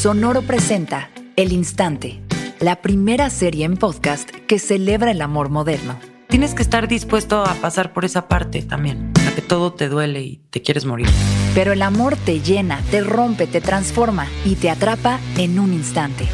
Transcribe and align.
Sonoro 0.00 0.40
presenta 0.40 1.10
El 1.36 1.52
Instante, 1.52 2.22
la 2.58 2.80
primera 2.80 3.28
serie 3.28 3.66
en 3.66 3.76
podcast 3.76 4.30
que 4.30 4.58
celebra 4.58 5.10
el 5.10 5.20
amor 5.20 5.50
moderno. 5.50 5.94
Tienes 6.30 6.54
que 6.54 6.62
estar 6.62 6.88
dispuesto 6.88 7.44
a 7.44 7.52
pasar 7.56 7.92
por 7.92 8.06
esa 8.06 8.26
parte 8.26 8.62
también, 8.62 9.12
a 9.28 9.34
que 9.34 9.42
todo 9.42 9.74
te 9.74 9.90
duele 9.90 10.22
y 10.22 10.36
te 10.48 10.62
quieres 10.62 10.86
morir. 10.86 11.06
Pero 11.54 11.72
el 11.72 11.82
amor 11.82 12.16
te 12.16 12.40
llena, 12.40 12.80
te 12.90 13.02
rompe, 13.02 13.46
te 13.46 13.60
transforma 13.60 14.26
y 14.42 14.54
te 14.54 14.70
atrapa 14.70 15.20
en 15.36 15.58
un 15.58 15.74
instante. 15.74 16.26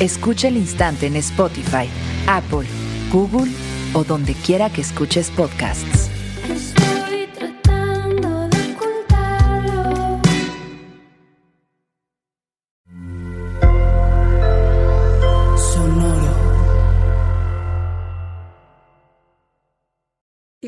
Escucha 0.00 0.48
el 0.48 0.56
instante 0.56 1.08
en 1.08 1.16
Spotify, 1.16 1.90
Apple, 2.26 2.66
Google 3.12 3.52
o 3.92 4.02
donde 4.02 4.32
quiera 4.32 4.70
que 4.70 4.80
escuches 4.80 5.30
podcasts. 5.30 6.08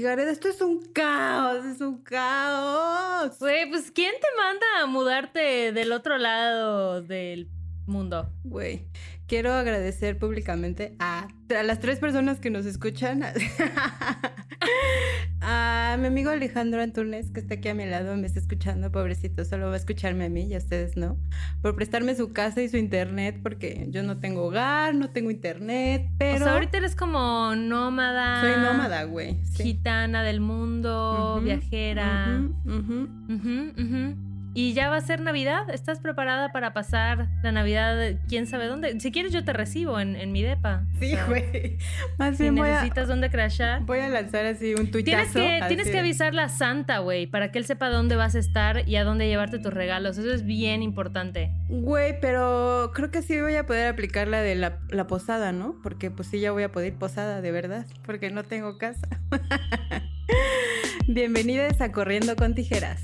Y 0.01 0.07
esto 0.07 0.49
es 0.49 0.63
un 0.63 0.81
caos, 0.95 1.63
es 1.67 1.83
un 1.83 1.99
caos. 1.99 3.39
Güey, 3.39 3.69
pues 3.69 3.91
¿quién 3.91 4.15
te 4.19 4.29
manda 4.35 4.67
a 4.81 4.87
mudarte 4.87 5.73
del 5.73 5.93
otro 5.93 6.17
lado 6.17 7.03
del 7.03 7.51
mundo? 7.85 8.33
Güey, 8.43 8.87
quiero 9.31 9.53
agradecer 9.53 10.19
públicamente 10.19 10.97
a, 10.99 11.29
a 11.57 11.63
las 11.63 11.79
tres 11.79 12.01
personas 12.01 12.41
que 12.41 12.51
nos 12.51 12.67
escuchan. 12.67 13.23
a 15.41 15.97
mi 16.01 16.09
amigo 16.09 16.31
Alejandro 16.31 16.83
Antunes, 16.83 17.31
que 17.31 17.39
está 17.39 17.55
aquí 17.55 17.69
a 17.69 17.75
mi 17.75 17.87
lado, 17.87 18.17
me 18.17 18.27
está 18.27 18.41
escuchando, 18.41 18.91
pobrecito, 18.91 19.45
solo 19.45 19.69
va 19.69 19.75
a 19.75 19.77
escucharme 19.77 20.25
a 20.25 20.29
mí 20.29 20.49
y 20.49 20.55
a 20.57 20.59
ustedes 20.59 20.97
no. 20.97 21.17
Por 21.63 21.77
prestarme 21.77 22.17
su 22.17 22.33
casa 22.33 22.61
y 22.61 22.69
su 22.69 22.77
internet, 22.77 23.39
porque 23.41 23.87
yo 23.91 24.03
no 24.03 24.19
tengo 24.19 24.43
hogar, 24.43 24.97
no 24.97 25.11
tengo 25.11 25.31
internet, 25.31 26.09
pero... 26.19 26.35
O 26.35 26.39
sea, 26.41 26.55
ahorita 26.55 26.79
eres 26.79 26.97
como 26.97 27.55
nómada. 27.55 28.41
Soy 28.41 28.61
nómada, 28.61 29.05
güey. 29.05 29.37
sí. 29.45 29.63
Gitana 29.63 30.25
del 30.25 30.41
mundo, 30.41 31.37
Ujú, 31.37 31.45
viajera. 31.45 32.43
ujú, 32.67 32.79
ujú. 32.79 33.09
Ujú, 33.33 33.81
ujú. 33.81 34.30
Y 34.53 34.73
ya 34.75 34.91
va 34.91 34.97
a 34.97 35.01
ser 35.01 35.21
Navidad. 35.21 35.71
¿Estás 35.71 36.01
preparada 36.01 36.51
para 36.51 36.73
pasar 36.73 37.29
la 37.43 37.53
Navidad 37.53 38.17
quién 38.29 38.47
sabe 38.47 38.67
dónde? 38.67 38.99
Si 38.99 39.13
quieres, 39.13 39.33
yo 39.33 39.45
te 39.45 39.53
recibo 39.53 40.01
en, 40.01 40.17
en 40.17 40.33
mi 40.33 40.43
depa. 40.43 40.83
Sí, 40.99 41.15
güey. 41.29 41.79
Más 42.19 42.37
Si 42.37 42.49
a, 42.49 42.51
necesitas 42.53 43.07
dónde 43.07 43.31
crashar. 43.31 43.83
voy 43.83 44.01
a 44.01 44.09
lanzar 44.09 44.47
así 44.47 44.75
un 44.75 44.91
tuitazo. 44.91 45.33
Tienes 45.39 45.61
que, 45.61 45.69
tienes 45.69 45.91
que 45.91 45.99
avisarle 46.01 46.43
a 46.43 46.49
Santa, 46.49 46.99
güey, 46.99 47.29
para 47.29 47.53
que 47.53 47.59
él 47.59 47.65
sepa 47.65 47.91
dónde 47.91 48.17
vas 48.17 48.35
a 48.35 48.41
estar 48.41 48.89
y 48.89 48.97
a 48.97 49.05
dónde 49.05 49.29
llevarte 49.29 49.61
tus 49.61 49.73
regalos. 49.73 50.19
Eso 50.19 50.33
es 50.33 50.45
bien 50.45 50.83
importante. 50.83 51.53
Güey, 51.69 52.21
pero 52.21 52.91
creo 52.93 53.13
que 53.13 53.23
sí 53.23 53.41
voy 53.41 53.55
a 53.55 53.67
poder 53.67 53.87
aplicar 53.87 54.27
la 54.27 54.43
de 54.43 54.57
la, 54.57 54.81
la 54.89 55.07
posada, 55.07 55.53
¿no? 55.53 55.77
Porque 55.81 56.11
pues 56.11 56.29
sí 56.29 56.41
ya 56.41 56.51
voy 56.51 56.65
a 56.65 56.73
poder 56.73 56.93
ir 56.95 56.99
posada, 56.99 57.41
de 57.41 57.53
verdad, 57.53 57.87
porque 58.05 58.31
no 58.31 58.43
tengo 58.43 58.79
casa. 58.79 59.07
Bienvenidos 61.07 61.81
a 61.81 61.93
Corriendo 61.93 62.35
con 62.35 62.55
Tijeras. 62.55 63.03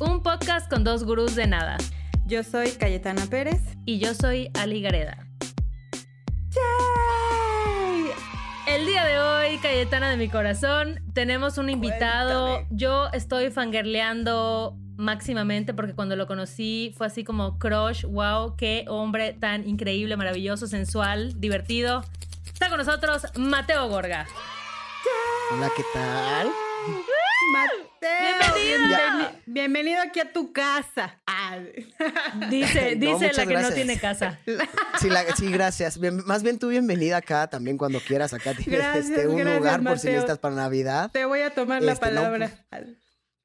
Un 0.00 0.22
podcast 0.22 0.70
con 0.70 0.82
dos 0.82 1.04
gurús 1.04 1.34
de 1.34 1.46
nada. 1.46 1.76
Yo 2.24 2.42
soy 2.42 2.70
Cayetana 2.70 3.26
Pérez. 3.26 3.60
Y 3.84 3.98
yo 3.98 4.14
soy 4.14 4.50
Ali 4.54 4.80
Gareda. 4.80 5.26
¡Yay! 6.48 8.10
El 8.66 8.86
día 8.86 9.04
de 9.04 9.18
hoy, 9.18 9.58
Cayetana 9.58 10.08
de 10.08 10.16
mi 10.16 10.30
corazón, 10.30 11.02
tenemos 11.12 11.58
un 11.58 11.68
invitado. 11.68 12.54
Cuéntame. 12.54 12.78
Yo 12.78 13.08
estoy 13.12 13.50
fangirleando 13.50 14.74
máximamente 14.96 15.74
porque 15.74 15.94
cuando 15.94 16.16
lo 16.16 16.26
conocí 16.26 16.94
fue 16.96 17.06
así 17.06 17.22
como 17.22 17.58
crush, 17.58 18.06
wow, 18.06 18.56
qué 18.56 18.86
hombre 18.88 19.34
tan 19.34 19.68
increíble, 19.68 20.16
maravilloso, 20.16 20.66
sensual, 20.66 21.38
divertido. 21.38 22.04
Está 22.50 22.70
con 22.70 22.78
nosotros 22.78 23.26
Mateo 23.36 23.86
Gorga. 23.88 24.26
Hola, 25.52 25.70
¿qué 25.76 25.82
tal? 25.92 26.50
Mateo, 27.52 27.89
Bienvenido. 28.00 28.88
bienveni- 28.88 29.42
bienvenido 29.46 30.00
aquí 30.02 30.20
a 30.20 30.32
tu 30.32 30.52
casa. 30.52 31.20
Ah. 31.26 31.58
Dice, 32.50 32.96
No, 32.96 33.18
dice 33.18 33.32
la 33.34 33.46
que 33.46 33.54
no 33.54 33.72
tiene 33.72 33.98
casa. 33.98 34.38
Sí, 35.00 35.08
la- 35.10 35.36
sí, 35.36 35.50
gracias. 35.50 35.98
Bien- 36.00 36.22
más 36.24 36.42
bien 36.42 36.58
tú 36.58 36.68
bienvenida 36.68 37.18
acá 37.18 37.48
también 37.48 37.76
cuando 37.76 38.00
quieras. 38.00 38.32
Acá 38.32 38.54
tienes 38.54 38.66
Gracias, 38.80 39.10
este, 39.10 39.26
un 39.26 39.36
gracias, 39.36 39.58
lugar 39.58 39.82
por 39.82 39.98
si 39.98 40.06
Mateo. 40.06 40.12
necesitas 40.12 40.38
para 40.38 40.54
Navidad. 40.54 41.10
Te 41.12 41.24
voy 41.26 41.40
a 41.40 41.52
tomar 41.52 41.82
la 41.82 41.92
Este, 41.92 42.06
no, 42.06 42.14
palabra. 42.14 42.66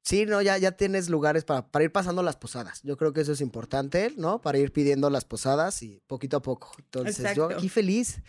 Sí, 0.02 0.24
no, 0.24 0.40
ya, 0.40 0.56
ya 0.56 0.72
tienes 0.72 1.08
lugares 1.10 1.44
para, 1.44 1.66
para 1.66 1.84
ir 1.84 1.90
pasando 1.92 2.22
las 2.22 2.36
posadas. 2.36 2.80
Yo 2.84 2.96
creo 2.96 3.12
que 3.12 3.20
eso 3.22 3.32
es 3.32 3.40
importante, 3.40 4.12
¿no? 4.16 4.40
Para 4.40 4.58
ir 4.58 4.72
pidiendo 4.72 5.10
las 5.10 5.24
posadas 5.24 5.82
y 5.82 6.00
poquito 6.06 6.36
a 6.36 6.42
poco. 6.42 6.72
Entonces, 6.78 7.16
yo 7.34 7.44
Exacto. 7.46 7.56
aquí 7.56 7.68
feliz, 7.68 8.20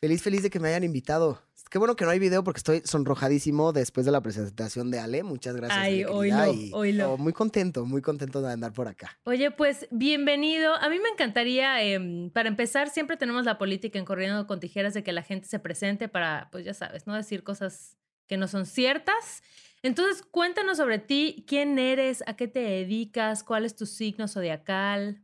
feliz, 0.00 0.22
feliz 0.22 0.42
de 0.42 0.50
que 0.50 0.58
me 0.58 0.68
hayan 0.68 0.84
invitado. 0.84 1.42
Qué 1.70 1.78
bueno 1.78 1.96
que 1.96 2.04
no 2.04 2.10
hay 2.10 2.18
video 2.18 2.42
porque 2.42 2.58
estoy 2.58 2.82
sonrojadísimo 2.84 3.72
después 3.72 4.06
de 4.06 4.12
la 4.12 4.22
presentación 4.22 4.90
de 4.90 4.98
Ale. 4.98 5.22
Muchas 5.22 5.54
gracias. 5.54 5.78
Ay, 5.78 6.04
oílo, 6.04 6.50
oílo. 6.72 7.12
oh, 7.12 7.18
muy 7.18 7.32
contento, 7.34 7.84
muy 7.84 8.00
contento 8.00 8.40
de 8.40 8.52
andar 8.52 8.72
por 8.72 8.88
acá. 8.88 9.18
Oye, 9.24 9.50
pues 9.50 9.86
bienvenido. 9.90 10.74
A 10.74 10.88
mí 10.88 10.98
me 10.98 11.10
encantaría, 11.10 11.82
em, 11.82 12.30
para 12.30 12.48
empezar, 12.48 12.88
siempre 12.88 13.18
tenemos 13.18 13.44
la 13.44 13.58
política 13.58 13.98
en 13.98 14.06
Corriendo 14.06 14.46
con 14.46 14.60
Tijeras 14.60 14.94
de 14.94 15.02
que 15.02 15.12
la 15.12 15.22
gente 15.22 15.46
se 15.46 15.58
presente 15.58 16.08
para, 16.08 16.48
pues 16.50 16.64
ya 16.64 16.72
sabes, 16.72 17.06
no 17.06 17.14
decir 17.14 17.44
cosas 17.44 17.98
que 18.26 18.38
no 18.38 18.48
son 18.48 18.64
ciertas. 18.64 19.42
Entonces, 19.82 20.22
cuéntanos 20.22 20.78
sobre 20.78 20.98
ti, 20.98 21.44
quién 21.46 21.78
eres, 21.78 22.24
a 22.26 22.34
qué 22.34 22.48
te 22.48 22.60
dedicas, 22.60 23.44
cuál 23.44 23.64
es 23.64 23.76
tu 23.76 23.86
signo 23.86 24.26
zodiacal. 24.26 25.22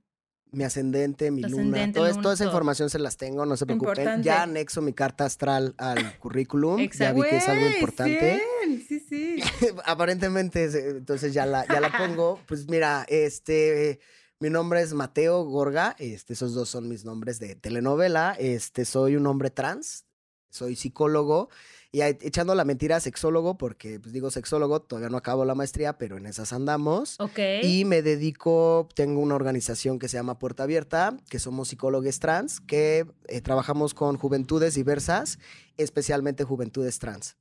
Mi 0.55 0.65
ascendente, 0.65 1.31
mi 1.31 1.43
luna, 1.43 1.93
todo 1.93 2.21
toda 2.21 2.35
esa 2.35 2.45
información 2.45 2.89
se 2.91 2.99
las 2.99 3.17
tengo, 3.17 3.45
no 3.45 3.57
se 3.57 3.67
preocupen. 3.67 3.91
Importante. 3.93 4.25
Ya 4.27 4.43
anexo 4.43 4.81
mi 4.83 4.93
carta 4.93 5.25
astral 5.25 5.75
al 5.79 6.19
currículum, 6.21 6.79
ya 6.89 7.13
vi 7.13 7.23
que 7.23 7.37
es 7.37 7.49
algo 7.49 7.67
importante. 7.67 8.43
Sí, 8.65 8.81
sí, 8.89 9.01
sí. 9.01 9.43
Aparentemente, 9.85 10.65
es- 10.65 10.75
entonces 10.75 11.33
ya 11.35 11.47
la, 11.47 11.67
ya 11.67 11.81
la 11.81 11.91
pongo. 11.97 12.41
Pues 12.47 12.69
mira, 12.69 13.05
este, 13.09 14.01
mi 14.41 14.51
nombre 14.51 14.81
es 14.83 14.93
Mateo 14.95 15.45
Gorga, 15.45 15.97
este, 15.99 16.33
esos 16.35 16.55
dos 16.55 16.69
son 16.69 16.89
mis 16.89 17.05
nombres 17.05 17.39
de 17.39 17.55
telenovela. 17.57 18.37
Este, 18.39 18.85
soy 18.85 19.17
un 19.17 19.27
hombre 19.27 19.51
trans, 19.51 20.05
soy 20.51 20.77
psicólogo 20.77 21.49
y 21.94 22.03
echando 22.03 22.56
la 22.56 22.65
mentira 22.65 22.99
sexólogo, 22.99 23.56
porque 23.56 24.00
pues 24.00 24.12
digo 24.12 24.28
sexólogo, 24.28 24.82
todavía 24.82 25.10
no 25.10 25.16
acabo 25.16 25.44
la 25.44 25.55
maestría, 25.55 25.97
pero 25.97 26.16
en 26.16 26.27
esas 26.27 26.53
andamos. 26.53 27.15
Ok. 27.21 27.38
Y 27.62 27.84
me 27.84 28.03
dedico, 28.03 28.88
tengo 28.97 29.21
una 29.21 29.37
organización 29.37 30.00
que 30.00 30.09
se 30.09 30.16
llama 30.16 30.41
Puerta 30.41 30.65
Abierta, 30.65 31.16
que 31.31 31.38
somos 31.38 31.69
psicólogos 31.69 32.19
trans, 32.19 32.60
que 32.60 33.06
eh, 33.28 33.41
trabajamos 33.43 33.94
con 33.94 34.19
juventudes 34.19 34.75
diversas, 34.75 35.38
especialmente 35.77 36.43
juventudes 36.43 36.99
trans. 36.99 37.37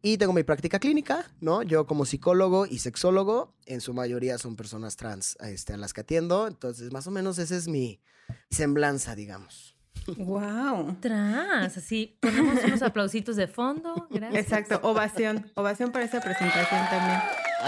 Y 0.00 0.16
tengo 0.16 0.32
mi 0.32 0.42
práctica 0.42 0.78
clínica, 0.78 1.30
¿no? 1.42 1.62
Yo 1.62 1.86
como 1.86 2.06
psicólogo 2.06 2.64
y 2.64 2.78
sexólogo, 2.78 3.52
en 3.66 3.82
su 3.82 3.92
mayoría 3.92 4.38
son 4.38 4.56
personas 4.56 4.96
trans 4.96 5.36
este, 5.42 5.74
a 5.74 5.76
las 5.76 5.92
que 5.92 6.00
atiendo, 6.00 6.46
entonces 6.48 6.90
más 6.92 7.06
o 7.08 7.10
menos 7.10 7.36
esa 7.36 7.54
es 7.54 7.68
mi 7.68 8.00
semblanza, 8.48 9.14
digamos. 9.14 9.71
Wow. 10.16 10.96
Trans, 11.00 11.76
así, 11.76 12.16
ponemos 12.20 12.62
unos 12.64 12.82
aplausitos 12.82 13.36
de 13.36 13.46
fondo. 13.46 14.06
Gracias. 14.10 14.44
Exacto, 14.44 14.80
ovación. 14.82 15.50
Ovación 15.54 15.92
para 15.92 16.04
esa 16.04 16.20
presentación 16.20 16.80
también. 16.90 17.20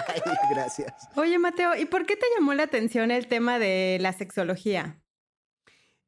Ay, 0.08 0.20
gracias. 0.50 0.92
Oye, 1.16 1.38
Mateo, 1.38 1.76
¿y 1.76 1.84
por 1.84 2.06
qué 2.06 2.16
te 2.16 2.26
llamó 2.36 2.54
la 2.54 2.64
atención 2.64 3.10
el 3.10 3.26
tema 3.26 3.58
de 3.58 3.98
la 4.00 4.12
sexología? 4.12 5.00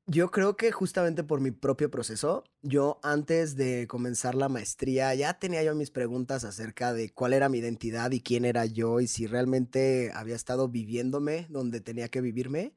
Yo 0.09 0.31
creo 0.31 0.57
que 0.57 0.71
justamente 0.71 1.25
por 1.25 1.41
mi 1.41 1.51
propio 1.51 1.91
proceso, 1.91 2.45
yo 2.63 3.01
antes 3.03 3.57
de 3.57 3.89
comenzar 3.89 4.37
la 4.37 4.49
maestría 4.49 5.13
ya 5.17 5.37
tenía 5.41 5.65
yo 5.65 5.75
mis 5.75 5.91
preguntas 5.91 6.45
acerca 6.45 6.93
de 6.93 7.13
cuál 7.13 7.33
era 7.33 7.49
mi 7.49 7.59
identidad 7.59 8.13
y 8.13 8.21
quién 8.21 8.45
era 8.45 8.67
yo 8.67 9.01
y 9.01 9.09
si 9.09 9.27
realmente 9.27 10.13
había 10.15 10.37
estado 10.37 10.69
viviéndome 10.69 11.47
donde 11.51 11.81
tenía 11.81 12.09
que 12.09 12.21
vivirme. 12.21 12.77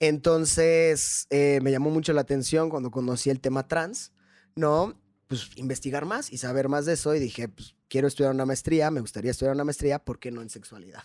Entonces 0.00 1.26
eh, 1.30 1.60
me 1.62 1.70
llamó 1.70 1.90
mucho 1.90 2.12
la 2.12 2.22
atención 2.22 2.70
cuando 2.70 2.90
conocí 2.90 3.30
el 3.30 3.40
tema 3.40 3.68
trans, 3.68 4.12
¿no? 4.56 5.00
Pues 5.26 5.50
investigar 5.56 6.04
más 6.04 6.32
y 6.32 6.38
saber 6.38 6.68
más 6.68 6.86
de 6.86 6.94
eso 6.94 7.14
y 7.14 7.18
dije, 7.20 7.48
pues 7.48 7.74
quiero 7.88 8.08
estudiar 8.08 8.34
una 8.34 8.46
maestría, 8.46 8.90
me 8.90 9.00
gustaría 9.00 9.30
estudiar 9.30 9.54
una 9.54 9.64
maestría, 9.64 9.98
¿por 9.98 10.18
qué 10.18 10.30
no 10.30 10.42
en 10.42 10.50
sexualidad? 10.50 11.02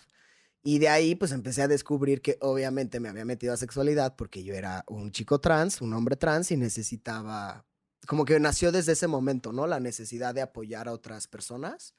Y 0.62 0.78
de 0.78 0.88
ahí 0.88 1.14
pues 1.14 1.32
empecé 1.32 1.62
a 1.62 1.68
descubrir 1.68 2.20
que 2.20 2.36
obviamente 2.40 3.00
me 3.00 3.08
había 3.08 3.24
metido 3.24 3.54
a 3.54 3.56
sexualidad 3.56 4.16
porque 4.16 4.44
yo 4.44 4.54
era 4.54 4.84
un 4.88 5.10
chico 5.10 5.40
trans, 5.40 5.80
un 5.80 5.94
hombre 5.94 6.16
trans 6.16 6.50
y 6.50 6.56
necesitaba, 6.56 7.64
como 8.06 8.24
que 8.24 8.38
nació 8.40 8.70
desde 8.70 8.92
ese 8.92 9.06
momento, 9.06 9.52
¿no? 9.52 9.66
La 9.66 9.80
necesidad 9.80 10.34
de 10.34 10.42
apoyar 10.42 10.88
a 10.88 10.92
otras 10.92 11.26
personas 11.26 11.94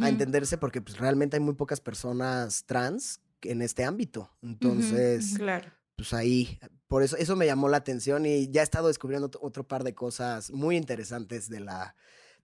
a 0.00 0.08
entenderse 0.08 0.56
porque 0.56 0.80
pues 0.80 0.96
realmente 0.96 1.36
hay 1.36 1.42
muy 1.42 1.54
pocas 1.54 1.78
personas 1.78 2.64
trans 2.64 3.20
en 3.42 3.60
este 3.60 3.84
ámbito. 3.84 4.30
Entonces, 4.40 5.34
Claro. 5.36 5.70
Pues 5.96 6.12
ahí, 6.12 6.58
por 6.88 7.02
eso, 7.02 7.16
eso 7.16 7.36
me 7.36 7.46
llamó 7.46 7.68
la 7.68 7.78
atención 7.78 8.26
y 8.26 8.50
ya 8.50 8.60
he 8.60 8.64
estado 8.64 8.88
descubriendo 8.88 9.30
otro, 9.40 9.66
par 9.66 9.84
de 9.84 9.94
cosas 9.94 10.50
muy 10.50 10.76
interesantes 10.76 11.48
de 11.48 11.60
la, 11.60 11.96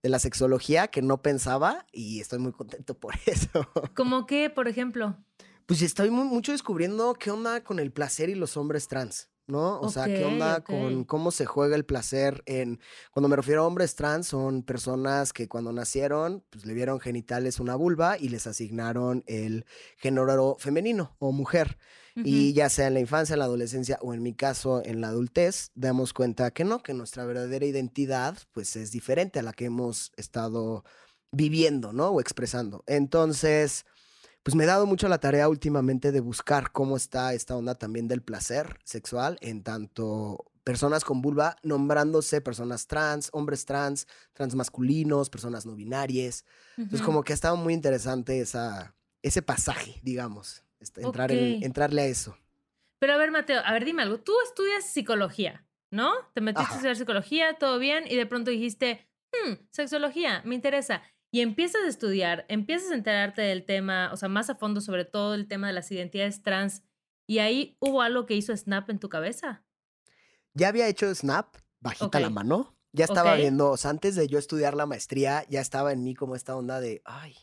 de 0.02 0.08
la 0.08 0.19
sexología 0.19 0.88
que 0.88 1.02
no 1.02 1.23
pensaba 1.23 1.87
y 1.93 2.20
estoy 2.20 2.38
muy 2.38 2.52
contento 2.52 2.99
por 2.99 3.14
eso. 3.26 3.69
¿Cómo 3.94 4.26
qué, 4.26 4.50
por 4.50 4.69
ejemplo? 4.69 5.17
Pues 5.67 5.82
estoy 5.82 6.11
muy, 6.11 6.25
mucho 6.25 6.52
descubriendo 6.52 7.14
qué 7.14 7.31
onda 7.31 7.62
con 7.62 7.79
el 7.79 7.93
placer 7.93 8.29
y 8.29 8.35
los 8.35 8.56
hombres 8.56 8.88
trans. 8.88 9.31
¿no? 9.50 9.81
O 9.81 9.91
sea, 9.91 10.06
¿qué 10.06 10.25
onda 10.25 10.62
con 10.62 11.05
cómo 11.05 11.31
se 11.31 11.44
juega 11.44 11.76
el 11.76 11.85
placer 11.85 12.43
en... 12.46 12.81
Cuando 13.11 13.29
me 13.29 13.37
refiero 13.37 13.62
a 13.62 13.67
hombres 13.67 13.94
trans, 13.94 14.29
son 14.29 14.62
personas 14.62 15.32
que 15.32 15.49
cuando 15.49 15.73
nacieron, 15.73 16.44
pues 16.50 16.64
le 16.64 16.73
vieron 16.73 17.00
genitales 17.00 17.61
una 17.61 17.75
vulva 17.75 18.17
y 18.19 18.29
les 18.29 18.46
asignaron 18.46 19.25
el 19.26 19.67
género 19.96 20.56
femenino 20.58 21.17
o 21.19 21.32
mujer. 21.32 21.79
Y 22.16 22.52
ya 22.52 22.68
sea 22.68 22.88
en 22.88 22.94
la 22.94 23.00
infancia, 23.00 23.34
en 23.34 23.38
la 23.38 23.44
adolescencia 23.46 23.98
o 24.02 24.14
en 24.14 24.22
mi 24.22 24.34
caso 24.34 24.82
en 24.84 25.00
la 25.00 25.08
adultez, 25.08 25.70
damos 25.74 26.12
cuenta 26.12 26.50
que 26.50 26.64
no, 26.64 26.82
que 26.82 26.94
nuestra 26.94 27.24
verdadera 27.24 27.64
identidad 27.64 28.36
pues 28.52 28.76
es 28.76 28.90
diferente 28.90 29.38
a 29.38 29.42
la 29.42 29.52
que 29.52 29.66
hemos 29.66 30.12
estado 30.16 30.84
viviendo, 31.32 31.92
¿no? 31.92 32.08
O 32.08 32.20
expresando. 32.20 32.82
Entonces, 32.86 33.86
pues 34.42 34.54
me 34.54 34.64
he 34.64 34.66
dado 34.66 34.86
mucho 34.86 35.08
la 35.08 35.18
tarea 35.18 35.48
últimamente 35.48 36.12
de 36.12 36.20
buscar 36.20 36.72
cómo 36.72 36.96
está 36.96 37.34
esta 37.34 37.56
onda 37.56 37.74
también 37.76 38.08
del 38.08 38.22
placer 38.22 38.78
sexual 38.84 39.38
en 39.40 39.62
tanto 39.62 40.50
personas 40.64 41.04
con 41.04 41.22
vulva 41.22 41.56
nombrándose 41.62 42.40
personas 42.40 42.86
trans, 42.86 43.28
hombres 43.32 43.64
trans, 43.64 44.06
transmasculinos, 44.32 45.30
personas 45.30 45.66
no 45.66 45.74
binarias. 45.74 46.44
Entonces 46.76 47.02
como 47.02 47.22
que 47.22 47.32
ha 47.32 47.34
estado 47.34 47.56
muy 47.56 47.74
interesante 47.74 48.40
esa, 48.40 48.94
ese 49.22 49.42
pasaje, 49.42 50.00
digamos, 50.02 50.64
entrar 50.97 51.32
en- 51.32 51.62
entrarle 51.62 52.03
a 52.03 52.06
eso. 52.06 52.37
Pero 52.99 53.15
a 53.15 53.17
ver, 53.17 53.31
Mateo, 53.31 53.61
a 53.65 53.73
ver, 53.73 53.85
dime 53.85 54.03
algo. 54.03 54.21
Tú 54.21 54.32
estudias 54.44 54.85
psicología, 54.85 55.67
¿no? 55.91 56.12
Te 56.35 56.41
metiste 56.41 56.62
Ajá. 56.65 56.73
a 56.73 56.77
estudiar 56.77 56.97
psicología, 56.97 57.55
todo 57.59 57.79
bien, 57.79 58.05
y 58.06 58.17
de 58.17 58.27
pronto 58.27 58.50
dijiste, 58.50 59.09
hmm, 59.32 59.53
sexología, 59.71 60.43
me 60.44 60.55
interesa. 60.55 61.03
Y 61.32 61.41
empiezas 61.43 61.82
a 61.85 61.88
estudiar, 61.88 62.44
empiezas 62.49 62.91
a 62.91 62.94
enterarte 62.94 63.41
del 63.43 63.65
tema, 63.65 64.11
o 64.12 64.17
sea, 64.17 64.29
más 64.29 64.50
a 64.50 64.56
fondo 64.56 64.81
sobre 64.81 65.05
todo 65.05 65.35
el 65.35 65.47
tema 65.49 65.69
de 65.69 65.73
las 65.73 65.91
identidades 65.93 66.43
trans, 66.43 66.82
y 67.27 67.38
ahí 67.38 67.77
hubo 67.81 68.03
algo 68.03 68.27
que 68.27 68.35
hizo 68.35 68.55
Snap 68.56 68.91
en 68.91 68.99
tu 68.99 69.09
cabeza. 69.09 69.62
Ya 70.55 70.69
había 70.69 70.88
hecho 70.88 71.15
Snap, 71.15 71.56
bajita 71.79 72.19
la 72.21 72.29
mano. 72.31 72.77
Ya 72.93 73.05
estaba 73.05 73.37
viendo, 73.37 73.71
o 73.71 73.77
sea, 73.77 73.93
antes 73.93 74.17
de 74.17 74.27
yo 74.27 74.37
estudiar 74.41 74.75
la 74.75 74.85
maestría, 74.85 75.44
ya 75.49 75.61
estaba 75.61 75.93
en 75.93 76.03
mí 76.03 76.17
como 76.17 76.35
esta 76.35 76.56
onda 76.56 76.81
de, 76.81 77.03
ay, 77.05 77.37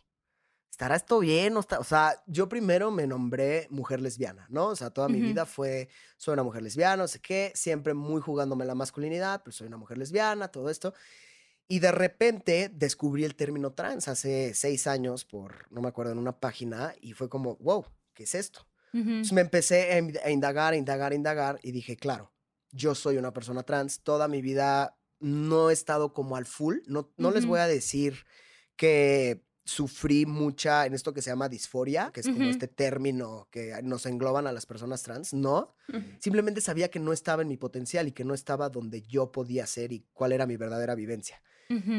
¿estará 0.78 0.96
esto 0.96 1.20
bien? 1.20 1.58
O, 1.58 1.60
está-?" 1.62 1.80
o 1.80 1.84
sea, 1.84 2.24
yo 2.28 2.48
primero 2.48 2.92
me 2.92 3.08
nombré 3.08 3.68
mujer 3.72 4.00
lesbiana, 4.00 4.46
¿no? 4.50 4.68
O 4.68 4.76
sea, 4.76 4.92
toda 4.92 5.10
mi 5.10 5.18
Ujú. 5.18 5.28
vida 5.30 5.46
fue, 5.48 5.90
soy 6.18 6.34
una 6.34 6.44
mujer 6.44 6.62
lesbiana, 6.62 7.04
no 7.04 7.08
sé 7.08 7.20
qué, 7.20 7.52
siempre 7.56 7.94
muy 7.96 8.22
jugándome 8.22 8.64
la 8.66 8.76
masculinidad, 8.76 9.42
pero 9.44 9.54
soy 9.54 9.68
una 9.68 9.78
mujer 9.78 9.98
lesbiana, 9.98 10.50
todo 10.50 10.70
esto. 10.70 10.94
Y 11.68 11.80
de 11.80 11.92
repente 11.92 12.70
descubrí 12.74 13.24
el 13.26 13.36
término 13.36 13.74
trans 13.74 14.08
hace 14.08 14.54
seis 14.54 14.88
años 14.88 15.26
por, 15.26 15.70
no 15.72 15.82
me 15.82 15.90
acuerdo, 15.90 16.14
en 16.14 16.20
una 16.20 16.40
página 16.40 16.94
y 17.02 17.14
fue 17.14 17.28
como, 17.30 17.58
wow, 17.58 17.86
¿qué 18.14 18.24
es 18.24 18.36
esto? 18.36 18.68
Ujú. 18.94 19.10
Entonces 19.10 19.34
me 19.34 19.42
empecé 19.42 19.92
a 19.94 19.98
in- 20.00 20.18
a 20.24 20.30
indagar, 20.32 20.74
a 20.74 20.78
indagar, 20.78 21.12
a 21.12 21.16
indagar 21.16 21.60
y 21.64 21.72
dije, 21.72 21.98
claro, 21.98 22.34
yo 22.72 22.96
soy 22.96 23.18
una 23.18 23.34
persona 23.34 23.64
trans, 23.64 24.02
toda 24.04 24.28
mi 24.28 24.42
vida 24.42 24.98
no 25.20 25.70
he 25.70 25.74
estado 25.74 26.14
como 26.14 26.38
al 26.38 26.46
full, 26.46 26.78
no, 26.88 27.12
no 27.18 27.32
les 27.32 27.46
voy 27.46 27.60
a 27.60 27.68
decir 27.68 28.26
que 28.76 29.44
sufrí 29.68 30.26
mucha 30.26 30.86
en 30.86 30.94
esto 30.94 31.14
que 31.14 31.22
se 31.22 31.30
llama 31.30 31.50
disforia, 31.50 32.10
que 32.14 32.22
es 32.22 32.28
como 32.28 32.50
este 32.50 32.68
término 32.68 33.48
que 33.52 33.74
nos 33.84 34.06
engloban 34.06 34.48
a 34.48 34.52
las 34.52 34.66
personas 34.66 35.04
trans, 35.04 35.34
no, 35.34 35.76
simplemente 36.20 36.62
sabía 36.62 36.90
que 36.90 37.00
no 37.00 37.14
estaba 37.14 37.42
en 37.44 37.48
mi 37.50 37.58
potencial 37.58 38.08
y 38.08 38.12
que 38.14 38.24
no 38.24 38.34
estaba 38.34 38.70
donde 38.70 39.02
yo 39.02 39.32
podía 39.32 39.66
ser 39.68 39.92
y 39.92 40.06
cuál 40.14 40.32
era 40.32 40.46
mi 40.48 40.58
verdadera 40.58 40.96
vivencia. 40.96 41.42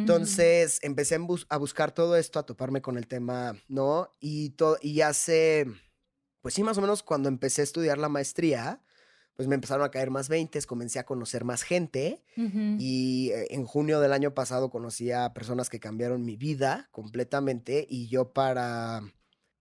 Entonces 0.01 0.79
empecé 0.83 1.19
bus- 1.19 1.47
a 1.51 1.59
buscar 1.59 1.93
todo 1.93 2.17
esto, 2.17 2.39
a 2.39 2.47
toparme 2.47 2.81
con 2.81 2.97
el 2.97 3.07
tema, 3.07 3.55
¿no? 3.69 4.15
Y, 4.19 4.55
y 4.81 5.01
hace, 5.03 5.67
pues 6.41 6.55
sí, 6.55 6.63
más 6.63 6.79
o 6.79 6.81
menos 6.81 7.03
cuando 7.03 7.29
empecé 7.29 7.61
a 7.61 7.65
estudiar 7.65 7.99
la 7.99 8.09
maestría, 8.09 8.83
pues 9.39 9.47
me 9.47 9.55
empezaron 9.55 9.85
a 9.85 9.93
caer 9.93 10.11
más 10.11 10.29
20, 10.29 10.61
comencé 10.65 10.99
a 10.99 11.07
conocer 11.07 11.45
más 11.45 11.63
gente 11.63 12.25
Ujú. 12.37 12.75
y 12.81 13.31
eh, 13.31 13.47
en 13.51 13.67
junio 13.67 14.01
del 14.01 14.13
año 14.13 14.35
pasado 14.35 14.69
conocí 14.69 15.13
a 15.13 15.33
personas 15.33 15.71
que 15.71 15.79
cambiaron 15.79 16.25
mi 16.25 16.35
vida 16.35 16.89
completamente 16.91 17.87
y 17.89 18.09
yo 18.09 18.33
para 18.33 19.01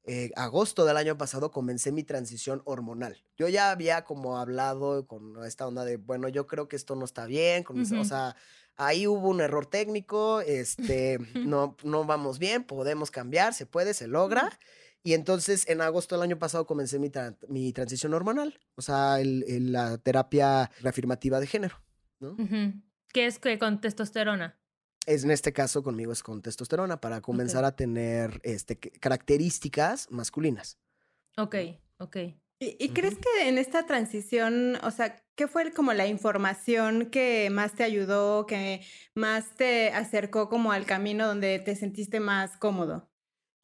eh, 0.04 0.32
agosto 0.36 0.84
del 0.84 0.98
año 0.98 1.16
pasado 1.20 1.52
comencé 1.52 1.92
mi 1.92 2.04
transición 2.04 2.64
hormonal. 2.66 3.24
Yo 3.38 3.50
ya 3.50 3.70
había 3.70 4.04
como 4.04 4.40
hablado 4.40 5.06
con 5.06 5.46
esta 5.46 5.68
onda 5.68 5.86
de, 5.86 5.98
bueno, 5.98 6.28
yo 6.28 6.48
creo 6.48 6.68
que 6.68 6.76
esto 6.76 6.96
no 6.96 7.06
está 7.06 7.28
bien, 7.28 7.62
con 7.62 7.80
o 7.80 8.04
sea, 8.04 8.36
ahí 8.78 9.06
hubo 9.06 9.30
un 9.30 9.42
error 9.42 9.68
técnico, 9.68 10.42
este, 10.42 11.20
no, 11.48 11.78
no 11.84 12.04
vamos 12.06 12.40
bien, 12.40 12.64
podemos 12.64 13.12
cambiar, 13.12 13.54
se 13.54 13.68
puede, 13.68 13.94
se 13.94 14.08
logra. 14.08 14.58
Y 15.08 15.14
entonces 15.14 15.64
en 15.70 15.80
agosto 15.80 16.16
del 16.16 16.24
año 16.24 16.38
pasado 16.38 16.68
comencé 16.68 17.00
mi, 17.00 17.08
tra- 17.08 17.38
mi 17.48 17.72
transición 17.72 18.14
hormonal, 18.14 18.60
o 18.76 18.82
sea, 18.82 19.22
el- 19.22 19.46
el- 19.48 19.72
la 19.72 19.98
terapia 19.98 20.70
reafirmativa 20.82 21.40
de 21.40 21.48
género. 21.48 21.82
¿no? 22.20 22.36
¿Qué 23.14 23.26
es 23.26 23.40
que 23.40 23.58
con 23.58 23.80
testosterona? 23.80 24.60
Es, 25.06 25.24
en 25.24 25.32
este 25.32 25.54
caso 25.54 25.82
conmigo 25.82 26.12
es 26.12 26.24
con 26.24 26.42
testosterona 26.42 27.00
para 27.00 27.22
comenzar 27.22 27.64
a 27.64 27.74
tener 27.74 28.42
este, 28.44 28.78
características 28.78 30.12
masculinas. 30.12 30.78
Ok, 31.38 31.56
ok. 32.00 32.18
¿Y, 32.60 32.76
y 32.78 32.90
crees 32.90 33.16
que 33.16 33.48
en 33.48 33.60
esta 33.60 33.86
transición, 33.86 34.76
o 34.84 34.92
sea, 34.92 35.24
qué 35.36 35.48
fue 35.48 35.72
como 35.72 35.94
la 35.94 36.08
información 36.08 37.06
que 37.06 37.50
más 37.50 37.76
te 37.76 37.86
ayudó, 37.86 38.46
que 38.46 38.82
más 39.16 39.56
te 39.56 39.90
acercó 39.92 40.50
como 40.50 40.74
al 40.74 40.86
camino 40.86 41.28
donde 41.28 41.60
te 41.60 41.78
sentiste 41.78 42.20
más 42.20 42.58
cómodo? 42.58 43.10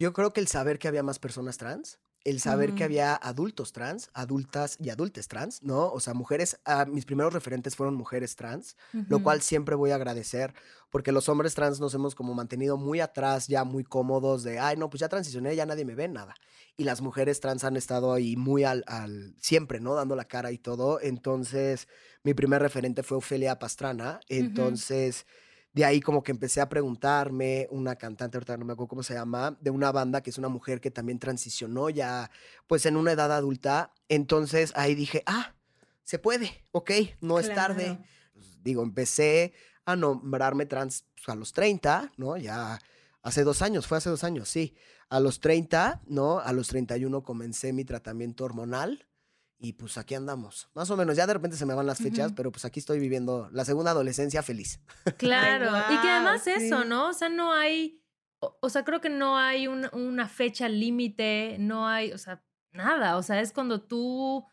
Yo 0.03 0.11
creo 0.11 0.33
que 0.33 0.41
el 0.41 0.50
saber 0.50 0.79
que 0.79 0.89
había 0.89 1.01
más 1.01 1.17
personas 1.17 1.57
trans, 1.57 1.97
el 2.25 2.41
saber 2.41 2.75
que 2.75 2.83
había 2.83 3.15
adultos 3.15 3.71
trans, 3.71 4.09
adultas 4.13 4.75
y 4.81 4.89
adultes 4.89 5.29
trans, 5.29 5.63
¿no? 5.63 5.89
O 5.94 6.01
sea, 6.01 6.13
mujeres, 6.13 6.59
ah, 6.65 6.83
mis 6.83 7.05
primeros 7.05 7.31
referentes 7.31 7.77
fueron 7.77 7.95
mujeres 7.95 8.35
trans, 8.35 8.75
lo 8.91 9.23
cual 9.23 9.41
siempre 9.41 9.75
voy 9.75 9.91
a 9.91 9.95
agradecer, 9.95 10.53
porque 10.89 11.13
los 11.13 11.29
hombres 11.29 11.55
trans 11.55 11.79
nos 11.79 11.94
hemos 11.94 12.15
como 12.15 12.33
mantenido 12.33 12.75
muy 12.75 13.00
atrás, 13.00 13.47
ya 13.47 13.63
muy 13.63 13.85
cómodos 13.85 14.44
de, 14.44 14.59
ay, 14.59 14.75
no, 14.75 14.89
pues 14.89 15.00
ya 15.00 15.07
transicioné, 15.07 15.55
ya 15.55 15.65
nadie 15.65 15.85
me 15.85 15.95
ve, 15.95 16.09
nada. 16.09 16.35
Y 16.75 16.83
las 16.83 17.00
mujeres 17.00 17.39
trans 17.39 17.63
han 17.63 17.77
estado 17.77 18.11
ahí 18.11 18.35
muy 18.35 18.65
al, 18.65 18.83
al 18.88 19.38
siempre, 19.39 19.79
¿no? 19.79 19.95
Dando 19.95 20.17
la 20.17 20.25
cara 20.25 20.51
y 20.51 20.57
todo. 20.57 21.00
Entonces, 21.00 21.88
mi 22.23 22.33
primer 22.33 22.61
referente 22.61 23.03
fue 23.03 23.19
Ofelia 23.19 23.57
Pastrana. 23.57 24.19
Entonces, 24.27 25.25
de 25.73 25.85
ahí 25.85 25.99
como 25.99 26.23
que 26.23 26.31
empecé 26.31 26.61
a 26.61 26.69
preguntarme, 26.69 27.67
una 27.71 27.95
cantante, 27.95 28.37
ahorita 28.37 28.57
no 28.57 28.65
me 28.65 28.73
acuerdo 28.73 28.89
cómo 28.89 29.03
se 29.03 29.15
llama, 29.15 29.57
de 29.59 29.71
una 29.71 29.91
banda 29.91 30.21
que 30.21 30.29
es 30.29 30.37
una 30.37 30.49
mujer 30.49 30.79
que 30.79 30.91
también 30.91 31.19
transicionó 31.19 31.89
ya, 31.89 32.29
pues 32.67 32.85
en 32.85 32.95
una 32.95 33.11
edad 33.11 33.31
adulta. 33.31 33.91
Entonces, 34.07 34.71
ahí 34.75 34.93
dije, 34.93 35.23
ah, 35.25 35.55
se 36.03 36.19
puede, 36.19 36.63
ok, 36.71 36.91
no 37.21 37.39
es 37.39 37.53
tarde 37.53 37.99
pues, 38.33 38.63
digo, 38.63 38.83
empecé 38.83 39.53
a 39.86 39.95
nombrarme 39.95 40.65
trans 40.65 41.05
pues, 41.15 41.29
a 41.29 41.36
los 41.36 41.53
30, 41.53 42.13
¿no? 42.17 42.38
Ya 42.38 42.79
hace 43.21 43.43
dos 43.43 43.62
años, 43.62 43.88
fue 43.88 43.98
hace 43.98 44.09
dos 44.09 44.24
años, 44.24 44.50
sí. 44.50 44.75
A 45.09 45.19
los 45.19 45.39
30, 45.39 46.01
¿no? 46.07 46.39
A 46.39 46.53
los 46.53 46.67
31 46.67 47.24
comencé 47.24 47.74
mi 47.74 47.86
tratamiento 47.86 48.45
hormonal 48.45 49.07
y 49.63 49.74
pues 49.74 49.98
aquí 49.98 50.13
andamos. 50.13 50.70
Más 50.75 50.89
o 50.91 50.98
menos, 50.98 51.15
ya 51.15 51.25
de 51.25 51.34
repente 51.34 51.55
se 51.55 51.65
me 51.65 51.74
van 51.74 51.88
las 51.88 51.98
fechas, 52.00 52.27
Ujú. 52.27 52.36
pero 52.36 52.51
pues 52.51 52.65
aquí 52.65 52.82
estoy 52.82 53.00
viviendo 53.00 53.50
la 53.53 53.63
segunda 53.63 53.91
adolescencia 53.91 54.43
feliz. 54.43 54.82
Claro, 55.17 55.72
y 55.89 55.98
que 56.01 56.10
además 56.10 56.46
eso, 56.48 56.82
sí. 56.82 56.88
¿no? 56.88 57.08
O 57.08 57.13
sea, 57.13 57.29
no 57.29 57.53
hay, 57.53 58.03
o, 58.39 58.58
o 58.62 58.70
sea, 58.70 58.84
creo 58.84 59.00
que 59.00 59.10
no 59.10 59.38
hay 59.38 59.67
un- 59.67 59.89
una 59.93 60.27
fecha 60.27 60.67
límite, 60.67 61.55
no 61.60 61.88
hay, 61.88 62.12
o 62.12 62.17
sea, 62.17 62.43
nada, 62.74 63.15
o 63.15 63.24
sea, 63.24 63.39
es 63.39 63.53
cuando 63.53 63.82
tú 63.82 64.46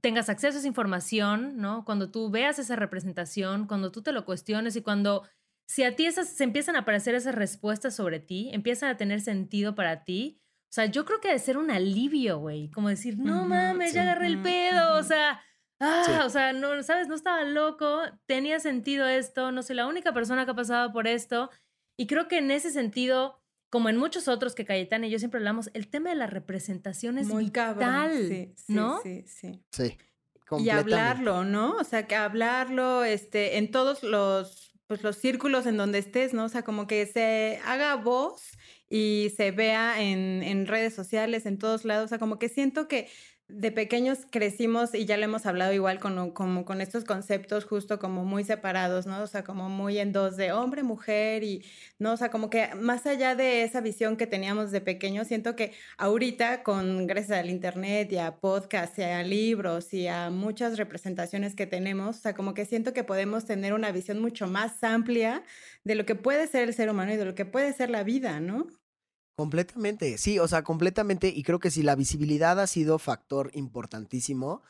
tengas 0.00 0.28
acceso 0.28 0.56
a 0.56 0.58
esa 0.58 0.66
información, 0.68 1.56
¿no? 1.58 1.84
Cuando 1.84 2.10
tú 2.10 2.28
veas 2.30 2.58
esa 2.58 2.74
representación, 2.74 3.68
cuando 3.68 3.92
tú 3.92 4.02
te 4.02 4.10
lo 4.12 4.24
cuestiones 4.24 4.74
y 4.74 4.82
cuando, 4.82 5.22
si 5.66 5.84
a 5.84 5.94
ti 5.94 6.06
esas, 6.06 6.28
se 6.28 6.42
empiezan 6.42 6.74
a 6.74 6.80
aparecer 6.80 7.14
esas 7.14 7.34
respuestas 7.36 7.94
sobre 7.94 8.18
ti, 8.18 8.50
empiezan 8.52 8.90
a 8.90 8.96
tener 8.96 9.20
sentido 9.20 9.76
para 9.76 10.02
ti, 10.04 10.41
o 10.72 10.74
sea, 10.74 10.86
yo 10.86 11.04
creo 11.04 11.20
que 11.20 11.28
ha 11.28 11.32
de 11.32 11.38
ser 11.38 11.58
un 11.58 11.70
alivio, 11.70 12.38
güey, 12.38 12.70
como 12.70 12.88
decir, 12.88 13.18
no 13.18 13.44
mames, 13.46 13.90
sí. 13.90 13.96
ya 13.96 14.04
agarré 14.04 14.26
el 14.28 14.40
pedo, 14.40 14.96
o 14.96 15.02
sea, 15.02 15.38
ah, 15.78 16.02
Sí. 16.06 16.12
o 16.24 16.30
sea, 16.30 16.54
no, 16.54 16.82
¿sabes? 16.82 17.08
No 17.08 17.14
estaba 17.14 17.44
loco, 17.44 18.00
tenía 18.24 18.58
sentido 18.58 19.06
esto, 19.06 19.52
no 19.52 19.62
soy 19.62 19.76
la 19.76 19.86
única 19.86 20.14
persona 20.14 20.46
que 20.46 20.52
ha 20.52 20.54
pasado 20.54 20.90
por 20.90 21.06
esto. 21.06 21.50
Y 21.98 22.06
creo 22.06 22.26
que 22.26 22.38
en 22.38 22.50
ese 22.50 22.70
sentido, 22.70 23.38
como 23.68 23.90
en 23.90 23.98
muchos 23.98 24.28
otros 24.28 24.54
que 24.54 24.64
Cayetana 24.64 25.08
y 25.08 25.10
yo 25.10 25.18
siempre 25.18 25.40
hablamos, 25.40 25.68
el 25.74 25.90
tema 25.90 26.08
de 26.08 26.16
la 26.16 26.26
representación 26.26 27.18
es 27.18 27.26
Muy 27.26 27.44
vital, 27.44 27.76
cabrón. 27.76 28.12
Sí, 28.26 28.54
sí, 28.56 28.72
¿no? 28.72 28.98
Sí, 29.02 29.24
sí. 29.26 29.62
Sí. 29.72 29.98
Y 30.58 30.70
hablarlo, 30.70 31.44
¿no? 31.44 31.72
O 31.72 31.84
sea, 31.84 32.06
que 32.06 32.14
hablarlo 32.16 33.04
este, 33.04 33.58
en 33.58 33.70
todos 33.70 34.02
los, 34.02 34.72
pues, 34.86 35.02
los 35.02 35.16
círculos 35.16 35.66
en 35.66 35.76
donde 35.76 35.98
estés, 35.98 36.32
¿no? 36.32 36.44
O 36.44 36.48
sea, 36.48 36.62
como 36.62 36.86
que 36.86 37.04
se 37.04 37.60
haga 37.66 37.94
voz 37.96 38.52
y 38.94 39.32
se 39.38 39.52
vea 39.52 40.02
en, 40.02 40.42
en 40.42 40.66
redes 40.66 40.94
sociales, 40.94 41.46
en 41.46 41.56
todos 41.56 41.86
lados. 41.86 42.04
O 42.04 42.08
sea, 42.08 42.18
como 42.18 42.38
que 42.38 42.50
siento 42.50 42.88
que 42.88 43.08
de 43.48 43.72
pequeños 43.72 44.20
crecimos 44.30 44.94
y 44.94 45.06
ya 45.06 45.16
lo 45.16 45.24
hemos 45.24 45.46
hablado 45.46 45.72
igual 45.72 45.98
con, 45.98 46.32
con 46.32 46.80
estos 46.82 47.04
conceptos 47.04 47.64
justo 47.64 47.98
como 47.98 48.24
muy 48.24 48.44
separados, 48.44 49.06
¿no? 49.06 49.22
O 49.22 49.26
sea, 49.26 49.44
como 49.44 49.70
muy 49.70 49.98
en 49.98 50.12
dos 50.12 50.36
de 50.36 50.52
hombre, 50.52 50.82
mujer 50.82 51.42
y, 51.42 51.64
¿no? 51.98 52.12
O 52.12 52.16
sea, 52.18 52.30
como 52.30 52.50
que 52.50 52.74
más 52.74 53.06
allá 53.06 53.34
de 53.34 53.62
esa 53.62 53.80
visión 53.80 54.16
que 54.18 54.26
teníamos 54.26 54.70
de 54.70 54.82
pequeños, 54.82 55.26
siento 55.26 55.56
que 55.56 55.72
ahorita 55.98 56.62
con, 56.62 57.06
gracias 57.06 57.38
al 57.38 57.50
internet 57.50 58.12
y 58.12 58.18
a 58.18 58.36
podcasts 58.36 58.98
y 58.98 59.02
a 59.02 59.22
libros 59.22 59.94
y 59.94 60.06
a 60.06 60.30
muchas 60.30 60.76
representaciones 60.78 61.54
que 61.54 61.66
tenemos, 61.66 62.18
o 62.18 62.20
sea, 62.20 62.34
como 62.34 62.52
que 62.54 62.66
siento 62.66 62.92
que 62.92 63.04
podemos 63.04 63.46
tener 63.46 63.72
una 63.72 63.90
visión 63.90 64.20
mucho 64.20 64.46
más 64.48 64.82
amplia 64.84 65.44
de 65.84 65.94
lo 65.94 66.06
que 66.06 66.14
puede 66.14 66.46
ser 66.46 66.68
el 66.68 66.74
ser 66.74 66.90
humano 66.90 67.12
y 67.12 67.16
de 67.16 67.24
lo 67.24 67.34
que 67.34 67.44
puede 67.46 67.72
ser 67.72 67.88
la 67.90 68.02
vida, 68.02 68.40
¿no? 68.40 68.66
Completamente, 69.36 70.18
sí, 70.18 70.38
o 70.38 70.46
sea, 70.46 70.62
completamente, 70.62 71.28
y 71.28 71.42
creo 71.42 71.58
que 71.58 71.70
si 71.70 71.82
la 71.82 71.96
visibilidad 71.96 72.60
ha 72.60 72.66
sido 72.66 72.98
factor 72.98 73.50
importantísimo, 73.54 74.62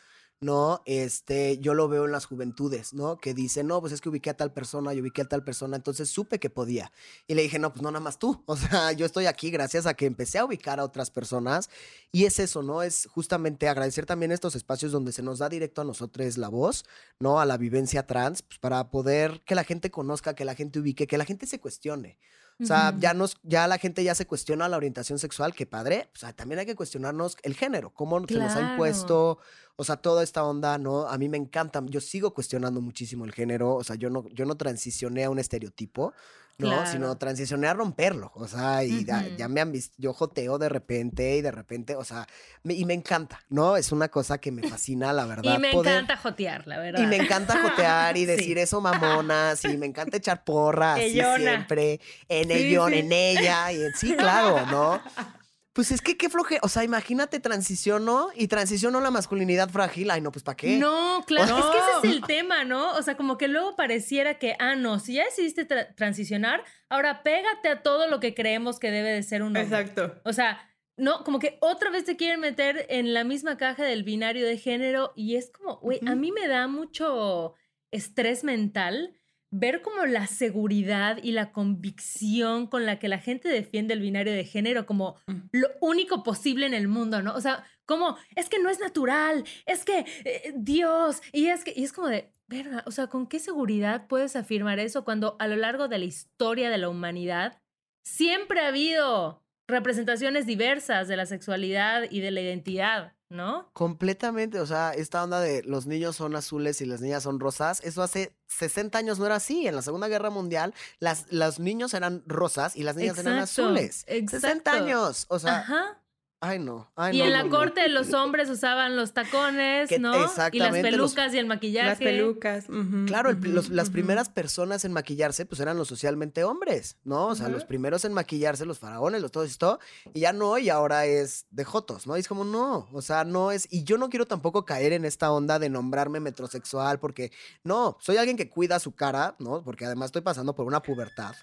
¿no? 0.43 0.83
Este, 0.87 1.59
yo 1.59 1.75
lo 1.75 1.89
veo 1.89 2.05
en 2.05 2.13
las 2.13 2.27
juventudes, 2.27 2.95
¿no? 2.95 3.17
Que 3.19 3.35
dicen, 3.35 3.67
no, 3.69 3.81
pues 3.81 3.93
es 3.93 4.01
que 4.01 4.09
ubiqué 4.09 4.31
a 4.31 4.37
tal 4.37 4.53
persona, 4.53 4.93
yo 4.93 5.03
ubiqué 5.03 5.23
a 5.23 5.29
tal 5.29 5.45
persona, 5.45 5.77
entonces 5.77 6.11
supe 6.11 6.39
que 6.41 6.51
podía. 6.51 6.93
Y 7.27 7.35
le 7.35 7.43
dije, 7.43 7.59
no, 7.59 7.73
pues 7.73 7.83
no 7.83 7.91
nada 7.91 8.03
más 8.03 8.19
tú, 8.19 8.43
o 8.47 8.57
sea, 8.57 8.93
yo 8.93 9.07
estoy 9.07 9.27
aquí 9.27 9.51
gracias 9.51 9.87
a 9.87 9.95
que 9.95 10.07
empecé 10.07 10.39
a 10.39 10.45
ubicar 10.45 10.81
a 10.81 10.85
otras 10.85 11.11
personas. 11.11 11.71
Y 12.13 12.25
es 12.25 12.39
eso, 12.39 12.63
¿no? 12.63 12.83
Es 12.83 13.09
justamente 13.11 13.69
agradecer 13.69 14.07
también 14.07 14.33
estos 14.33 14.57
espacios 14.57 14.93
donde 14.93 15.13
se 15.13 15.23
nos 15.23 15.39
da 15.39 15.49
directo 15.49 15.83
a 15.83 15.85
nosotros 15.85 16.39
la 16.39 16.49
voz, 16.49 16.85
¿no? 17.21 17.41
A 17.41 17.47
la 17.47 17.57
vivencia 17.57 18.07
trans, 18.07 18.43
pues 18.43 18.59
para 18.59 18.91
poder 18.91 19.43
que 19.47 19.55
la 19.55 19.65
gente 19.65 19.91
conozca, 19.91 20.35
que 20.35 20.45
la 20.45 20.55
gente 20.55 20.81
ubique, 20.81 21.07
que 21.07 21.19
la 21.19 21.25
gente 21.25 21.47
se 21.47 21.61
cuestione. 21.61 22.19
O 22.63 22.67
sea, 22.67 22.91
Ujú. 22.91 23.01
ya 23.01 23.13
nos, 23.15 23.37
ya 23.43 23.67
la 23.67 23.77
gente 23.79 24.05
ya 24.05 24.15
se 24.15 24.27
cuestiona 24.27 24.69
la 24.69 24.77
orientación 24.77 25.19
sexual, 25.19 25.55
que 25.55 25.67
padre. 25.67 26.09
O 26.15 26.19
sea, 26.19 26.33
también 26.33 26.61
hay 26.61 26.67
que 26.67 26.77
cuestionarnos 26.77 27.37
el 27.43 27.55
género, 27.55 27.91
cómo 27.93 28.21
se 28.29 28.35
nos 28.39 28.55
ha 28.57 28.61
Claro. 28.61 28.71
impuesto, 28.73 29.39
o 29.77 29.85
sea, 29.85 29.97
toda 29.97 30.23
esta 30.23 30.45
onda, 30.45 30.79
¿no? 30.79 31.09
A 31.09 31.19
mí 31.19 31.29
me 31.29 31.37
encanta, 31.39 31.83
yo 31.87 32.01
sigo 32.01 32.33
cuestionando 32.35 32.81
muchísimo 32.81 33.25
el 33.25 33.33
género, 33.33 33.75
o 33.75 33.83
sea, 33.85 33.97
yo 33.97 34.11
no, 34.11 34.29
yo 34.29 34.45
no 34.47 34.57
transicioné 34.57 35.25
a 35.25 35.31
un 35.31 35.39
estereotipo, 35.39 36.13
¿no? 36.59 36.87
Sino 36.87 37.17
transicioné 37.19 37.67
a 37.67 37.75
romperlo, 37.75 38.31
o 38.35 38.47
sea, 38.47 38.85
y 38.85 39.05
ya, 39.05 39.49
me 39.49 39.61
han 39.61 39.73
visto, 39.73 39.95
yo 39.99 40.13
joteo 40.13 40.59
de 40.59 40.69
repente 40.69 41.37
y 41.37 41.41
de 41.43 41.51
repente, 41.51 41.97
o 41.97 42.05
sea, 42.05 42.27
me- 42.63 42.75
y 42.75 42.85
me 42.85 42.95
encanta, 42.95 43.41
¿no? 43.49 43.77
Es 43.77 43.91
una 43.91 44.09
cosa 44.09 44.39
que 44.39 44.53
me 44.53 44.69
fascina, 44.69 45.13
la 45.13 45.27
verdad. 45.27 45.57
Y 45.57 45.59
me 45.61 45.73
poder- 45.73 45.95
encanta 45.95 46.17
jotear, 46.17 46.67
la 46.69 46.79
verdad. 46.79 47.03
y 47.03 47.07
me 47.07 47.17
encanta 47.17 47.61
jotear 47.61 48.17
y 48.17 48.21
Sí. 48.23 48.27
decir 48.27 48.59
eso 48.59 48.81
mamonas 48.81 49.65
y 49.65 49.77
me 49.77 49.87
encanta 49.87 50.17
echar 50.19 50.45
porras 50.45 50.99
así 50.99 51.11
siempre 51.13 52.01
en 52.29 52.49
sí. 52.49 52.99
en 52.99 53.13
ella 53.13 53.73
y 53.73 53.83
en 53.83 53.95
sí, 53.95 54.15
claro, 54.17 54.65
¿no? 54.67 55.01
Pues 55.73 55.91
es 55.91 56.03
que 56.03 56.19
qué 56.19 56.29
floje, 56.29 56.59
o 56.63 56.69
sea, 56.69 56.85
imagínate 56.85 57.41
transiciono 57.41 58.29
y 58.35 58.49
transiciono 58.49 59.01
la 59.01 59.11
masculinidad 59.11 59.71
frágil, 59.71 60.11
ay 60.11 60.21
no, 60.21 60.31
pues 60.31 60.43
¿para 60.43 60.57
qué? 60.57 60.77
No, 60.77 61.25
claro, 61.27 61.57
es 61.59 61.65
que 61.65 61.79
ese 61.79 61.91
es 62.09 62.15
el 62.17 62.23
tema, 62.27 62.65
¿no? 62.65 62.93
O 62.97 63.03
sea, 63.03 63.17
como 63.17 63.39
que 63.39 63.49
luego 63.49 63.75
pareciera 63.75 64.39
que, 64.39 64.55
ah, 64.59 64.75
no, 64.77 64.99
si 64.99 65.15
ya 65.15 65.25
decidiste 65.25 65.67
tra- 65.67 65.95
transicionar, 65.95 66.63
ahora 66.91 67.23
pégate 67.23 67.69
a 67.71 67.83
todo 67.83 68.07
lo 68.09 68.21
que 68.21 68.35
creemos 68.35 68.79
que 68.79 68.91
debe 68.91 69.13
de 69.13 69.23
ser 69.23 69.41
un 69.43 69.57
hombre. 69.57 69.63
Exacto. 69.63 70.21
O 70.25 70.35
sea, 70.35 70.69
no, 70.99 71.25
como 71.25 71.39
que 71.39 71.57
otra 71.63 71.89
vez 71.91 72.05
te 72.05 72.17
quieren 72.17 72.41
meter 72.41 72.85
en 72.91 73.15
la 73.15 73.25
misma 73.25 73.57
caja 73.57 73.83
del 73.85 74.03
binario 74.05 74.47
de 74.47 74.59
género 74.59 75.15
y 75.17 75.37
es 75.37 75.51
como, 75.51 75.79
güey, 75.79 76.01
a 76.07 76.15
mí 76.15 76.33
me 76.33 76.49
da 76.49 76.67
mucho 76.69 77.55
estrés 77.91 78.45
mental 78.45 79.19
ver 79.53 79.83
como 79.83 80.07
la 80.07 80.27
seguridad 80.27 81.19
y 81.23 81.33
la 81.33 81.53
convicción 81.53 82.67
con 82.67 82.87
la 82.87 82.99
que 82.99 83.09
la 83.09 83.19
gente 83.19 83.49
defiende 83.49 83.95
el 83.95 84.01
binario 84.01 84.33
de 84.33 84.45
género 84.45 84.87
como 84.87 85.17
Mm. 85.27 85.41
lo 85.53 85.69
único 85.81 86.23
posible 86.23 86.67
en 86.67 86.75
el 86.75 86.89
mundo, 86.89 87.23
¿no? 87.23 87.35
O 87.35 87.41
sea, 87.41 87.65
como, 87.87 88.17
es 88.35 88.49
que 88.49 88.59
no 88.59 88.71
es 88.71 88.81
natural, 88.81 89.45
es 89.67 89.85
que 89.85 90.07
eh, 90.25 90.53
Dios, 90.57 91.21
y 91.33 91.47
es 91.47 91.65
que, 91.65 91.73
y 91.77 91.85
es 91.85 91.93
como 91.93 92.09
de, 92.09 92.33
verga, 92.49 92.83
o 92.87 92.91
sea, 92.91 93.09
¿con 93.09 93.27
qué 93.27 93.39
seguridad 93.39 94.07
puedes 94.09 94.37
afirmar 94.37 94.79
eso 94.79 95.05
cuando 95.05 95.37
a 95.39 95.47
lo 95.49 95.57
largo 95.57 95.89
de 95.89 95.99
la 95.99 96.05
historia 96.07 96.71
de 96.71 96.79
la 96.79 96.89
humanidad 96.89 97.61
siempre 98.05 98.61
ha 98.61 98.69
habido 98.69 99.45
representaciones 99.69 100.47
diversas 100.47 101.09
de 101.09 101.17
la 101.17 101.27
sexualidad 101.27 102.05
y 102.11 102.21
de 102.21 102.31
la 102.31 102.41
identidad, 102.41 103.15
¿no? 103.33 103.71
Completamente, 103.73 104.61
o 104.61 104.67
sea, 104.67 104.93
esta 104.93 105.25
onda 105.25 105.41
de 105.41 105.63
los 105.65 105.87
niños 105.87 106.17
son 106.17 106.37
azules 106.37 106.81
y 106.81 106.87
las 106.87 107.01
niñas 107.01 107.23
son 107.23 107.41
rosas, 107.41 107.81
eso 107.83 108.03
hace 108.03 108.37
60 108.47 108.97
años 108.99 109.19
no 109.19 109.27
era 109.27 109.37
así. 109.37 109.67
En 109.67 109.75
la 109.75 109.83
Segunda 109.83 110.09
Guerra 110.09 110.31
Mundial, 110.31 110.75
las, 111.01 111.27
los 111.31 111.59
niños 111.59 111.95
eran 111.95 112.23
rosas 112.27 112.77
y 112.77 112.83
las 112.83 112.97
niñas 112.97 113.19
eran 113.19 113.39
Exacto, 113.39 113.63
azules. 113.63 114.05
60 114.07 114.37
exacto. 114.37 114.71
años, 114.71 115.27
o 115.29 115.39
sea, 115.39 115.61
Ajá. 115.61 116.02
Ay 116.45 116.59
no, 116.59 116.91
ay 116.97 117.17
Y 117.17 117.21
no, 117.21 117.25
en 117.27 117.33
la 117.33 117.45
no, 117.45 117.49
no. 117.51 117.57
corte 117.57 117.89
los 117.89 118.13
hombres 118.13 118.51
usaban 118.51 118.97
los 118.97 119.15
tacones, 119.15 119.89
Que- 119.89 119.99
¿no? 120.01 120.15
Y 120.15 120.19
las 120.19 120.31
exactamente, 120.33 120.91
los- 120.91 121.15
pelucas 121.15 121.35
y 121.35 121.39
el 121.39 121.47
maquillaje. 121.47 121.89
Las 121.89 121.99
pelucas. 121.99 122.67
Claro, 123.07 123.31
el 123.31 123.39
los- 123.55 123.67
ujú, 123.67 123.75
las 123.75 123.91
primeras 123.91 124.29
personas 124.29 124.85
en 124.85 124.93
maquillarse, 124.93 125.47
pues 125.47 125.61
eran 125.61 125.77
los 125.79 125.87
socialmente 125.87 126.43
hombres, 126.45 126.97
¿no? 127.05 127.29
O 127.29 127.35
sea, 127.37 127.49
los 127.49 127.65
primeros 127.65 128.05
en 128.05 128.13
maquillarse, 128.13 128.67
los 128.67 128.79
faraones, 128.81 129.23
los 129.23 129.31
todo 129.31 129.45
esto, 129.45 129.79
y 130.13 130.21
ya 130.21 130.33
no, 130.33 130.59
y 130.59 130.69
ahora 130.69 131.07
es 131.07 131.47
de 131.53 131.65
jotos, 131.65 132.07
¿no? 132.09 132.17
Y 132.17 132.21
es 132.21 132.27
como, 132.29 132.45
no, 132.45 132.89
o 132.93 133.01
sea, 133.03 133.23
no 133.25 133.53
es, 133.53 133.69
y 133.71 133.85
yo 133.85 133.97
no 133.97 134.11
quiero 134.11 134.27
tampoco 134.27 134.65
caer 134.67 134.93
en 134.93 135.05
esta 135.05 135.31
onda 135.31 135.61
de 135.61 135.71
nombrarme 135.71 136.19
metrosexual, 136.19 136.99
porque 136.99 137.31
no, 137.63 137.97
soy 138.01 138.17
alguien 138.17 138.37
que 138.37 138.51
cuida 138.51 138.81
su 138.81 138.95
cara, 138.97 139.37
¿no? 139.39 139.63
Porque 139.63 139.87
además 139.87 140.07
estoy 140.07 140.23
pasando 140.23 140.57
por 140.57 140.67
una 140.67 140.83
pubertad, 140.83 141.35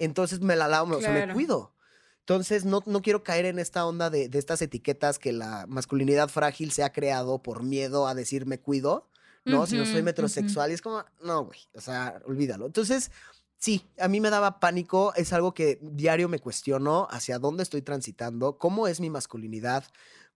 entonces 0.00 0.40
me 0.40 0.56
la 0.56 0.66
lavo, 0.66 0.96
o 0.96 1.00
sea, 1.00 1.12
me 1.26 1.32
cuido. 1.32 1.72
Entonces, 2.28 2.66
no, 2.66 2.82
no 2.84 3.00
quiero 3.00 3.24
caer 3.24 3.46
en 3.46 3.58
esta 3.58 3.86
onda 3.86 4.10
de, 4.10 4.28
de 4.28 4.38
estas 4.38 4.60
etiquetas 4.60 5.18
que 5.18 5.32
la 5.32 5.64
masculinidad 5.66 6.28
frágil 6.28 6.72
se 6.72 6.84
ha 6.84 6.92
creado 6.92 7.42
por 7.42 7.62
miedo 7.62 8.06
a 8.06 8.14
decir 8.14 8.44
me 8.44 8.60
cuido, 8.60 9.08
¿no? 9.46 9.66
Si 9.66 9.78
no 9.78 9.86
soy 9.86 10.02
metrosexual. 10.02 10.70
Y 10.70 10.74
es 10.74 10.82
como, 10.82 11.06
no, 11.22 11.46
güey, 11.46 11.58
o 11.74 11.80
sea, 11.80 12.20
olvídalo. 12.26 12.66
Entonces, 12.66 13.12
sí, 13.56 13.86
a 13.98 14.08
mí 14.08 14.20
me 14.20 14.28
daba 14.28 14.60
pánico, 14.60 15.14
es 15.14 15.32
algo 15.32 15.54
que 15.54 15.78
diario 15.80 16.28
me 16.28 16.38
cuestiono 16.38 17.08
hacia 17.10 17.38
dónde 17.38 17.62
estoy 17.62 17.80
transitando, 17.80 18.58
cómo 18.58 18.88
es 18.88 19.00
mi 19.00 19.08
masculinidad, 19.08 19.84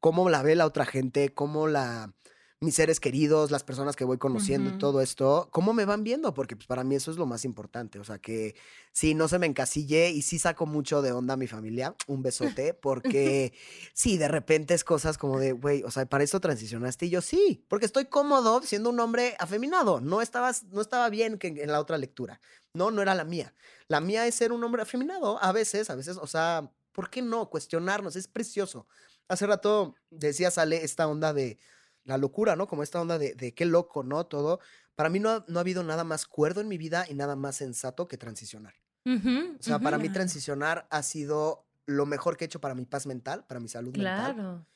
cómo 0.01 0.31
la 0.31 0.41
ve 0.41 0.57
la 0.57 0.65
otra 0.65 0.87
gente, 0.87 1.35
cómo 1.35 1.69
la 1.69 2.15
mis 2.63 2.77
seres 2.77 3.01
queridos, 3.01 3.51
las 3.51 3.65
personas 3.65 3.97
que 3.97 4.05
voy 4.05 4.19
conociendo 4.19 4.71
y 4.71 4.79
todo 4.79 5.01
esto, 5.01 5.49
cómo 5.51 5.73
me 5.73 5.85
van 5.85 6.05
viendo, 6.05 6.33
porque 6.33 6.55
pues 6.55 6.69
para 6.69 6.85
mí 6.85 6.95
eso 6.95 7.11
es 7.11 7.17
lo 7.17 7.27
más 7.27 7.45
importante, 7.45 7.99
o 7.99 8.05
sea, 8.05 8.19
que 8.19 8.55
sí, 8.93 9.15
no 9.15 9.27
se 9.27 9.41
me 9.41 9.47
encasille 9.47 10.11
y 10.11 10.23
sí 10.23 10.39
saco 10.39 10.65
mucho 10.65 11.03
de 11.03 11.11
onda 11.11 11.35
a 11.35 11.37
mi 11.37 11.49
familia, 11.49 11.97
un 12.07 12.23
besote, 12.23 12.73
porque 12.73 13.53
sí, 13.95 14.17
de 14.17 14.29
repente 14.29 14.75
es 14.75 14.85
cosas 14.85 15.19
como 15.19 15.41
de, 15.41 15.53
güey, 15.53 15.83
o 15.83 15.91
sea, 15.91 16.07
para 16.07 16.23
esto 16.23 16.41
transicionaste 16.41 17.07
y 17.07 17.11
yo 17.11 17.21
sí, 17.21 17.65
porque 17.69 17.87
estoy 17.87 18.05
cómodo 18.05 18.63
siendo 18.63 18.91
un 18.91 19.01
hombre 19.01 19.35
afeminado, 19.41 20.01
no, 20.01 20.23
estabas, 20.23 20.63
no 20.65 20.81
estaba 20.81 21.09
bien 21.11 21.39
que 21.39 21.49
en 21.49 21.73
la 21.73 21.81
otra 21.81 21.99
lectura, 21.99 22.41
no, 22.75 22.93
no 22.93 23.03
era 23.03 23.17
la 23.17 23.25
mía, 23.25 23.55
la 23.89 24.01
mía 24.01 24.25
es 24.29 24.37
ser 24.37 24.53
un 24.53 24.63
hombre 24.63 24.83
afeminado, 24.83 25.43
a 25.43 25.51
veces, 25.51 25.91
a 25.91 25.97
veces, 25.97 26.17
o 26.17 26.29
sea, 26.29 26.71
¿por 26.93 27.11
qué 27.11 27.23
no? 27.23 27.51
Cuestionarnos, 27.51 28.15
es 28.15 28.29
precioso. 28.29 28.87
Hace 29.29 29.47
rato 29.47 29.95
decía, 30.11 30.51
sale 30.51 30.85
esta 30.85 31.09
onda 31.09 31.33
de 31.33 31.59
la 32.05 32.19
locura, 32.19 32.57
¿no? 32.57 32.67
Como 32.67 32.83
esta 32.83 33.01
onda 33.01 33.19
de, 33.19 33.35
de 33.35 33.55
qué 33.55 33.65
loco, 33.65 34.03
¿no? 34.03 34.27
Todo. 34.27 34.61
Para 34.95 35.09
mí 35.09 35.21
no 35.21 35.31
ha, 35.31 35.45
no 35.49 35.59
ha 35.59 35.61
habido 35.61 35.83
nada 35.83 36.05
más 36.05 36.27
cuerdo 36.27 36.61
en 36.61 36.69
mi 36.69 36.79
vida 36.79 37.07
y 37.09 37.15
nada 37.15 37.37
más 37.37 37.57
sensato 37.57 38.09
que 38.09 38.19
transicionar. 38.19 38.75
O 39.05 39.63
sea, 39.63 39.81
para 39.81 39.99
mí 39.99 40.09
transicionar 40.11 40.87
ha 40.91 41.03
sido 41.03 41.67
lo 41.87 42.07
mejor 42.07 42.37
que 42.37 42.45
he 42.45 42.47
hecho 42.47 42.61
para 42.61 42.75
mi 42.75 42.85
paz 42.85 43.07
mental, 43.07 43.45
para 43.47 43.59
mi 43.59 43.69
salud 43.69 43.97
mental. 43.97 44.35
Claro. 44.35 44.67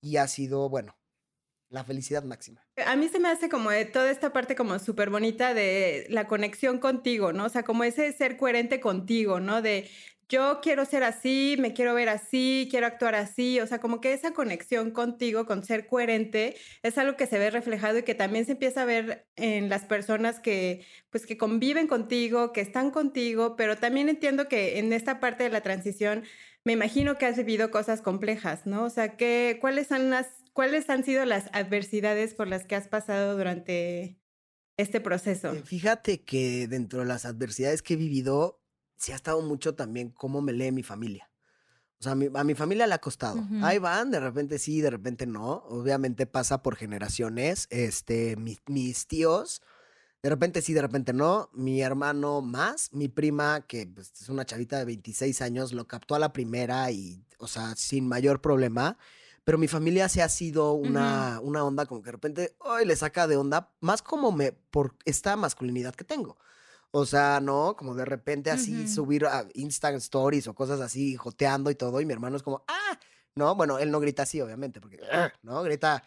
Y 0.00 0.16
ha 0.16 0.26
sido, 0.26 0.68
bueno, 0.68 0.96
la 1.68 1.84
felicidad 1.84 2.24
máxima. 2.24 2.66
A 2.84 2.96
mí 2.96 3.08
se 3.08 3.20
me 3.20 3.28
hace 3.28 3.48
como 3.48 3.70
de 3.70 3.84
toda 3.84 4.10
esta 4.10 4.32
parte 4.32 4.56
como 4.56 4.78
súper 4.78 5.10
bonita 5.10 5.54
de 5.54 6.06
la 6.10 6.26
conexión 6.26 6.78
contigo, 6.78 7.32
¿no? 7.32 7.44
O 7.44 7.48
sea, 7.48 7.62
como 7.62 7.84
ese 7.84 8.12
ser 8.12 8.36
coherente 8.36 8.80
contigo, 8.80 9.40
¿no? 9.40 9.62
De 9.62 9.88
yo 10.28 10.60
quiero 10.60 10.84
ser 10.84 11.04
así, 11.04 11.56
me 11.58 11.72
quiero 11.72 11.94
ver 11.94 12.08
así, 12.08 12.66
quiero 12.70 12.86
actuar 12.86 13.14
así, 13.14 13.60
o 13.60 13.66
sea, 13.66 13.80
como 13.80 14.00
que 14.00 14.12
esa 14.12 14.32
conexión 14.32 14.90
contigo, 14.90 15.46
con 15.46 15.64
ser 15.64 15.86
coherente, 15.86 16.56
es 16.82 16.98
algo 16.98 17.16
que 17.16 17.26
se 17.26 17.38
ve 17.38 17.50
reflejado 17.50 17.98
y 17.98 18.02
que 18.02 18.14
también 18.14 18.44
se 18.44 18.52
empieza 18.52 18.82
a 18.82 18.86
ver 18.86 19.28
en 19.36 19.68
las 19.68 19.84
personas 19.84 20.40
que, 20.40 20.84
pues, 21.10 21.26
que 21.26 21.36
conviven 21.36 21.86
contigo, 21.86 22.52
que 22.52 22.60
están 22.60 22.90
contigo, 22.90 23.54
pero 23.56 23.76
también 23.76 24.08
entiendo 24.08 24.48
que 24.48 24.78
en 24.78 24.92
esta 24.92 25.20
parte 25.20 25.44
de 25.44 25.50
la 25.50 25.60
transición, 25.60 26.24
me 26.64 26.72
imagino 26.72 27.16
que 27.16 27.26
has 27.26 27.36
vivido 27.36 27.70
cosas 27.70 28.02
complejas, 28.02 28.66
¿no? 28.66 28.84
O 28.84 28.90
sea, 28.90 29.16
¿qué, 29.16 29.58
cuáles, 29.60 29.92
han 29.92 30.10
las, 30.10 30.26
¿cuáles 30.52 30.90
han 30.90 31.04
sido 31.04 31.24
las 31.24 31.48
adversidades 31.52 32.34
por 32.34 32.48
las 32.48 32.66
que 32.66 32.74
has 32.74 32.88
pasado 32.88 33.36
durante 33.36 34.18
este 34.76 35.00
proceso? 35.00 35.54
Eh, 35.54 35.62
Fíjate 35.64 36.24
que 36.24 36.66
dentro 36.66 36.98
de 37.00 37.06
las 37.06 37.24
adversidades 37.24 37.82
que 37.82 37.94
he 37.94 37.96
vivido, 37.96 38.60
sí 38.96 39.12
ha 39.12 39.16
estado 39.16 39.40
mucho 39.42 39.74
también 39.74 40.10
cómo 40.10 40.40
me 40.42 40.52
lee 40.52 40.72
mi 40.72 40.82
familia. 40.82 41.30
O 41.98 42.02
sea, 42.02 42.12
a 42.12 42.14
mi, 42.14 42.28
a 42.34 42.44
mi 42.44 42.54
familia 42.54 42.86
le 42.86 42.94
ha 42.94 42.98
costado. 43.00 43.36
Ujú. 43.40 43.64
Ahí 43.64 43.78
van, 43.78 44.10
de 44.10 44.20
repente 44.20 44.58
sí, 44.58 44.80
de 44.80 44.90
repente 44.90 45.26
no. 45.26 45.64
Obviamente 45.68 46.26
pasa 46.26 46.62
por 46.62 46.76
generaciones. 46.76 47.66
Este, 47.70 48.36
mi- 48.36 48.58
mis 48.66 49.06
tíos, 49.06 49.62
de 50.22 50.28
repente 50.28 50.60
sí, 50.60 50.74
de 50.74 50.82
repente 50.82 51.12
no. 51.14 51.48
Mi 51.54 51.80
hermano 51.80 52.42
más, 52.42 52.92
mi 52.92 53.08
prima, 53.08 53.62
que 53.66 53.86
pues, 53.86 54.12
es 54.20 54.28
una 54.28 54.44
chavita 54.44 54.78
de 54.78 54.84
26 54.84 55.40
años, 55.40 55.72
lo 55.72 55.86
captó 55.86 56.14
a 56.14 56.18
la 56.18 56.32
primera 56.34 56.90
y, 56.90 57.24
o 57.38 57.46
sea, 57.46 57.74
sin 57.76 58.06
mayor 58.06 58.40
problema. 58.42 58.98
pero 59.44 59.56
mi 59.58 59.68
familia 59.68 60.08
sí 60.08 60.20
ha 60.20 60.28
sido 60.28 60.72
una, 60.72 61.38
una 61.40 61.62
onda 61.64 61.86
como 61.86 62.02
que 62.02 62.06
de 62.08 62.12
repente, 62.12 62.56
ay, 62.60 62.84
le 62.84 62.96
saca 62.96 63.26
de 63.28 63.36
onda, 63.36 63.72
más 63.80 64.02
como 64.02 64.32
me, 64.32 64.50
por 64.52 64.96
esta 65.04 65.36
masculinidad 65.36 65.94
que 65.94 66.02
tengo. 66.04 66.36
O 66.92 67.04
sea, 67.04 67.40
¿no? 67.40 67.76
Como 67.76 67.94
de 67.94 68.04
repente 68.04 68.50
así 68.50 68.86
subir 68.88 69.26
a 69.26 69.46
Instagram 69.54 69.98
Stories 69.98 70.46
o 70.48 70.54
cosas 70.54 70.80
así, 70.80 71.16
joteando 71.16 71.70
y 71.70 71.74
todo, 71.74 72.00
y 72.00 72.06
mi 72.06 72.12
hermano 72.12 72.36
es 72.36 72.42
como, 72.42 72.64
¡ah! 72.68 72.98
No, 73.34 73.54
bueno, 73.54 73.78
él 73.78 73.90
no 73.90 74.00
grita 74.00 74.22
así, 74.22 74.40
obviamente, 74.40 74.80
porque, 74.80 74.98
"Ah", 75.12 75.30
¿no? 75.42 75.62
Grita, 75.62 76.02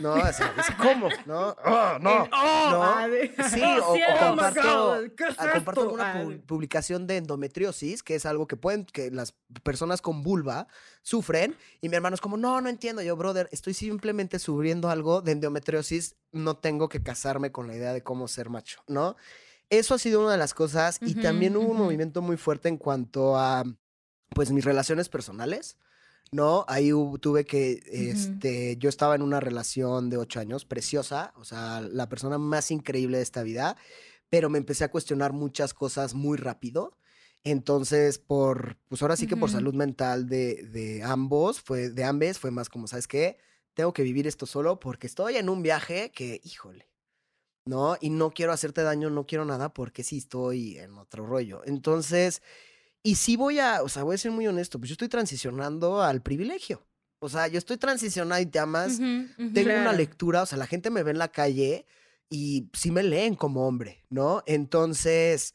no, 0.00 0.12
o 0.12 0.32
sea, 0.32 0.52
es 0.58 0.66
como, 0.76 1.10
¿no? 1.24 1.56
"Ah, 1.64 1.96
no, 1.98 2.24
El, 2.24 2.30
"Oh", 2.34 2.68
no. 2.70 3.08
de- 3.08 3.34
Sí, 3.48 3.62
o, 3.62 3.92
o 3.94 4.18
comparto, 4.18 4.60
my 4.60 5.06
God, 5.08 5.14
¿qué 5.16 5.24
es 5.28 5.36
ah, 5.38 5.48
comparto 5.52 5.96
Ah, 5.98 6.12
pu- 6.22 6.44
publicación 6.44 7.06
de 7.06 7.16
endometriosis, 7.16 8.02
que 8.02 8.14
es 8.16 8.26
algo 8.26 8.46
que 8.46 8.56
pueden, 8.56 8.84
que 8.84 9.10
las 9.10 9.32
personas 9.62 10.02
con 10.02 10.22
vulva 10.22 10.68
sufren, 11.02 11.56
y 11.80 11.88
mi 11.88 11.96
hermano 11.96 12.14
es 12.14 12.20
como, 12.20 12.36
no, 12.36 12.60
no 12.60 12.68
entiendo, 12.68 13.00
yo, 13.00 13.16
brother, 13.16 13.48
estoy 13.52 13.72
simplemente 13.72 14.38
sufriendo 14.38 14.90
algo 14.90 15.22
de 15.22 15.32
endometriosis, 15.32 16.16
no 16.32 16.58
tengo 16.58 16.90
que 16.90 17.02
casarme 17.02 17.52
con 17.52 17.68
la 17.68 17.74
idea 17.76 17.94
de 17.94 18.02
cómo 18.02 18.28
ser 18.28 18.50
macho, 18.50 18.82
¿no? 18.86 19.16
Eso 19.70 19.94
ha 19.94 19.98
sido 19.98 20.20
una 20.22 20.32
de 20.32 20.38
las 20.38 20.54
cosas, 20.54 20.98
y 21.00 21.14
también 21.22 21.56
hubo 21.56 21.66
un 21.72 21.78
movimiento 21.78 22.22
muy 22.22 22.36
fuerte 22.36 22.68
en 22.68 22.76
cuanto 22.76 23.36
a, 23.36 23.64
pues, 24.34 24.50
mis 24.52 24.64
relaciones 24.64 25.08
personales. 25.08 25.76
¿no? 26.32 26.64
Ahí 26.66 26.92
hubo- 26.92 27.18
tuve 27.18 27.44
que, 27.44 27.80
este, 28.10 28.76
yo 28.78 28.88
estaba 28.88 29.14
en 29.14 29.22
una 29.22 29.38
relación 29.38 30.10
de 30.10 30.16
ocho 30.16 30.40
años, 30.40 30.64
preciosa, 30.64 31.32
o 31.36 31.44
sea, 31.44 31.80
la 31.80 32.08
persona 32.08 32.36
más 32.36 32.72
increíble 32.72 33.18
de 33.18 33.22
esta 33.22 33.44
vida, 33.44 33.76
pero 34.28 34.50
me 34.50 34.58
empecé 34.58 34.82
a 34.82 34.90
cuestionar 34.90 35.32
muchas 35.32 35.72
cosas 35.72 36.14
muy 36.14 36.36
rápido. 36.36 36.98
Entonces, 37.44 38.18
por, 38.18 38.76
pues 38.88 39.02
ahora 39.02 39.14
sí 39.16 39.28
que 39.28 39.36
por 39.36 39.50
salud 39.50 39.74
mental 39.74 40.26
de, 40.26 40.64
de 40.72 41.04
ambos, 41.04 41.60
fue, 41.60 41.90
de 41.90 42.02
ambes, 42.02 42.40
fue 42.40 42.50
más 42.50 42.68
como, 42.68 42.88
¿sabes 42.88 43.06
qué? 43.06 43.38
Tengo 43.74 43.92
que 43.92 44.02
vivir 44.02 44.26
esto 44.26 44.46
solo 44.46 44.80
porque 44.80 45.06
estoy 45.06 45.36
en 45.36 45.48
un 45.48 45.62
viaje 45.62 46.10
que, 46.10 46.40
híjole, 46.42 46.88
¿no? 47.66 47.96
Y 48.00 48.10
no 48.10 48.30
quiero 48.30 48.52
hacerte 48.52 48.82
daño, 48.82 49.10
no 49.10 49.26
quiero 49.26 49.44
nada 49.44 49.68
porque 49.74 50.02
sí 50.02 50.18
estoy 50.18 50.78
en 50.78 50.96
otro 50.96 51.26
rollo. 51.26 51.62
Entonces, 51.66 52.40
y 53.02 53.16
sí 53.16 53.36
voy 53.36 53.58
a, 53.58 53.82
o 53.82 53.88
sea, 53.88 54.04
voy 54.04 54.14
a 54.14 54.18
ser 54.18 54.30
muy 54.30 54.46
honesto, 54.46 54.78
pues 54.78 54.88
yo 54.88 54.94
estoy 54.94 55.08
transicionando 55.08 56.02
al 56.02 56.22
privilegio. 56.22 56.82
O 57.18 57.28
sea, 57.28 57.48
yo 57.48 57.58
estoy 57.58 57.76
transicionando 57.76 58.40
y 58.42 58.46
te 58.46 58.58
amas. 58.58 58.98
Tengo 58.98 59.70
una 59.80 59.92
lectura, 59.92 60.42
o 60.42 60.46
sea, 60.46 60.58
la 60.58 60.66
gente 60.66 60.90
me 60.90 61.02
ve 61.02 61.10
en 61.10 61.18
la 61.18 61.28
calle 61.28 61.86
y 62.28 62.68
sí 62.72 62.90
me 62.90 63.02
leen 63.02 63.34
como 63.34 63.66
hombre, 63.66 64.04
¿no? 64.10 64.42
Entonces, 64.46 65.54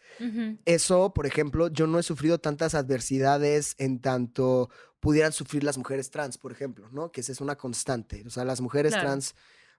eso, 0.65 1.13
por 1.13 1.25
ejemplo, 1.25 1.67
yo 1.69 1.87
no 1.87 1.99
he 1.99 2.03
sufrido 2.03 2.39
tantas 2.39 2.75
adversidades 2.75 3.75
en 3.77 3.99
tanto 3.99 4.69
pudieran 4.99 5.31
sufrir 5.33 5.63
las 5.63 5.77
mujeres 5.77 6.11
trans, 6.11 6.37
por 6.37 6.51
ejemplo, 6.51 6.87
¿no? 6.91 7.11
Que 7.11 7.21
esa 7.21 7.31
es 7.31 7.41
una 7.41 7.55
constante. 7.57 8.23
O 8.25 8.29
sea, 8.29 8.45
las 8.45 8.61
mujeres 8.61 8.93
Claro. 8.93 9.07
trans, 9.07 9.35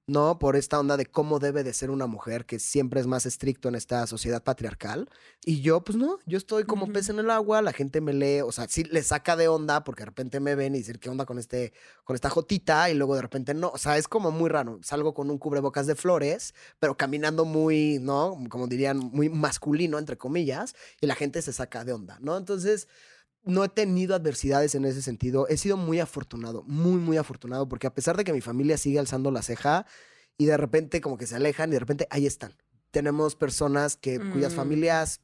¿no? 0.07 0.39
Por 0.39 0.57
esta 0.57 0.81
onda 0.81 0.97
de 0.97 1.07
cómo 1.07 1.39
debe 1.39 1.63
de 1.63 1.73
ser 1.73 1.91
una 1.91 2.07
mujer, 2.07 2.45
que 2.45 2.59
siempre 2.59 3.01
es 3.01 3.07
más 3.07 3.27
estricto 3.27 3.69
en 3.69 3.75
esta 3.75 4.07
sociedad 4.07 4.43
patriarcal. 4.43 5.09
Y 5.45 5.61
yo, 5.61 5.83
pues 5.83 5.97
no, 5.97 6.19
yo 6.27 6.39
estoy 6.39 6.65
como 6.65 6.93
pez 6.93 7.09
en 7.09 7.19
el 7.19 7.31
agua, 7.31 7.63
la 7.63 7.73
gente 7.73 8.01
me 8.01 8.13
lee, 8.13 8.41
o 8.41 8.53
sea, 8.53 8.67
sí 8.69 8.85
le 8.85 9.03
saca 9.03 9.37
de 9.37 9.49
onda 9.49 9.85
porque 9.85 10.03
de 10.03 10.07
repente 10.07 10.41
me 10.41 10.55
ven 10.55 10.75
y 10.75 10.79
dicen, 10.79 10.99
¿qué 10.99 11.09
onda 11.09 11.25
con 11.25 11.39
este, 11.39 11.73
con 12.05 12.15
esta 12.15 12.31
jotita? 12.31 12.91
Y 12.91 12.95
luego 12.95 13.15
de 13.15 13.23
repente 13.23 13.55
no, 13.55 13.69
o 13.69 13.79
sea, 13.79 13.97
es 13.99 14.09
como 14.09 14.31
muy 14.31 14.51
raro. 14.51 14.81
Salgo 14.83 15.15
con 15.15 15.31
un 15.31 15.39
cubrebocas 15.39 15.87
de 15.87 15.95
flores, 15.95 16.55
pero 16.81 16.97
caminando 16.97 17.45
muy, 17.45 17.99
¿no? 18.01 18.37
Como 18.49 18.67
dirían, 18.67 18.99
muy 18.99 19.29
masculino, 19.29 19.99
entre 19.99 20.19
comillas, 20.19 20.75
y 21.01 21.07
la 21.07 21.15
gente 21.15 21.43
se 21.43 21.53
saca 21.53 21.85
de 21.85 21.93
onda, 21.93 22.19
¿no? 22.21 22.37
Entonces, 22.37 22.89
no 23.45 23.65
he 23.65 23.69
tenido 23.69 24.15
adversidades 24.15 24.75
en 24.75 24.85
ese 24.85 25.03
sentido. 25.03 25.49
He 25.49 25.57
sido 25.57 25.77
muy 25.77 26.01
afortunado, 26.01 26.63
muy, 26.65 27.01
muy 27.01 27.17
afortunado, 27.17 27.69
porque 27.69 27.87
a 27.87 27.95
pesar 27.95 28.17
de 28.17 28.25
que 28.25 28.33
mi 28.33 28.41
familia 28.41 28.79
sigue 28.79 28.99
alzando 28.99 29.31
la 29.31 29.43
ceja 29.43 29.87
y 30.39 30.47
de 30.47 30.57
repente 30.57 31.01
como 31.01 31.19
que 31.19 31.27
se 31.27 31.37
alejan 31.37 31.71
y 31.71 31.73
de 31.75 31.81
repente 31.81 32.07
ahí 32.11 32.27
están. 32.27 32.55
Tenemos 32.91 33.35
personas 33.37 33.97
que, 33.97 34.19
cuyas 34.33 34.53
Mm. 34.53 34.57
familias, 34.57 35.21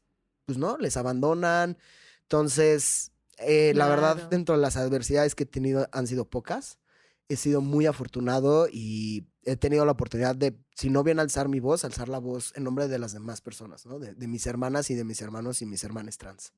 pues 0.47 0.59
no, 0.59 0.79
les 0.79 0.97
abandonan. 0.97 1.77
Entonces, 2.23 3.13
eh, 3.39 3.73
la 3.75 3.89
verdad, 3.89 4.29
dentro 4.31 4.55
de 4.57 4.61
las 4.61 4.77
adversidades 4.77 5.35
que 5.35 5.45
he 5.45 5.47
tenido 5.47 5.89
han 5.93 6.07
sido 6.07 6.25
pocas. 6.29 6.79
He 7.29 7.37
sido 7.37 7.61
muy 7.61 7.85
afortunado 7.87 8.69
y 8.73 9.29
he 9.45 9.57
tenido 9.57 9.85
la 9.85 9.93
oportunidad 9.93 10.35
de, 10.35 10.59
si 10.75 10.89
no 10.89 11.03
bien 11.05 11.21
alzar 11.21 11.49
mi 11.49 11.61
voz, 11.61 11.85
alzar 11.85 12.09
la 12.09 12.19
voz 12.19 12.53
en 12.57 12.65
nombre 12.65 12.89
de 12.89 12.99
las 12.99 13.13
demás 13.13 13.43
personas, 13.43 13.85
¿no? 13.85 13.99
De, 13.99 14.15
de 14.15 14.27
mis 14.29 14.47
hermanas 14.47 14.91
y 14.91 14.95
de 14.95 15.05
mis 15.05 15.21
hermanos 15.21 15.61
y 15.61 15.67
mis 15.67 15.85
hermanas 15.85 16.17
trans. 16.17 16.53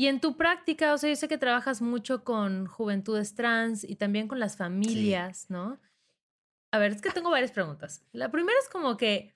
Y 0.00 0.06
en 0.06 0.20
tu 0.20 0.36
práctica, 0.36 0.94
o 0.94 0.98
sea, 0.98 1.10
yo 1.10 1.16
sé 1.16 1.26
que 1.26 1.38
trabajas 1.38 1.82
mucho 1.82 2.22
con 2.22 2.66
juventudes 2.66 3.34
trans 3.34 3.82
y 3.82 3.96
también 3.96 4.28
con 4.28 4.38
las 4.38 4.56
familias, 4.56 5.50
¿no? 5.50 5.80
A 6.72 6.78
ver, 6.78 6.92
es 6.92 7.02
que 7.02 7.10
tengo 7.10 7.30
varias 7.30 7.50
preguntas. 7.50 8.06
La 8.12 8.30
primera 8.30 8.56
es 8.62 8.68
como 8.68 8.96
que, 8.96 9.34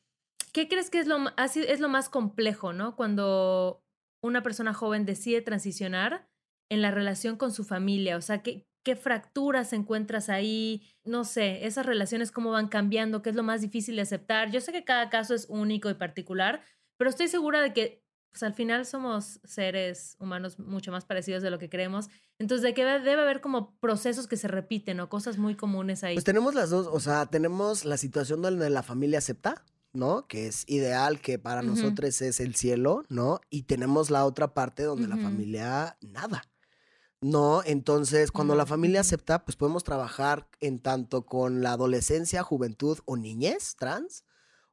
¿qué 0.53 0.69
crees 0.69 0.89
que 0.89 1.01
es 1.01 1.09
lo, 1.09 1.19
es 1.37 1.81
lo 1.81 1.89
más 1.89 2.09
complejo, 2.09 2.73
¿no? 2.73 2.95
Cuando 2.95 3.83
una 4.23 4.45
persona 4.45 4.73
joven 4.73 5.05
decide 5.05 5.43
transicionar 5.43 6.29
en 6.71 6.81
la 6.81 6.93
relación 6.93 7.37
con 7.37 7.51
su 7.51 7.65
familia, 7.65 8.17
o 8.17 8.21
sea, 8.21 8.45
¿qué, 8.45 8.65
qué 8.85 8.95
fracturas 8.95 9.73
encuentras 9.73 10.29
ahí? 10.29 10.95
No 11.05 11.25
sé, 11.25 11.67
esas 11.67 11.87
relaciones 11.87 12.31
cómo 12.31 12.53
van 12.53 12.69
cambiando, 12.69 13.21
qué 13.21 13.31
es 13.31 13.37
lo 13.37 13.43
más 13.43 13.63
difícil 13.63 13.97
de 13.97 14.03
aceptar. 14.03 14.53
Yo 14.53 14.61
sé 14.61 14.71
que 14.71 14.85
cada 14.85 15.11
caso 15.11 15.35
es 15.35 15.47
único 15.49 15.91
y 15.91 15.95
particular, 15.95 16.63
pero 16.99 17.11
estoy 17.11 17.27
segura 17.27 17.61
de 17.61 17.73
que 17.73 18.02
pues 18.33 18.43
al 18.43 18.55
final 18.55 18.87
somos 18.87 19.41
seres 19.45 20.17
humanos 20.19 20.59
mucho 20.59 20.91
más 20.91 21.05
parecidos 21.05 21.43
de 21.43 21.51
lo 21.51 21.59
que 21.59 21.69
creemos. 21.69 22.09
Entonces, 22.39 22.63
de 22.63 22.75
que 22.75 22.85
debe 22.85 23.21
haber 23.23 23.41
como 23.41 23.79
procesos 23.79 24.27
que 24.27 24.37
se 24.37 24.49
repiten 24.49 24.99
o 25.01 25.09
cosas 25.09 25.37
muy 25.39 25.55
comunes 25.55 26.03
ahí. 26.03 26.15
Pues 26.17 26.25
tenemos 26.25 26.55
las 26.55 26.71
dos, 26.71 26.89
o 26.91 26.99
sea, 26.99 27.27
tenemos 27.27 27.85
la 27.85 27.97
situación 27.99 28.41
donde 28.43 28.71
la 28.71 28.83
familia 28.83 29.19
acepta, 29.19 29.65
¿no? 29.93 30.27
Que 30.27 30.47
es 30.47 30.65
ideal, 30.67 31.21
que 31.21 31.39
para 31.39 31.61
Ujú. 31.61 31.71
nosotros 31.73 32.23
es 32.23 32.41
el 32.41 32.55
cielo, 32.55 33.05
¿no? 33.11 33.41
Y 33.51 33.65
tenemos 33.65 34.11
la 34.11 34.25
otra 34.25 34.55
parte 34.55 34.83
donde 34.83 35.09
la 35.09 35.17
Ujú. 35.17 35.25
familia 35.25 35.99
nada. 36.01 36.43
No, 37.21 37.63
entonces 37.65 38.33
cuando 38.33 38.57
la 38.57 38.65
No, 38.65 38.69
familia 38.69 39.01
ujú. 39.01 39.07
acepta, 39.07 39.45
pues 39.45 39.57
podemos 39.57 39.85
trabajar 39.85 40.49
en 40.61 40.81
tanto 40.81 41.25
con 41.25 41.63
la 41.63 41.73
adolescencia, 41.73 42.43
juventud 42.43 42.99
o 43.05 43.17
niñez 43.17 43.77
trans, 43.77 44.25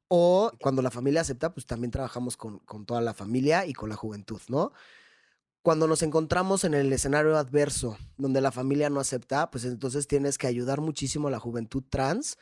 o 0.10 0.52
cuando 0.60 0.82
la 0.82 0.92
familia 0.92 1.22
acepta, 1.22 1.54
pues 1.54 1.66
también 1.66 1.92
trabajamos 1.92 2.36
con, 2.36 2.60
con 2.60 2.86
toda 2.86 3.00
la 3.00 3.14
familia 3.14 3.66
y 3.66 3.74
con 3.74 3.90
la 3.90 3.96
juventud, 3.96 4.42
¿no? 4.50 4.74
Cuando 5.62 5.88
nos 5.88 6.02
encontramos 6.04 6.64
en 6.64 6.74
el 6.74 6.92
escenario 6.92 7.38
adverso, 7.38 7.98
donde 8.18 8.42
la 8.42 8.52
familia 8.52 8.90
no 8.90 9.00
acepta, 9.00 9.52
pues 9.52 9.66
entonces 9.66 10.08
tienes 10.08 10.38
que 10.38 10.48
ayudar 10.48 10.82
muchísimo 10.82 11.28
a 11.28 11.32
la 11.32 11.40
juventud 11.40 11.84
trans 11.88 12.38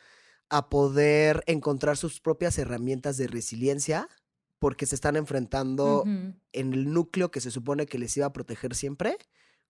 a 0.48 0.70
poder 0.70 1.42
encontrar 1.46 1.96
sus 1.96 2.20
propias 2.20 2.58
herramientas 2.58 3.18
de 3.18 3.26
resiliencia, 3.26 4.08
porque 4.58 4.86
se 4.86 4.94
están 4.94 5.16
enfrentando 5.16 6.04
en 6.06 6.72
el 6.72 6.92
núcleo 6.92 7.30
que 7.30 7.40
se 7.40 7.50
supone 7.50 7.86
que 7.86 7.98
les 7.98 8.16
iba 8.16 8.26
a 8.26 8.32
proteger 8.32 8.74
siempre 8.74 9.18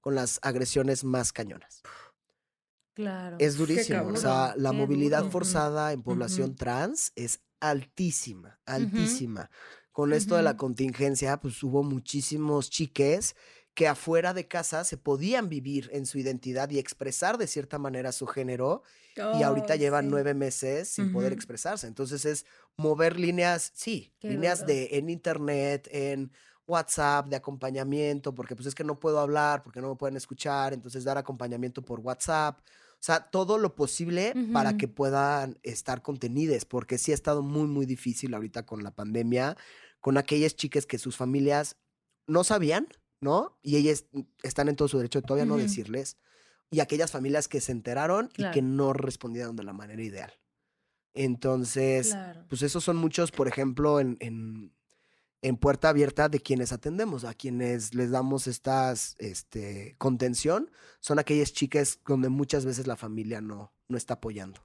con 0.00 0.14
las 0.14 0.38
agresiones 0.42 1.02
más 1.02 1.32
cañonas. 1.32 1.82
Claro. 2.94 3.36
Es 3.38 3.56
durísimo. 3.56 4.08
O 4.08 4.16
sea, 4.16 4.54
la 4.56 4.70
qué 4.70 4.76
movilidad 4.76 5.20
duro. 5.20 5.32
forzada 5.32 5.92
en 5.92 6.02
población 6.02 6.54
trans 6.56 7.12
es 7.16 7.40
altísima, 7.60 8.60
altísima. 8.66 9.50
Con 9.92 10.12
esto 10.12 10.36
de 10.36 10.42
la 10.42 10.56
contingencia, 10.56 11.38
pues 11.40 11.62
hubo 11.62 11.82
muchísimos 11.82 12.70
chiques 12.70 13.34
que 13.74 13.88
afuera 13.88 14.34
de 14.34 14.48
casa 14.48 14.84
se 14.84 14.96
podían 14.96 15.48
vivir 15.48 15.88
en 15.92 16.06
su 16.06 16.18
identidad 16.18 16.70
y 16.70 16.78
expresar 16.78 17.38
de 17.38 17.46
cierta 17.46 17.78
manera 17.78 18.12
su 18.12 18.26
género 18.26 18.82
y 19.30 19.42
ahorita 19.42 19.74
Oh, 19.74 19.76
llevan 19.76 20.08
sí. 20.08 20.10
nueve 20.10 20.34
meses 20.34 20.88
sin 20.88 21.10
poder 21.10 21.32
expresarse. 21.32 21.86
Entonces 21.86 22.24
es 22.24 22.46
mover 22.76 23.18
líneas, 23.18 23.70
sí, 23.74 24.14
Qué 24.20 24.28
líneas 24.30 24.64
duro. 24.64 24.66
de 24.66 24.88
en 24.92 25.10
internet, 25.10 25.88
en 25.92 26.32
WhatsApp, 26.66 27.26
de 27.28 27.36
acompañamiento, 27.36 28.34
porque 28.34 28.54
pues 28.56 28.66
es 28.66 28.74
que 28.74 28.84
no 28.84 28.98
puedo 29.00 29.20
hablar, 29.20 29.62
porque 29.62 29.80
no 29.80 29.90
me 29.90 29.96
pueden 29.96 30.16
escuchar, 30.16 30.72
entonces 30.74 31.04
dar 31.04 31.18
acompañamiento 31.18 31.82
por 31.84 32.00
WhatsApp. 32.00 32.60
O 33.00 33.04
sea, 33.08 33.30
todo 33.30 33.58
lo 33.58 33.76
posible 33.76 34.34
para 34.52 34.76
que 34.76 34.88
puedan 34.88 35.58
estar 35.62 36.02
contenidas, 36.02 36.64
porque 36.64 36.98
sí 36.98 37.12
ha 37.12 37.14
estado 37.14 37.42
muy, 37.42 37.68
muy 37.68 37.86
difícil 37.86 38.34
ahorita 38.34 38.66
con 38.66 38.82
la 38.82 38.90
pandemia, 38.90 39.56
con 40.00 40.18
aquellas 40.18 40.56
chicas 40.56 40.84
que 40.84 40.98
sus 40.98 41.16
familias 41.16 41.76
no 42.26 42.42
sabían, 42.42 42.88
¿no? 43.20 43.56
Y 43.62 43.76
ellas 43.76 44.06
están 44.42 44.68
en 44.68 44.74
todo 44.74 44.88
su 44.88 44.96
derecho 44.98 45.20
de 45.20 45.26
todavía 45.26 45.46
no 45.46 45.54
Ujú. 45.54 45.62
decirles. 45.62 46.16
Y 46.70 46.80
aquellas 46.80 47.12
familias 47.12 47.46
que 47.46 47.60
se 47.60 47.70
enteraron 47.72 48.30
y 48.36 48.50
que 48.50 48.62
no 48.62 48.92
respondieron 48.92 49.54
de 49.54 49.62
la 49.64 49.72
manera 49.72 50.02
ideal. 50.02 50.32
Entonces, 51.14 52.08
Claro. 52.08 52.46
pues 52.48 52.62
esos 52.62 52.84
son 52.84 52.96
muchos, 52.96 53.30
por 53.30 53.48
ejemplo, 53.48 54.00
en, 54.00 54.16
en, 54.20 54.74
en 55.42 55.56
puerta 55.56 55.88
abierta 55.90 56.28
de 56.28 56.40
quienes 56.40 56.72
atendemos, 56.72 57.24
a 57.24 57.34
quienes 57.34 57.94
les 57.94 58.10
damos 58.10 58.46
estas 58.46 59.14
este, 59.18 59.94
contención, 59.98 60.70
son 61.00 61.18
aquellas 61.18 61.52
chicas 61.52 62.00
donde 62.06 62.28
muchas 62.28 62.64
veces 62.64 62.86
la 62.86 62.96
familia 62.96 63.40
no, 63.40 63.72
no 63.88 63.96
está 63.96 64.14
apoyando. 64.14 64.64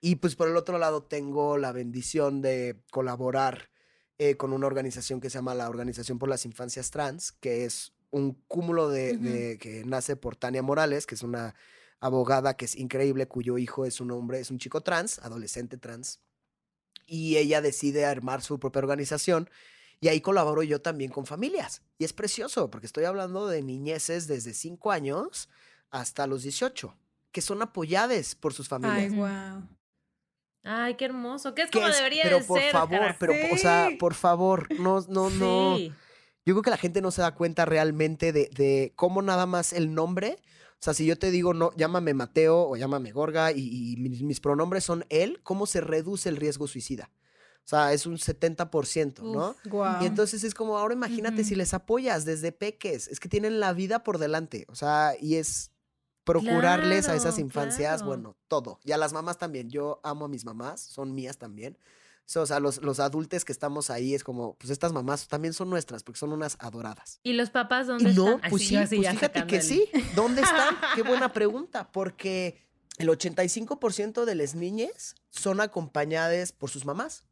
Y 0.00 0.16
pues 0.16 0.36
por 0.36 0.48
el 0.48 0.56
otro 0.56 0.78
lado 0.78 1.02
tengo 1.04 1.58
la 1.58 1.72
bendición 1.72 2.40
de 2.42 2.82
colaborar 2.90 3.70
eh, 4.18 4.36
con 4.36 4.52
una 4.52 4.66
organización 4.66 5.20
que 5.20 5.30
se 5.30 5.38
llama 5.38 5.54
la 5.54 5.68
Organización 5.68 6.18
por 6.18 6.28
las 6.28 6.44
Infancias 6.44 6.90
Trans, 6.90 7.32
que 7.32 7.64
es 7.64 7.92
un 8.10 8.34
cúmulo 8.46 8.88
de, 8.90 9.14
Ujú. 9.14 9.24
de- 9.24 9.58
que 9.58 9.84
nace 9.84 10.16
por 10.16 10.36
Tania 10.36 10.62
Morales, 10.62 11.06
que 11.06 11.14
es 11.16 11.22
una 11.22 11.54
abogada 11.98 12.56
que 12.56 12.64
es 12.66 12.76
increíble, 12.76 13.26
cuyo 13.26 13.58
hijo 13.58 13.86
es 13.86 14.00
un 14.00 14.10
hombre, 14.10 14.38
es 14.40 14.50
un 14.50 14.58
chico 14.58 14.80
trans, 14.82 15.18
adolescente 15.20 15.78
trans. 15.78 16.20
Y 17.06 17.36
ella 17.36 17.60
decide 17.60 18.04
armar 18.04 18.42
su 18.42 18.58
propia 18.58 18.80
organización. 18.80 19.48
Y 20.02 20.08
ahí 20.08 20.20
colaboro 20.20 20.62
yo 20.64 20.82
también 20.82 21.10
con 21.10 21.24
familias. 21.24 21.80
Y 21.96 22.04
es 22.04 22.12
precioso, 22.12 22.70
porque 22.70 22.86
estoy 22.86 23.04
hablando 23.04 23.46
de 23.46 23.62
niñeces 23.62 24.26
desde 24.26 24.52
5 24.52 24.90
años 24.92 25.48
hasta 25.90 26.26
los 26.26 26.42
18, 26.42 26.94
que 27.30 27.40
son 27.40 27.62
apoyadas 27.62 28.34
por 28.34 28.52
sus 28.52 28.68
familias. 28.68 28.98
Ay, 29.12 29.16
wow. 29.16 29.68
Ay, 30.64 30.94
qué 30.96 31.04
hermoso. 31.06 31.54
Que 31.54 31.62
es 31.62 31.70
Que 31.70 31.78
como 31.78 31.88
es- 31.88 31.96
debería 31.96 32.24
pero 32.24 32.38
de 32.40 32.44
por 32.44 32.60
ser. 32.60 32.72
favor, 32.72 32.98
Jara. 32.98 33.16
pero, 33.18 33.32
o 33.52 33.56
sea, 33.56 33.88
por 33.98 34.14
favor, 34.14 34.68
no, 34.78 35.00
no, 35.08 35.30
no. 35.30 35.78
Yo 35.78 36.54
creo 36.54 36.62
que 36.62 36.70
la 36.70 36.76
gente 36.76 37.00
no 37.00 37.10
se 37.12 37.22
da 37.22 37.34
cuenta 37.34 37.64
realmente 37.64 38.32
de, 38.32 38.50
de 38.52 38.92
cómo 38.96 39.22
nada 39.22 39.46
más 39.46 39.72
el 39.72 39.94
nombre. 39.94 40.38
O 40.74 40.84
sea, 40.84 40.94
si 40.94 41.06
yo 41.06 41.16
te 41.16 41.30
digo, 41.30 41.54
no, 41.54 41.70
llámame 41.76 42.12
Mateo 42.12 42.68
o 42.68 42.76
llámame 42.76 43.12
Gorga 43.12 43.52
y, 43.52 43.92
y 43.92 43.96
mis, 43.98 44.22
mis 44.22 44.40
pronombres 44.40 44.82
son 44.82 45.04
él, 45.10 45.38
¿cómo 45.44 45.66
se 45.66 45.80
reduce 45.80 46.28
el 46.28 46.36
riesgo 46.36 46.66
suicida? 46.66 47.08
O 47.64 47.68
sea, 47.68 47.92
es 47.92 48.06
un 48.06 48.18
70%, 48.18 49.22
¿no? 49.22 49.50
Uf. 49.50 49.56
Wow. 49.70 50.02
Y 50.02 50.06
entonces 50.06 50.42
es 50.44 50.52
como, 50.52 50.76
ahora 50.76 50.94
imagínate 50.94 51.44
si 51.44 51.54
les 51.54 51.74
apoyas 51.74 52.24
desde 52.24 52.52
peques, 52.52 53.08
es 53.08 53.20
que 53.20 53.28
tienen 53.28 53.60
la 53.60 53.72
vida 53.72 54.02
por 54.02 54.18
delante, 54.18 54.66
o 54.68 54.74
sea, 54.74 55.14
y 55.20 55.36
es 55.36 55.70
procurarles 56.24 57.08
a 57.08 57.14
esas 57.14 57.38
infancias, 57.38 58.02
claro. 58.02 58.06
bueno, 58.06 58.36
todo. 58.48 58.78
Y 58.84 58.92
a 58.92 58.96
las 58.96 59.12
mamás 59.12 59.38
también, 59.38 59.70
yo 59.70 60.00
amo 60.02 60.26
a 60.26 60.28
mis 60.28 60.44
mamás, 60.44 60.80
son 60.80 61.14
mías 61.14 61.38
también. 61.38 61.78
O 62.34 62.46
sea, 62.46 62.60
los, 62.60 62.80
los 62.80 63.00
adultos 63.00 63.44
que 63.44 63.52
estamos 63.52 63.90
ahí 63.90 64.14
es 64.14 64.24
como, 64.24 64.54
pues 64.54 64.70
estas 64.70 64.92
mamás 64.92 65.28
también 65.28 65.52
son 65.52 65.68
nuestras, 65.68 66.02
porque 66.02 66.18
son 66.18 66.32
unas 66.32 66.56
adoradas. 66.60 67.20
¿Y 67.22 67.34
los 67.34 67.50
papás 67.50 67.86
dónde 67.88 68.12
no, 68.14 68.36
están? 68.36 68.50
Pues 68.50 68.62
sí, 68.62 68.68
sí, 68.68 68.74
yo 68.74 68.80
así 68.80 68.96
pues 68.96 69.10
fíjate 69.10 69.46
que 69.46 69.56
el- 69.56 69.62
sí. 69.62 69.88
¿Dónde 70.14 70.42
están? 70.42 70.76
Qué 70.94 71.02
buena 71.02 71.32
pregunta, 71.32 71.90
porque 71.92 72.62
el 72.98 73.08
85% 73.08 74.24
de 74.24 74.34
las 74.34 74.54
niñas 74.54 75.14
son 75.30 75.60
acompañadas 75.60 76.52
por 76.52 76.70
sus 76.70 76.84
mamás 76.86 77.24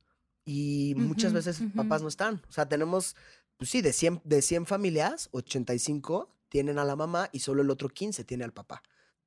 y 0.44 0.94
muchas 0.96 1.32
Ujú, 1.32 1.36
veces 1.38 1.60
ujú. 1.60 1.76
papás 1.76 2.02
no 2.02 2.08
están. 2.08 2.42
O 2.48 2.52
sea, 2.52 2.68
tenemos, 2.68 3.16
pues 3.56 3.70
sí, 3.70 3.82
de 3.82 3.92
100, 3.92 4.20
de 4.24 4.42
100 4.42 4.66
familias, 4.66 5.28
85 5.32 6.34
tienen 6.48 6.78
a 6.78 6.84
la 6.84 6.96
mamá 6.96 7.28
y 7.32 7.40
solo 7.40 7.62
el 7.62 7.70
otro 7.70 7.88
15 7.88 8.24
tiene 8.24 8.44
al 8.44 8.52
papá. 8.52 8.82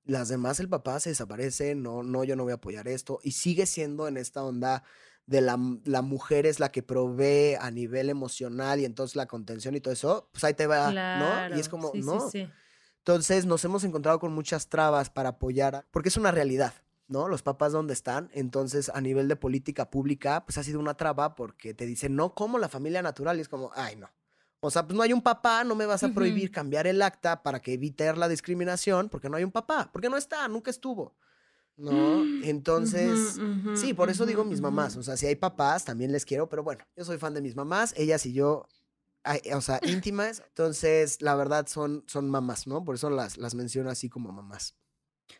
Las 0.05 0.27
demás, 0.27 0.59
el 0.59 0.67
papá 0.67 0.99
se 0.99 1.09
desaparece, 1.09 1.75
no, 1.75 2.03
no, 2.03 2.23
yo 2.25 2.35
no 2.35 2.43
voy 2.43 2.51
a 2.51 2.55
apoyar 2.55 2.87
esto. 2.89 3.19
Y 3.23 3.31
sigue 3.31 3.65
siendo 3.65 4.07
en 4.09 4.17
esta 4.17 4.43
onda 4.43 4.83
de 5.25 5.39
la, 5.39 5.57
la 5.85 6.01
mujer 6.01 6.45
es 6.45 6.59
la 6.59 6.69
que 6.73 6.83
provee 6.83 7.55
a 7.57 7.71
nivel 7.71 8.09
emocional 8.09 8.81
y 8.81 8.85
entonces 8.85 9.15
la 9.15 9.25
contención 9.27 9.73
y 9.75 9.79
todo 9.79 9.93
eso, 9.93 10.27
pues 10.33 10.43
ahí 10.43 10.53
te 10.53 10.67
va, 10.67 10.89
¿no? 11.13 11.45
Y 11.47 11.61
es 11.61 11.69
Claro, 11.69 11.69
como, 11.69 11.91
sí, 11.93 12.01
sí, 12.01 12.05
no. 12.05 12.29
sí. 12.31 12.51
Entonces 12.97 13.45
nos 13.45 13.63
hemos 13.63 13.83
encontrado 13.85 14.19
con 14.19 14.33
muchas 14.33 14.67
trabas 14.67 15.09
para 15.09 15.29
apoyar, 15.29 15.75
a- 15.75 15.85
porque 15.91 16.09
es 16.09 16.17
una 16.17 16.31
realidad, 16.31 16.73
¿no? 17.07 17.27
Los 17.27 17.41
papás 17.43 17.71
dónde 17.71 17.93
están. 17.93 18.29
Entonces, 18.33 18.89
a 18.93 19.01
nivel 19.01 19.27
de 19.27 19.35
política 19.35 19.89
pública, 19.89 20.45
pues 20.45 20.57
ha 20.57 20.63
sido 20.63 20.79
una 20.79 20.95
traba 20.95 21.35
porque 21.35 21.73
te 21.73 21.85
dicen, 21.85 22.15
no, 22.15 22.33
como 22.33 22.57
la 22.59 22.69
familia 22.69 23.01
natural. 23.01 23.37
Y 23.37 23.41
es 23.41 23.49
como, 23.49 23.71
ay, 23.75 23.95
no. 23.95 24.09
O 24.59 24.71
sea, 24.71 24.85
pues 24.87 24.95
no 24.95 25.03
hay 25.03 25.11
un 25.11 25.21
papá, 25.21 25.63
no 25.65 25.75
me 25.75 25.85
vas 25.85 26.03
a 26.03 26.13
prohibir 26.13 26.49
cambiar 26.51 26.87
el 26.87 27.01
acta 27.01 27.43
para 27.43 27.61
que 27.61 27.73
evitar 27.73 28.17
la 28.17 28.29
discriminación, 28.29 29.09
porque 29.09 29.29
no 29.29 29.35
hay 29.35 29.43
un 29.43 29.51
papá, 29.51 29.89
porque 29.91 30.09
no 30.09 30.15
está, 30.15 30.47
nunca 30.47 30.71
estuvo. 30.71 31.17
¿No? 31.75 32.23
Entonces, 32.39 33.39
Ujú, 33.39 33.45
ujú, 33.69 33.77
sí, 33.77 33.93
por 33.93 34.09
eso 34.09 34.25
digo 34.25 34.45
mis 34.45 34.61
mamás. 34.61 34.95
O 34.95 35.03
sea, 35.03 35.17
si 35.17 35.25
hay 35.25 35.35
papás, 35.35 35.85
también 35.85 36.11
les 36.11 36.23
quiero, 36.25 36.47
pero 36.47 36.63
bueno, 36.63 36.85
yo 36.95 37.03
soy 37.03 37.17
fan 37.17 37.33
de 37.33 37.41
mis 37.41 37.55
mamás, 37.55 37.93
ellas 37.97 38.25
y 38.25 38.33
yo, 38.33 38.67
o 39.53 39.61
sea, 39.61 39.79
íntimas. 39.85 40.43
Entonces, 40.47 41.21
la 41.21 41.35
verdad 41.35 41.67
son, 41.67 42.03
son 42.07 42.29
mamás, 42.29 42.67
¿no? 42.67 42.83
Por 42.85 42.95
eso 42.95 43.09
las, 43.09 43.37
las 43.37 43.55
menciono 43.55 43.89
así 43.89 44.07
como 44.09 44.31
mamás. 44.31 44.75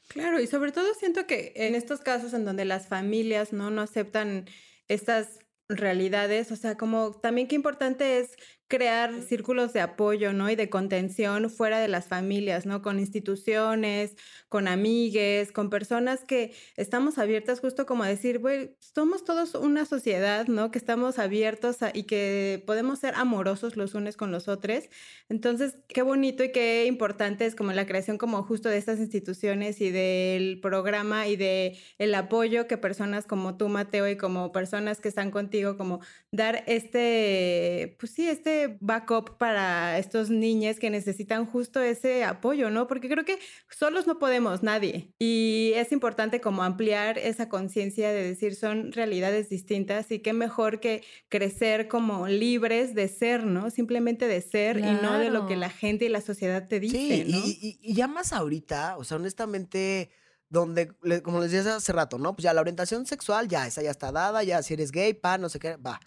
Claro, 0.07 0.39
y 0.39 0.47
sobre 0.47 0.71
todo 0.71 0.93
siento 0.93 1.25
que 1.25 1.53
en 1.55 1.75
estos 1.75 2.01
casos 2.01 2.33
en 2.33 2.45
donde 2.45 2.65
las 2.65 2.87
familias 2.87 3.53
no, 3.53 3.69
no 3.69 3.81
aceptan 3.81 4.45
estas 4.87 5.39
realidades, 5.69 6.51
o 6.51 6.55
sea, 6.55 6.77
como 6.77 7.11
también 7.19 7.47
qué 7.47 7.55
importante 7.55 8.19
es 8.19 8.35
crear 8.73 9.21
círculos 9.21 9.71
de 9.71 9.81
apoyo, 9.81 10.33
¿no? 10.33 10.49
Y 10.49 10.55
de 10.55 10.67
contención 10.67 11.51
fuera 11.51 11.79
de 11.79 11.87
las 11.87 12.07
familias, 12.07 12.65
¿no? 12.65 12.81
Con 12.81 12.97
instituciones, 12.97 14.15
con 14.49 14.67
amigues, 14.67 15.51
con 15.51 15.69
personas 15.69 16.23
que 16.23 16.53
estamos 16.75 17.19
abiertas 17.19 17.59
justo 17.59 17.85
como 17.85 18.01
a 18.01 18.07
decir, 18.07 18.39
güey, 18.39 18.75
somos 18.79 19.23
todos 19.25 19.53
una 19.53 19.85
sociedad, 19.85 20.47
¿no? 20.47 20.71
Que 20.71 20.79
estamos 20.79 21.19
abiertos 21.19 21.83
a- 21.83 21.91
y 21.93 22.05
que 22.05 22.63
podemos 22.65 22.97
ser 22.97 23.13
amorosos 23.13 23.77
los 23.77 23.93
unos 23.93 24.17
con 24.17 24.31
los 24.31 24.47
otros. 24.47 24.85
Entonces, 25.29 25.75
qué 25.87 26.01
bonito 26.01 26.43
y 26.43 26.51
qué 26.51 26.85
importante 26.87 27.45
es 27.45 27.53
como 27.53 27.73
la 27.73 27.85
creación 27.85 28.17
como 28.17 28.41
justo 28.41 28.69
de 28.69 28.77
estas 28.79 28.97
instituciones 28.99 29.81
y 29.81 29.91
del 29.91 30.59
programa 30.61 31.27
y 31.27 31.35
de 31.35 31.77
el 31.99 32.15
apoyo 32.15 32.65
que 32.67 32.77
personas 32.77 33.27
como 33.27 33.55
tú, 33.55 33.69
Mateo, 33.69 34.09
y 34.09 34.17
como 34.17 34.51
personas 34.51 34.99
que 34.99 35.09
están 35.09 35.29
contigo, 35.29 35.77
como 35.77 35.99
dar 36.31 36.63
este, 36.65 37.95
pues 37.99 38.11
sí, 38.13 38.27
este 38.27 38.62
backup 38.79 39.37
para 39.37 39.97
estos 39.97 40.29
niños 40.29 40.79
que 40.79 40.89
necesitan 40.89 41.45
justo 41.45 41.81
ese 41.81 42.23
apoyo, 42.23 42.69
¿no? 42.69 42.87
Porque 42.87 43.09
creo 43.09 43.25
que 43.25 43.39
solos 43.69 44.07
no 44.07 44.19
podemos, 44.19 44.63
nadie. 44.63 45.13
Y 45.19 45.71
es 45.75 45.91
importante 45.91 46.41
como 46.41 46.63
ampliar 46.63 47.17
esa 47.17 47.49
conciencia 47.49 48.11
de 48.11 48.23
decir 48.23 48.55
son 48.55 48.91
realidades 48.91 49.49
distintas 49.49 50.11
y 50.11 50.19
qué 50.19 50.33
mejor 50.33 50.79
que 50.79 51.03
crecer 51.29 51.87
como 51.87 52.27
libres 52.27 52.95
de 52.95 53.07
ser, 53.07 53.45
¿no? 53.45 53.69
Simplemente 53.69 54.27
de 54.27 54.41
ser 54.41 54.77
y 54.79 54.81
no 54.81 55.17
de 55.19 55.29
lo 55.29 55.41
que 55.47 55.53
Claro. 55.55 55.59
la 55.61 55.69
gente 55.69 56.05
y 56.05 56.09
la 56.09 56.21
sociedad 56.21 56.67
te 56.67 56.79
dice, 56.79 56.97
Sí, 56.97 57.23
¿no? 57.31 57.37
y, 57.45 57.51
y- 57.61 57.79
y 57.81 57.93
ya 57.95 58.07
más 58.07 58.33
ahorita, 58.33 58.97
o 58.97 59.03
sea, 59.03 59.17
honestamente, 59.17 60.09
donde, 60.49 60.91
como 61.23 61.41
les 61.41 61.51
decía 61.51 61.75
hace 61.77 61.91
rato, 61.93 62.19
¿no? 62.19 62.35
Pues 62.35 62.43
ya 62.43 62.53
la 62.53 62.61
orientación 62.61 63.05
sexual, 63.07 63.47
ya, 63.47 63.65
esa 63.65 63.81
ya 63.81 63.89
está 63.89 64.11
dada, 64.11 64.43
ya 64.43 64.61
si 64.61 64.75
eres 64.75 64.91
gay, 64.91 65.13
pa, 65.13 65.37
no 65.39 65.49
sé 65.49 65.57
qué, 65.59 65.77
va. 65.77 65.99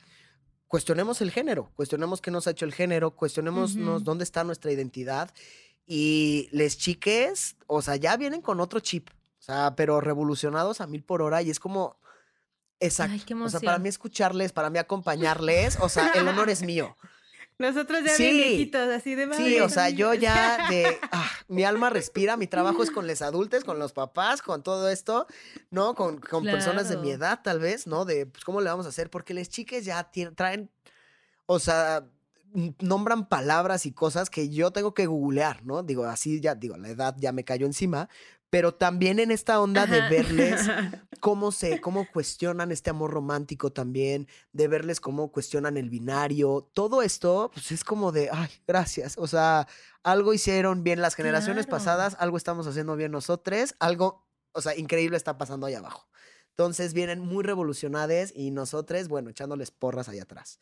Cuestionemos 0.68 1.20
el 1.20 1.31
género, 1.31 1.70
cuestionemos 1.76 2.20
qué 2.20 2.31
nos 2.31 2.46
ha 2.46 2.50
hecho 2.50 2.64
el 2.64 2.74
género, 2.74 3.12
cuestionemos 3.12 3.74
dónde 4.02 4.24
está 4.24 4.44
nuestra 4.44 4.72
identidad. 4.72 5.31
Y 5.87 6.48
les 6.50 6.76
chiques, 6.76 7.57
o 7.68 7.81
sea, 7.81 7.94
ya 7.94 8.16
vienen 8.16 8.42
con 8.42 8.59
otro 8.59 8.81
chip, 8.81 9.09
o 9.38 9.42
sea, 9.42 9.74
pero 9.76 10.00
revolucionados 10.00 10.81
a 10.81 10.88
mil 10.88 11.05
por 11.05 11.22
hora 11.22 11.42
y 11.42 11.50
es 11.50 11.61
como, 11.61 11.96
exacto. 12.81 13.14
Ay, 13.29 13.35
o 13.40 13.48
sea, 13.48 13.61
para 13.61 13.79
mí 13.79 13.88
escucharles, 13.88 14.52
para 14.52 14.68
mí 14.68 14.79
acompañarles, 14.79 15.79
o 15.81 15.88
sea, 15.88 16.09
el 16.09 16.26
honor 16.26 16.50
es 16.50 16.62
mío. 16.66 16.96
Nosotros 17.59 18.05
ya 18.05 18.14
Sí. 18.16 18.25
bien 18.25 18.37
viejitos, 18.37 18.88
así 18.90 19.14
de 19.14 19.25
Sí, 19.25 19.29
"Vale, 19.29 19.62
o 19.62 19.69
sea, 19.69 19.88
yo 19.90 20.11
amigas". 20.11 20.23
ya 20.23 20.59
de, 20.71 20.99
ah, 21.11 21.31
mi 21.49 21.64
alma 21.64 21.90
respira, 21.90 22.37
mi 22.37 22.47
trabajo 22.47 22.83
es 22.83 22.90
con 22.90 23.07
los 23.07 23.23
adultos, 23.23 23.64
con 23.64 23.79
los 23.79 23.92
papás, 23.92 24.42
con 24.42 24.62
todo 24.62 24.88
esto, 24.90 25.27
¿no? 25.71 25.95
Con, 25.95 26.19
con 26.21 26.45
personas 26.45 26.88
de 26.88 26.97
mi 26.99 27.11
edad, 27.11 27.40
tal 27.42 27.59
vez, 27.59 27.87
¿no? 27.87 28.05
De, 28.05 28.27
pues, 28.27 28.45
¿cómo 28.45 28.61
le 28.61 28.69
vamos 28.69 28.87
a 28.87 28.90
hacer? 28.90 29.11
Porque 29.11 29.33
las 29.35 29.49
chiques 29.49 29.85
ya 29.85 30.11
traen, 30.35 30.71
o 31.47 31.59
sea, 31.59 32.07
nombran 32.81 33.29
palabras 33.29 33.85
y 33.87 33.92
cosas 33.92 34.31
que 34.31 34.49
yo 34.49 34.71
tengo 34.71 34.95
que 34.95 35.07
googlear, 35.07 35.64
¿no? 35.64 35.83
Digo, 35.83 36.05
así 36.05 36.40
ya, 36.40 36.55
digo, 36.55 36.77
la 36.79 36.88
edad 36.88 37.14
ya 37.19 37.33
me 37.33 37.45
cayó 37.45 37.66
encima, 37.66 38.09
pero 38.57 38.73
también 38.73 39.19
en 39.19 39.31
esta 39.31 39.61
onda 39.61 39.85
de 39.85 40.01
verles 40.09 40.62
cómo 41.21 41.53
se, 41.53 41.79
cómo 41.83 42.07
cuestionan 42.11 42.73
este 42.73 42.88
amor 42.88 43.11
romántico 43.11 43.71
también, 43.71 44.29
de 44.53 44.66
verles 44.66 44.99
cómo 44.99 45.31
cuestionan 45.31 45.77
el 45.77 45.90
binario, 45.90 46.66
todo 46.73 47.03
esto, 47.03 47.51
pues 47.53 47.71
es 47.71 47.85
como 47.85 48.12
de, 48.12 48.31
ay, 48.33 48.49
gracias, 48.66 49.19
o 49.19 49.27
sea, 49.27 49.69
algo 50.03 50.33
hicieron 50.33 50.83
bien 50.85 51.03
las 51.03 51.16
generaciones 51.16 51.66
Claro. 51.66 51.77
pasadas, 51.77 52.16
algo 52.19 52.38
estamos 52.38 52.66
haciendo 52.66 52.97
bien 52.97 53.12
nosotros, 53.12 53.75
algo, 53.79 54.27
o 54.53 54.62
sea, 54.62 54.75
increíble 54.75 55.19
está 55.19 55.37
pasando 55.37 55.66
allá 55.66 55.81
abajo. 55.81 56.09
Entonces 56.49 56.95
vienen 56.95 57.21
muy 57.21 57.45
revolucionadas 57.45 58.33
y 58.35 58.53
nosotros, 58.53 59.07
bueno, 59.09 59.29
echándoles 59.29 59.71
porras 59.71 60.09
allá 60.09 60.23
atrás. 60.23 60.61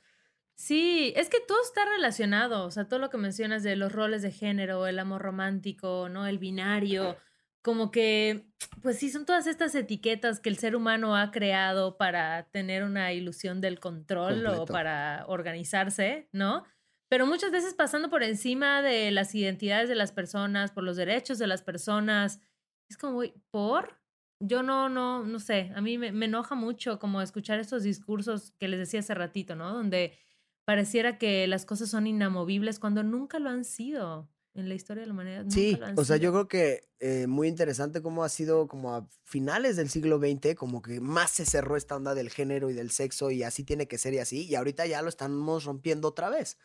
Sí, 0.57 1.12
es 1.14 1.28
que 1.28 1.38
todo 1.46 1.62
está 1.62 1.85
relacionado, 1.85 2.66
o 2.66 2.72
sea, 2.72 2.88
todo 2.88 2.98
lo 2.98 3.09
que 3.11 3.18
mencionas 3.18 3.62
de 3.62 3.76
los 3.76 3.92
roles 3.92 4.22
de 4.22 4.33
género, 4.33 4.88
el 4.88 4.98
amor 4.98 5.22
romántico, 5.22 6.09
¿no? 6.09 6.26
El 6.26 6.38
binario, 6.38 7.16
como 7.64 7.90
que, 7.90 8.46
pues 8.83 8.98
sí, 8.98 9.09
son 9.09 9.24
todas 9.24 9.46
estas 9.46 9.74
etiquetas 9.74 10.38
que 10.38 10.50
el 10.50 10.59
ser 10.59 10.77
humano 10.77 11.16
ha 11.16 11.31
creado 11.31 11.96
para 11.96 12.50
tener 12.50 12.85
una 12.85 13.14
ilusión 13.14 13.62
del 13.62 13.81
control 13.81 14.46
o 14.46 14.66
para 14.66 15.24
organizarse, 15.29 16.29
¿no? 16.31 16.64
Pero 17.09 17.27
muchas 17.27 17.50
veces 17.53 17.72
pasando 17.72 18.11
por 18.11 18.22
encima 18.22 18.83
de 18.83 19.11
las 19.12 19.35
identidades 19.35 19.88
de 19.88 19.94
las 19.94 20.12
personas, 20.12 20.72
por 20.72 20.85
los 20.85 20.96
derechos 20.96 21.38
de 21.38 21.46
las 21.46 21.62
personas, 21.62 22.42
es 22.90 22.98
como, 22.98 23.22
¿por? 23.50 23.98
Yo 24.40 24.62
no, 24.62 24.90
no, 24.90 25.24
no 25.24 25.38
sé, 25.38 25.72
a 25.74 25.81
mí 25.81 25.96
me, 25.96 26.12
me 26.12 26.27
enoja 26.27 26.55
mucho 26.55 26.98
como 26.98 27.22
escuchar 27.22 27.61
estos 27.61 27.83
discursos 27.83 28.53
que 28.59 28.68
les 28.68 28.79
decía 28.79 29.00
hace 29.00 29.14
ratito, 29.14 29.57
¿no? 29.57 29.72
Donde 29.72 30.18
pareciera 30.66 31.16
que 31.16 31.46
las 31.46 31.64
cosas 31.64 31.88
son 31.88 32.07
inamovibles 32.07 32.79
cuando 32.79 33.03
nunca 33.03 33.38
lo 33.38 33.48
han 33.48 33.64
sido 33.64 34.29
en 34.54 34.68
la 34.68 34.74
historia 34.74 35.02
de 35.02 35.08
la 35.08 35.12
humanidad. 35.12 35.42
nunca 35.42 35.54
Sí, 35.54 35.76
lo 35.76 35.86
han 35.86 35.98
o 35.98 36.04
sea, 36.04 36.16
yo 36.16 36.30
creo 36.32 36.48
que 36.48 36.88
eh, 37.00 37.26
muy 37.26 37.48
interesante 37.48 38.02
cómo 38.02 38.24
ha 38.24 38.28
sido 38.28 38.68
como 38.68 38.94
a 38.94 39.06
finales 39.24 39.76
del 39.76 39.90
siglo 39.90 40.18
XX, 40.18 40.54
como 40.54 40.80
que 40.80 41.00
más 41.00 41.30
se 41.32 41.44
cerró 41.44 41.76
esta 41.76 41.96
onda 41.96 42.14
del 42.14 42.30
género 42.30 42.70
y 42.70 42.72
del 42.72 42.90
sexo 42.90 43.30
y 43.30 43.42
así 43.42 43.64
tiene 43.64 43.88
que 43.88 43.98
ser 43.98 44.14
y 44.14 44.18
así, 44.18 44.46
y 44.46 44.54
ahorita 44.54 44.86
ya 44.86 45.02
lo 45.02 45.08
estamos 45.08 45.64
rompiendo 45.64 46.08
otra 46.08 46.30
vez, 46.30 46.56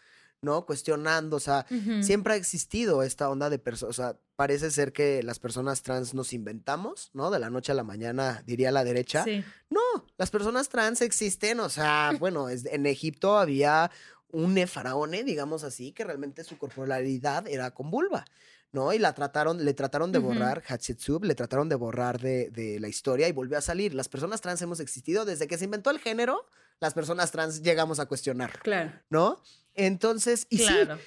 ¿no? 0.42 0.66
Cuestionando, 0.66 1.38
o 1.38 1.40
sea, 1.40 1.66
siempre 2.02 2.34
ha 2.34 2.38
existido 2.38 3.02
esta 3.04 3.30
onda 3.30 3.50
de 3.50 3.60
personas, 3.60 3.98
o 3.98 4.02
sea, 4.02 4.18
parece 4.36 4.72
ser 4.72 4.94
que 4.94 5.22
las 5.24 5.40
personas 5.40 5.82
trans 5.82 6.14
nos 6.14 6.32
inventamos, 6.32 7.10
¿no? 7.14 7.32
De 7.32 7.40
la 7.40 7.50
noche 7.50 7.72
a 7.72 7.76
la 7.76 7.84
mañana, 7.84 8.44
diría 8.46 8.72
la 8.72 8.84
derecha. 8.84 9.24
Sí. 9.24 9.44
No, 9.70 9.82
las 10.18 10.30
personas 10.30 10.70
trans 10.70 11.02
existen, 11.02 11.60
o 11.60 11.70
sea, 11.70 12.12
bueno, 12.20 12.48
en 12.50 12.86
Egipto 12.86 13.38
había 13.38 13.92
un 14.32 14.58
faraone, 14.68 15.24
digamos 15.24 15.64
así, 15.64 15.92
que 15.92 16.04
realmente 16.04 16.44
su 16.44 16.58
corporalidad 16.58 17.48
era 17.48 17.72
con 17.72 17.90
vulva, 17.92 18.26
¿no? 18.72 18.94
Y 18.94 19.00
la 19.00 19.14
trataron, 19.14 19.64
le 19.66 19.74
trataron 19.74 20.12
de 20.12 20.20
borrar, 20.20 20.64
Hatshepsut, 20.68 21.24
le 21.26 21.36
trataron 21.36 21.68
de 21.70 21.76
borrar 21.76 22.20
de, 22.20 22.50
de 22.52 22.80
la 22.80 22.88
historia 22.88 23.28
y 23.28 23.32
volvió 23.32 23.58
a 23.58 23.62
salir. 23.62 23.94
Las 23.94 24.08
personas 24.10 24.42
trans 24.42 24.62
hemos 24.62 24.80
existido 24.80 25.26
desde 25.26 25.48
que 25.48 25.58
se 25.58 25.66
inventó 25.66 25.90
el 25.90 26.00
género, 26.00 26.46
las 26.80 26.94
personas 26.94 27.32
trans 27.32 27.62
llegamos 27.64 28.00
a 28.00 28.06
cuestionarlo, 28.06 28.60
Claro. 28.64 28.92
¿no? 29.10 29.42
Entonces, 29.76 30.46
y 30.50 30.58
sí, 30.60 30.66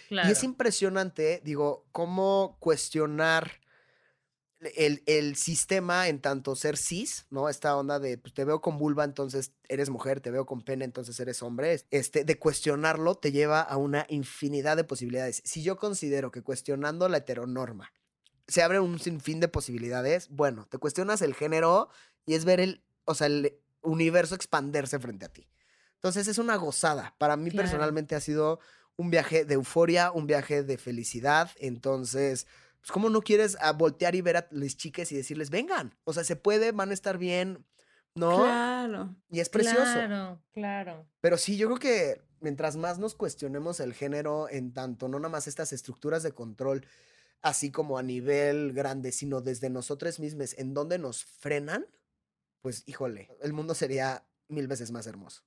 claro. 0.09 0.29
y 0.29 0.33
es 0.33 0.43
impresionante, 0.45 1.41
digo, 1.45 1.85
cómo 1.93 2.57
cuestionar 2.59 3.53
el, 4.77 5.03
el 5.07 5.37
sistema 5.37 6.09
en 6.09 6.20
tanto 6.20 6.55
ser 6.57 6.77
cis, 6.77 7.27
¿no? 7.31 7.48
Esta 7.48 7.77
onda 7.77 7.98
de 7.98 8.18
pues, 8.18 8.35
te 8.35 8.44
veo 8.44 8.61
con 8.61 8.79
vulva, 8.79 9.05
entonces 9.05 9.53
eres 9.68 9.90
mujer, 9.90 10.20
te 10.20 10.31
veo 10.31 10.46
con 10.46 10.62
pene, 10.62 10.85
entonces 10.85 11.18
eres 11.20 11.42
hombre. 11.42 11.81
Este, 11.90 12.25
de 12.25 12.38
cuestionarlo 12.38 13.14
te 13.16 13.33
lleva 13.33 13.61
a 13.61 13.77
una 13.77 14.07
infinidad 14.09 14.77
de 14.77 14.85
posibilidades. 14.85 15.42
Si 15.44 15.62
yo 15.62 15.77
considero 15.77 16.31
que 16.31 16.42
cuestionando 16.42 17.09
la 17.09 17.18
heteronorma 17.18 17.92
se 18.48 18.62
abre 18.62 18.81
un 18.81 18.98
sinfín 18.98 19.40
de 19.40 19.48
posibilidades, 19.48 20.29
bueno, 20.29 20.66
te 20.68 20.79
cuestionas 20.79 21.22
el 21.22 21.35
género 21.35 21.88
y 22.27 22.35
es 22.35 22.44
ver 22.44 22.61
el, 22.61 22.83
o 23.05 23.14
sea, 23.14 23.27
el 23.29 23.59
universo 23.83 24.35
expanderse 24.35 24.98
frente 24.98 25.25
a 25.25 25.29
ti. 25.29 25.48
Entonces 25.94 26.29
es 26.29 26.38
una 26.38 26.57
gozada. 26.57 27.14
Para 27.18 27.37
mí 27.37 27.51
Claro. 27.51 27.68
personalmente 27.68 28.14
ha 28.14 28.20
sido 28.20 28.59
un 28.96 29.11
viaje 29.11 29.44
de 29.44 29.55
euforia, 29.55 30.11
un 30.12 30.27
viaje 30.27 30.62
de 30.62 30.77
felicidad. 30.77 31.51
Entonces, 31.57 32.46
pues, 32.83 32.90
¿cómo 32.90 33.11
no 33.11 33.23
quieres 33.23 33.57
a 33.61 33.73
voltear 33.73 34.16
y 34.16 34.23
ver 34.23 34.37
a 34.37 34.49
las 34.51 34.77
chicas 34.77 35.12
y 35.12 35.16
decirles, 35.16 35.51
vengan? 35.51 35.95
O 36.03 36.12
sea, 36.12 36.25
se 36.25 36.35
puede, 36.35 36.73
van 36.73 36.90
a 36.90 36.95
estar 36.95 37.16
bien, 37.16 37.64
¿no? 38.16 38.38
Claro. 38.38 39.14
Y 39.31 39.38
es 39.38 39.49
precioso. 39.49 39.85
Claro, 39.85 40.42
claro. 40.53 41.07
Pero 41.21 41.38
sí, 41.38 41.57
yo 41.57 41.68
creo 41.68 41.79
que 41.79 42.23
mientras 42.40 42.77
más 42.77 42.99
nos 42.99 43.14
cuestionemos 43.14 43.79
el 43.79 43.95
género 43.95 44.49
en 44.51 44.75
tanto, 44.75 45.07
no 45.07 45.21
nada 45.21 45.31
más 45.31 45.47
estas 45.47 45.73
estructuras 45.73 46.25
de 46.25 46.33
control, 46.33 46.85
así 47.40 47.71
como 47.71 47.99
a 47.99 48.03
nivel 48.03 48.73
grande, 48.73 49.12
sino 49.12 49.40
desde 49.40 49.71
nosotros 49.71 50.18
mismos, 50.18 50.59
en 50.59 50.75
donde 50.75 50.99
nos 50.99 51.25
frenan, 51.25 51.87
pues 52.62 52.83
híjole, 52.87 53.31
el 53.42 53.53
mundo 53.53 53.75
sería 53.75 54.27
mil 54.49 54.66
veces 54.66 54.90
más 54.90 55.07
hermoso. 55.07 55.45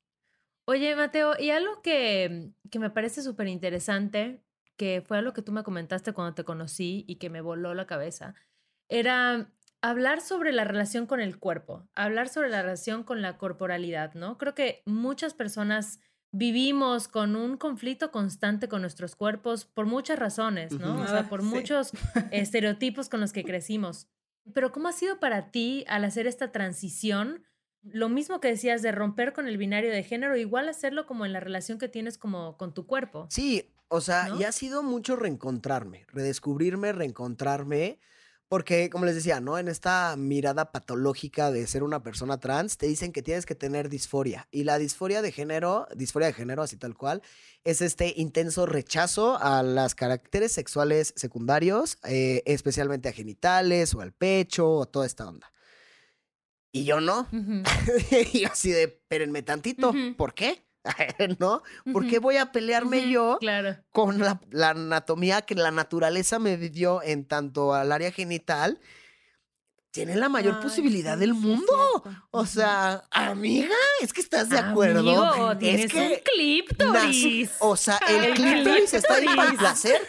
Oye, 0.68 0.96
Mateo, 0.96 1.34
y 1.38 1.50
algo 1.52 1.82
que, 1.82 2.54
que 2.72 2.80
me 2.80 2.90
parece 2.90 3.22
súper 3.22 3.48
interesante, 3.48 4.42
que 4.78 5.02
fue 5.06 5.18
algo 5.18 5.34
que 5.34 5.42
tú 5.42 5.52
me 5.52 5.64
comentaste 5.64 6.14
cuando 6.14 6.34
te 6.36 6.44
conocí 6.44 7.06
y 7.08 7.16
que 7.18 7.30
me 7.30 7.42
voló 7.42 7.74
la 7.74 7.88
cabeza, 7.88 8.36
era 8.90 9.52
hablar 9.82 10.22
sobre 10.22 10.52
la 10.52 10.64
relación 10.64 11.06
con 11.06 11.20
el 11.20 11.40
cuerpo, 11.40 11.88
hablar 11.96 12.30
sobre 12.30 12.50
la 12.50 12.62
relación 12.62 13.04
con 13.04 13.22
la 13.22 13.38
corporalidad, 13.38 14.14
¿no? 14.16 14.38
Creo 14.38 14.56
que 14.56 14.82
muchas 14.86 15.34
personas 15.34 16.00
vivimos 16.32 17.08
con 17.08 17.36
un 17.36 17.56
conflicto 17.58 18.12
constante 18.12 18.68
con 18.68 18.82
nuestros 18.82 19.16
cuerpos 19.16 19.66
por 19.66 19.86
muchas 19.86 20.20
razones, 20.20 20.74
¿no? 20.74 21.02
O 21.02 21.08
sea, 21.08 21.20
Ah, 21.22 21.30
por 21.30 21.42
sí. 21.42 21.48
muchos 21.48 21.92
estereotipos 22.32 23.10
con 23.10 23.22
los 23.22 23.32
que 23.32 23.44
crecimos. 23.44 24.08
Pero 24.54 24.72
¿cómo 24.72 24.88
ha 24.90 24.92
sido 24.92 25.20
para 25.20 25.52
ti 25.52 25.86
al 25.88 26.04
hacer 26.04 26.28
esta 26.28 26.52
transición? 26.52 27.44
Lo 27.84 28.10
mismo 28.10 28.40
que 28.42 28.50
decías 28.50 28.82
de 28.82 28.92
romper 28.92 29.32
con 29.34 29.48
el 29.48 29.58
binario 29.58 29.92
de 29.92 30.04
género, 30.04 30.36
igual 30.36 30.68
hacerlo 30.68 31.06
como 31.06 31.26
en 31.26 31.34
la 31.34 31.40
relación 31.40 31.78
que 31.78 31.88
tienes 31.88 32.18
como 32.18 32.58
con 32.58 32.74
tu 32.74 32.86
cuerpo. 32.86 33.28
Sí, 33.30 33.72
o 33.88 34.02
sea, 34.02 34.30
¿No? 34.30 34.40
y 34.40 34.44
ha 34.44 34.52
sido 34.52 34.84
mucho 34.84 35.16
reencontrarme, 35.16 36.06
redescubrirme, 36.10 36.92
reencontrarme, 36.92 38.00
porque 38.48 38.90
como 38.92 39.06
les 39.06 39.16
decía, 39.16 39.40
¿no? 39.42 39.58
En 39.58 39.68
esta 39.68 40.16
mirada 40.18 40.72
patológica 40.72 41.50
de 41.52 41.66
ser 41.66 41.82
una 41.82 42.04
persona 42.04 42.40
trans, 42.40 42.78
te 42.78 42.86
dicen 42.86 43.12
que 43.12 43.24
tienes 43.24 43.46
que 43.46 43.56
tener 43.56 43.90
disforia. 43.90 44.48
Y 44.52 44.66
la 44.66 44.78
disforia 44.78 45.24
de 45.24 45.32
género, 45.32 45.88
disforia 45.96 46.28
de 46.28 46.34
género, 46.34 46.62
así 46.62 46.78
tal 46.78 46.96
cual, 46.96 47.24
es 47.64 47.82
este 47.82 48.14
intenso 48.16 48.68
rechazo 48.68 49.40
a 49.42 49.64
los 49.64 49.96
caracteres 49.96 50.52
sexuales 50.52 51.14
secundarios, 51.16 51.98
eh, 52.04 52.44
especialmente 52.46 53.10
a 53.10 53.14
genitales 53.14 53.96
o 53.96 54.02
al 54.02 54.14
pecho 54.14 54.70
o 54.70 54.86
toda 54.86 55.08
esta 55.08 55.28
onda. 55.28 55.52
Y 56.72 56.86
yo 56.86 57.02
no. 57.02 57.28
Y 58.34 58.42
yo 58.42 58.50
así 58.52 58.70
de, 58.70 58.84
espérenme 58.84 59.42
tantito, 59.42 59.90
Ujú. 59.90 60.16
¿por 60.18 60.34
qué? 60.34 60.62
¿No? 61.40 61.64
¿Por 61.92 62.08
qué 62.08 62.20
voy 62.20 62.38
a 62.38 62.52
pelearme 62.52 63.10
yo 63.10 63.38
Claro. 63.40 63.78
con 63.92 64.20
la, 64.20 64.40
la 64.52 64.70
anatomía 64.72 65.42
que 65.42 65.56
la 65.56 65.72
naturaleza 65.72 66.40
me 66.40 66.58
dio 66.58 67.02
en 67.04 67.26
tanto 67.28 67.74
al 67.74 67.92
área 67.92 68.12
genital? 68.12 68.80
Tiene 69.92 70.16
la 70.18 70.28
mayor 70.28 70.56
Ay, 70.58 70.62
posibilidad 70.62 71.18
del 71.18 71.34
mundo. 71.34 72.04
O 72.32 72.46
sea, 72.46 73.06
amiga, 73.12 73.74
es 74.02 74.12
que 74.12 74.20
estás 74.20 74.50
de 74.50 74.60
acuerdo. 74.60 75.00
Amigo, 75.00 75.58
tienes 75.58 75.86
es 75.86 75.92
que 75.94 76.00
un 76.02 76.14
clíptoris. 76.36 76.94
nace- 76.94 77.50
o 77.60 77.78
sea, 77.78 77.98
el 78.10 78.34
clítoris 78.34 78.94
está 78.94 79.16
ahí 79.16 79.26
para 79.26 79.52
el 79.52 79.58
placer. 79.58 80.02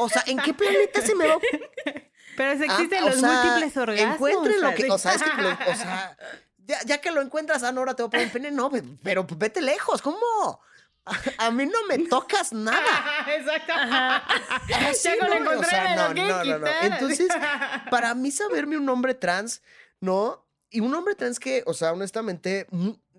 O 0.00 0.08
sea, 0.08 0.24
¿en 0.26 0.38
qué 0.38 0.52
planeta 0.52 1.00
se 1.02 1.14
me 1.14 1.28
va? 1.28 1.38
Pero 2.36 2.58
se 2.58 2.64
Ah, 2.68 2.74
existen 2.74 3.04
los 3.04 3.14
sea, 3.20 3.30
múltiples 3.44 3.76
orgasmos. 3.76 4.14
Encuentre 4.14 4.58
lo 4.58 4.74
que, 4.74 4.90
o 4.90 4.98
sea, 4.98 5.12
es 5.14 5.22
que, 5.22 5.40
lo- 5.42 5.50
o 5.50 5.76
sea, 5.76 6.16
ya, 6.66 6.78
ya 6.86 6.98
que 7.00 7.10
lo 7.10 7.20
encuentras, 7.22 7.62
ah, 7.62 7.72
no, 7.72 7.80
ahora 7.80 7.94
te 7.94 8.02
voy 8.02 8.08
a 8.08 8.10
poner 8.10 8.26
un 8.26 8.32
pene, 8.32 8.50
no, 8.50 8.70
ve- 8.70 8.84
pero 9.02 9.26
pues 9.26 9.38
vete 9.38 9.60
lejos, 9.60 10.00
¿cómo? 10.02 10.18
A, 11.04 11.46
a 11.46 11.50
mí 11.50 11.66
no 11.66 11.84
me 11.88 11.98
tocas 12.06 12.52
nada. 12.52 12.80
Exacto. 13.36 13.72
Sí, 14.94 15.08
Ya 15.20 15.28
no, 15.28 15.34
o 15.34 15.38
encontré 15.38 15.68
sea, 15.68 15.84
me 15.84 15.96
lo 15.96 16.08
no, 16.08 16.14
quiero 16.14 16.44
no, 16.44 16.44
no, 16.44 16.58
no. 16.60 16.66
Entonces, 16.82 17.28
para 17.90 18.14
mí 18.14 18.30
saberme 18.30 18.76
un 18.76 18.88
hombre 18.88 19.14
trans, 19.14 19.62
¿no? 20.00 20.46
Y 20.70 20.80
un 20.80 20.94
hombre 20.94 21.14
trans 21.14 21.38
que, 21.40 21.62
o 21.66 21.74
sea, 21.74 21.92
honestamente, 21.92 22.66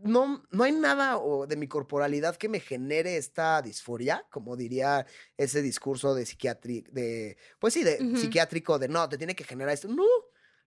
no, 0.01 0.43
no 0.49 0.63
hay 0.63 0.71
nada 0.71 1.17
o, 1.17 1.45
de 1.45 1.55
mi 1.55 1.67
corporalidad 1.67 2.35
que 2.37 2.49
me 2.49 2.59
genere 2.59 3.17
esta 3.17 3.61
disforia, 3.61 4.25
como 4.31 4.55
diría 4.55 5.05
ese 5.37 5.61
discurso 5.61 6.15
de 6.15 6.25
psiquiátrico, 6.25 6.89
de, 6.91 7.37
pues 7.59 7.73
sí, 7.73 7.83
de 7.83 7.97
psiquiátrico, 8.17 8.79
de 8.79 8.87
no, 8.87 9.07
te 9.09 9.17
tiene 9.17 9.35
que 9.35 9.43
generar 9.43 9.73
esto. 9.73 9.87
No, 9.87 10.03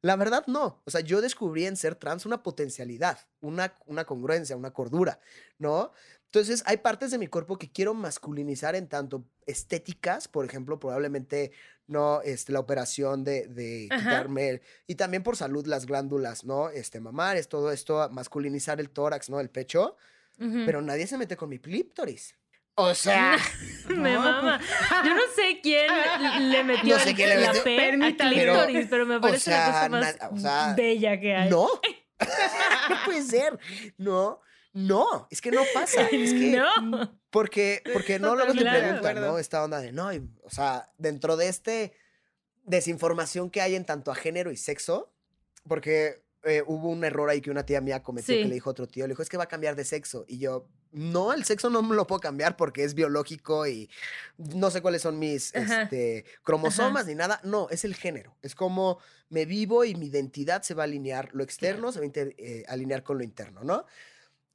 la 0.02 0.16
verdad 0.16 0.44
no. 0.46 0.82
O 0.85 0.90
sea, 0.90 1.00
yo 1.00 1.20
descubrí 1.20 1.66
en 1.66 1.76
ser 1.76 1.94
trans 1.96 2.26
una 2.26 2.42
potencialidad, 2.42 3.18
una, 3.40 3.74
una 3.87 4.04
congruencia, 4.04 4.56
una 4.56 4.72
cordura, 4.72 5.20
¿no? 5.59 5.92
Entonces, 6.26 6.62
hay 6.66 6.78
partes 6.78 7.11
de 7.11 7.18
mi 7.18 7.28
cuerpo 7.28 7.56
que 7.59 7.70
quiero 7.70 7.94
masculinizar 7.94 8.74
en 8.76 8.88
tanto 8.88 9.24
estéticas, 9.46 10.28
por 10.28 10.44
ejemplo, 10.44 10.78
probablemente 10.78 11.52
no 11.87 12.20
este, 12.22 12.52
la 12.52 12.61
operación 12.61 13.24
de, 13.24 13.46
quitarme, 13.90 14.48
el- 14.50 14.62
y 14.87 14.96
también 14.96 15.22
por 15.22 15.37
salud 15.37 15.66
las 15.66 15.87
glándulas, 15.87 16.44
¿no? 16.44 16.68
Este, 16.68 17.00
mamares, 17.00 17.48
todo 17.48 17.70
esto, 17.72 18.09
masculinizar 18.11 18.80
el 18.80 18.90
tórax, 18.90 19.30
¿no? 19.30 19.40
El 19.40 19.50
pecho, 19.50 19.96
pero 20.66 20.82
nadie 20.82 21.06
se 21.06 21.16
mete 21.16 21.37
con 21.37 21.48
mi 21.48 21.59
clíptoris. 21.59 22.35
O 22.76 22.94
sea, 22.94 23.36
Me 23.88 24.12
No, 24.14 24.20
mama. 24.20 24.60
Yo 25.04 25.14
no 25.14 25.22
sé 25.34 25.60
quién 25.62 25.86
le 26.50 26.64
metió 26.64 26.96
No 26.96 27.02
sé 27.02 27.14
quién 27.14 27.28
le 27.30 27.40
la 27.40 27.52
metió- 27.52 27.64
P 27.64 27.78
al 27.78 27.90
Permítame. 27.90 28.34
clítoris, 28.34 28.86
pero, 28.90 29.06
me 29.06 29.20
parece 29.20 29.50
la 29.50 29.56
sea, 29.56 29.72
cosa 29.72 29.88
más 29.88 30.16
na- 30.20 30.28
o 30.28 30.38
sea, 30.38 30.74
bella 30.76 31.18
que 31.20 31.34
hay. 31.34 31.50
no. 31.50 31.68
no 32.90 32.96
puede 33.04 33.22
ser. 33.22 33.58
No, 33.98 34.40
no, 34.72 35.28
es 35.30 35.40
que 35.40 35.50
no 35.50 35.62
pasa. 35.74 36.02
Es 36.10 36.32
que 36.32 36.56
No. 36.58 37.18
Porque, 37.30 37.82
porque 37.92 38.18
no 38.18 38.34
luego 38.34 38.52
te 38.54 38.60
preguntan. 38.62 39.20
¿no? 39.20 39.38
Esta 39.38 39.62
onda 39.62 39.80
de, 39.80 39.92
no, 39.92 40.12
y, 40.12 40.22
o 40.42 40.50
sea, 40.50 40.90
dentro 40.98 41.36
de 41.36 41.48
este 41.48 41.92
desinformación 42.64 43.50
que 43.50 43.60
hay 43.60 43.74
en 43.74 43.84
tanto 43.84 44.10
a 44.10 44.14
género 44.14 44.50
y 44.50 44.56
sexo, 44.56 45.12
porque 45.68 46.24
eh, 46.44 46.62
hubo 46.66 46.88
un 46.88 47.04
error 47.04 47.28
ahí 47.30 47.40
que 47.40 47.50
una 47.50 47.64
tía 47.66 47.80
mía 47.80 48.02
cometió 48.02 48.34
Sí. 48.34 48.42
que 48.42 48.48
le 48.48 48.54
dijo 48.54 48.70
a 48.70 48.72
otro 48.72 48.86
tío, 48.88 49.06
le 49.06 49.12
dijo, 49.12 49.22
es 49.22 49.28
que 49.28 49.36
va 49.36 49.44
a 49.44 49.48
cambiar 49.48 49.76
de 49.76 49.84
sexo. 49.84 50.24
Y 50.28 50.38
yo, 50.38 50.68
no, 50.96 51.35
el 51.35 51.44
sexo 51.44 51.68
no 51.68 51.82
me 51.82 51.94
lo 51.94 52.06
puedo 52.06 52.20
cambiar 52.20 52.56
porque 52.56 52.82
es 52.82 52.94
biológico 52.94 53.66
y 53.66 53.90
no 54.38 54.70
sé 54.70 54.80
cuáles 54.80 55.02
son 55.02 55.18
mis 55.18 55.54
este, 55.54 56.24
cromosomas 56.42 57.06
ni 57.06 57.14
nada. 57.14 57.38
No, 57.44 57.68
es 57.68 57.85
el 57.85 57.94
género. 57.94 58.35
Es 58.40 58.54
como 58.54 58.98
me 59.28 59.44
vivo 59.44 59.85
y 59.85 59.94
mi 59.94 60.06
identidad 60.06 60.62
se 60.62 60.72
va 60.72 60.85
a 60.85 60.87
alinear, 60.87 61.28
lo 61.35 61.44
externo 61.44 61.92
se 61.92 62.00
va 62.00 62.06
a 62.06 62.11
eh, 62.14 62.64
alinear 62.66 63.02
con 63.02 63.18
lo 63.18 63.24
interno, 63.24 63.62
¿no? 63.62 63.85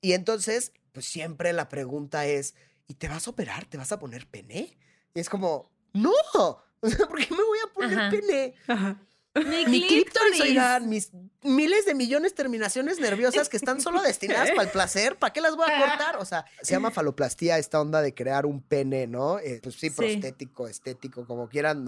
Y 0.02 0.14
entonces, 0.14 0.74
pues 0.94 1.06
siempre 1.06 1.54
la 1.54 1.70
pregunta 1.70 2.26
es, 2.26 2.56
¿y 2.88 2.96
te 2.96 3.08
vas 3.08 3.28
a 3.28 3.30
operar? 3.30 3.66
¿Te 3.66 3.78
vas 3.78 3.92
a 3.92 4.00
poner 4.00 4.26
pene? 4.26 4.76
Y 5.14 5.20
es 5.20 5.30
como, 5.30 5.70
no, 5.94 6.12
¿por 6.34 7.20
qué 7.20 7.36
me 7.36 7.44
voy 7.44 7.60
a 7.64 7.72
poner 7.72 8.00
Ajá. 8.00 8.10
pene? 8.10 8.56
Ajá. 8.68 9.00
Mi 9.34 9.66
Mi 9.66 9.88
clítoris, 9.88 10.42
oigan, 10.42 10.90
mis 10.90 11.12
miles 11.42 11.86
de 11.86 11.96
millones 11.96 12.34
de 12.34 12.36
terminaciones 12.36 13.00
nerviosas 13.00 13.48
que 13.48 13.56
están 13.56 13.80
solo 13.80 14.02
destinadas 14.02 14.50
para 14.56 14.64
el 14.64 14.70
placer, 14.70 15.18
¿para 15.18 15.32
qué 15.32 15.40
las 15.40 15.56
voy 15.56 15.72
a 15.72 15.80
cortar? 15.80 16.18
O 16.18 16.26
sea, 16.26 16.46
se 16.62 16.74
llama 16.74 16.92
faloplastía 16.92 17.58
esta 17.58 17.80
onda 17.80 18.02
de 18.02 18.14
crear 18.14 18.46
un 18.46 18.62
pene, 18.62 19.08
¿no? 19.08 19.40
Eh, 19.40 19.62
pues 19.64 19.76
sí, 19.76 19.90
Sí. 19.90 19.96
prostético, 19.96 20.68
estético, 20.68 21.26
como 21.26 21.48
quieran 21.48 21.86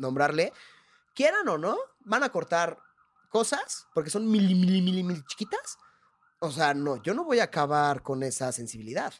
nombrarle. 0.00 0.52
Quieran 1.14 1.46
o 1.48 1.58
no, 1.58 1.76
van 2.00 2.22
a 2.24 2.30
cortar 2.30 2.78
cosas 3.28 3.86
porque 3.92 4.08
son 4.10 4.30
mili, 4.30 4.54
mili, 4.54 4.80
mili, 4.80 5.02
mili 5.02 5.22
chiquitas. 5.28 5.76
O 6.38 6.50
sea, 6.50 6.72
no, 6.72 7.02
yo 7.02 7.12
no 7.12 7.24
voy 7.24 7.40
a 7.40 7.44
acabar 7.44 8.02
con 8.02 8.22
esa 8.22 8.52
sensibilidad. 8.52 9.12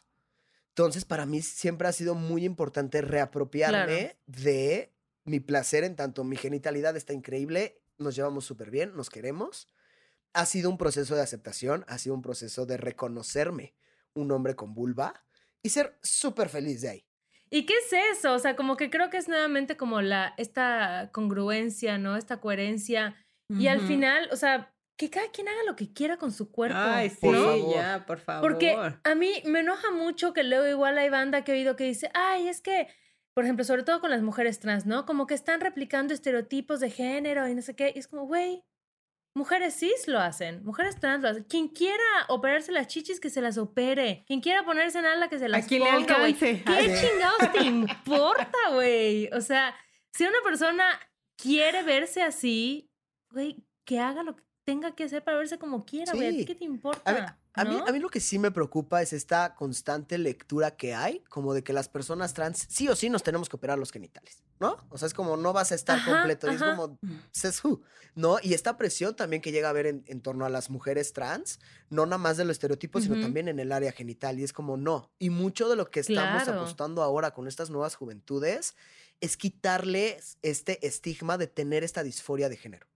Entonces, 0.69 1.05
para 1.05 1.25
mí 1.27 1.41
siempre 1.43 1.87
ha 1.87 1.91
sido 1.91 2.15
muy 2.15 2.43
importante 2.45 3.01
reapropiarme 3.01 4.17
de 4.27 4.93
mi 5.27 5.39
placer 5.39 5.83
en 5.83 5.95
tanto 5.95 6.23
mi 6.23 6.37
genitalidad 6.37 6.95
está 6.95 7.13
increíble, 7.13 7.81
nos 7.97 8.15
llevamos 8.15 8.45
súper 8.45 8.71
bien, 8.71 8.95
nos 8.95 9.09
queremos. 9.09 9.69
Ha 10.33 10.45
sido 10.45 10.69
un 10.69 10.77
proceso 10.77 11.15
de 11.15 11.21
aceptación, 11.21 11.85
ha 11.87 11.97
sido 11.97 12.15
un 12.15 12.21
proceso 12.21 12.65
de 12.65 12.77
reconocerme 12.77 13.75
un 14.13 14.31
hombre 14.31 14.55
con 14.55 14.73
vulva 14.73 15.23
y 15.61 15.69
ser 15.69 15.97
súper 16.01 16.49
feliz 16.49 16.81
de 16.81 16.89
ahí. 16.89 17.05
¿Y 17.49 17.65
qué 17.65 17.73
es 17.75 18.17
eso? 18.17 18.33
O 18.33 18.39
sea, 18.39 18.55
como 18.55 18.77
que 18.77 18.89
creo 18.89 19.09
que 19.09 19.17
es 19.17 19.27
nuevamente 19.27 19.77
como 19.77 20.01
la, 20.01 20.33
esta 20.37 21.09
congruencia, 21.13 21.97
¿no? 21.97 22.17
Esta 22.17 22.39
coherencia. 22.39 23.15
Y 23.49 23.67
al 23.67 23.79
final, 23.79 24.27
o 24.33 24.35
sea, 24.35 24.73
que 24.97 25.09
cada 25.09 25.31
quien 25.31 25.47
haga 25.47 25.63
lo 25.65 25.77
que 25.77 25.93
quiera 25.93 26.17
con 26.17 26.33
su 26.33 26.51
cuerpo. 26.51 26.77
Ay, 26.77 27.09
sí, 27.09 27.17
Por 27.21 27.35
favor. 27.35 27.75
ya, 27.75 28.05
por 28.05 28.19
favor. 28.19 28.41
Porque 28.51 28.75
a 29.03 29.15
mí 29.15 29.31
me 29.45 29.61
enoja 29.61 29.91
mucho 29.91 30.33
que 30.33 30.43
luego 30.43 30.67
igual 30.67 30.97
hay 30.97 31.09
banda 31.09 31.43
que 31.43 31.53
he 31.53 31.55
oído 31.55 31.77
que 31.77 31.85
dice, 31.85 32.09
ay, 32.13 32.49
es 32.49 32.59
que, 32.59 32.87
por 33.37 33.43
ejemplo, 33.43 33.63
sobre 33.63 33.83
todo 33.83 34.01
con 34.01 34.09
las 34.09 34.23
mujeres 34.23 34.59
trans, 34.59 34.87
¿no? 34.87 35.05
Como 35.05 35.27
que 35.27 35.35
están 35.35 35.61
replicando 35.61 36.11
estereotipos 36.11 36.79
de 36.79 36.89
género 36.89 37.47
y 37.47 37.53
no 37.53 37.61
sé 37.61 37.75
qué. 37.75 37.93
Y 37.95 37.99
es 37.99 38.07
como, 38.07 38.25
güey, 38.25 38.65
mujeres 39.35 39.75
cis 39.75 40.07
lo 40.07 40.19
hacen, 40.19 40.65
mujeres 40.65 40.99
trans 40.99 41.21
lo 41.21 41.29
hacen. 41.29 41.43
Quien 41.43 41.67
quiera 41.67 42.03
operarse 42.29 42.71
las 42.71 42.87
chichis, 42.87 43.19
que 43.19 43.29
se 43.29 43.41
las 43.41 43.59
opere. 43.59 44.23
Quien 44.25 44.41
quiera 44.41 44.65
ponerse 44.65 44.97
en 44.97 45.05
ala, 45.05 45.29
que 45.29 45.37
se 45.37 45.49
las 45.49 45.69
le 45.69 45.77
ponga, 45.77 46.17
güey. 46.17 46.33
alcance. 46.33 46.63
¿Qué 46.65 46.95
chingados 46.99 47.51
te 47.53 47.63
importa, 47.63 48.57
güey? 48.73 49.29
O 49.31 49.41
sea, 49.41 49.75
si 50.13 50.23
una 50.23 50.41
persona 50.43 50.85
quiere 51.37 51.83
verse 51.83 52.23
así, 52.23 52.89
güey, 53.29 53.63
que 53.85 53.99
haga 53.99 54.23
lo 54.23 54.35
que 54.35 54.43
tenga 54.65 54.95
que 54.95 55.03
hacer 55.03 55.23
para 55.23 55.37
verse 55.37 55.59
como 55.59 55.85
quiera, 55.85 56.11
güey. 56.13 56.27
¿A 56.27 56.31
ti 56.31 56.45
qué 56.45 56.55
te 56.55 56.65
A 56.65 57.13
mí, 57.13 57.19
a, 57.57 57.65
mí, 57.65 57.81
a 57.85 57.91
mí 57.91 57.99
lo 57.99 58.09
que 58.09 58.19
sí 58.21 58.39
me 58.39 58.51
preocupa 58.51 59.01
es 59.01 59.13
esta 59.13 59.55
constante 59.55 60.17
lectura 60.17 60.77
que 60.77 60.93
hay, 60.93 61.21
como 61.29 61.53
de 61.53 61.63
que 61.63 61.73
las 61.73 61.89
personas 61.89 62.33
trans 62.33 62.65
sí 62.69 62.87
o 62.89 62.95
sí 62.95 63.09
nos 63.09 63.23
tenemos 63.23 63.49
que 63.49 63.55
operar 63.57 63.77
los 63.79 63.91
genitales, 63.91 64.43
¿no? 64.59 64.77
O 64.89 64.97
sea, 64.97 65.07
es 65.07 65.13
como 65.13 65.37
no 65.37 65.53
vas 65.53 65.71
a 65.71 65.75
estar 65.75 65.97
Ajá, 65.97 66.03
completo, 66.03 66.47
y 66.47 66.53
es 66.53 66.63
como, 66.63 66.99
says 67.31 67.63
who, 67.63 67.81
¿no? 68.15 68.37
Y 68.41 68.53
esta 68.53 68.77
presión 68.77 69.15
también 69.15 69.41
que 69.41 69.51
llega 69.51 69.67
a 69.67 69.71
haber 69.71 69.87
en, 69.87 70.03
en 70.07 70.21
torno 70.21 70.45
a 70.45 70.49
las 70.49 70.69
mujeres 70.69 71.13
trans, 71.13 71.59
no 71.89 72.05
nada 72.05 72.17
más 72.19 72.37
de 72.37 72.45
los 72.45 72.53
estereotipos, 72.55 73.03
sino 73.03 73.17
también 73.19 73.47
en 73.47 73.59
el 73.59 73.71
área 73.71 73.91
genital, 73.91 74.39
y 74.39 74.43
es 74.43 74.53
como, 74.53 74.77
no. 74.77 75.11
Y 75.19 75.29
mucho 75.29 75.67
de 75.69 75.75
lo 75.75 75.89
que 75.89 75.99
estamos 75.99 76.47
Claro. 76.47 76.49
apostando 76.49 77.03
ahora 77.03 77.31
con 77.33 77.47
estas 77.47 77.69
nuevas 77.69 77.95
juventudes 77.95 78.75
es 79.19 79.37
quitarles 79.37 80.37
este 80.41 80.85
estigma 80.85 81.37
de 81.37 81.47
tener 81.47 81.83
esta 81.83 82.03
disforia 82.03 82.49
de 82.49 82.57
género. 82.57 82.87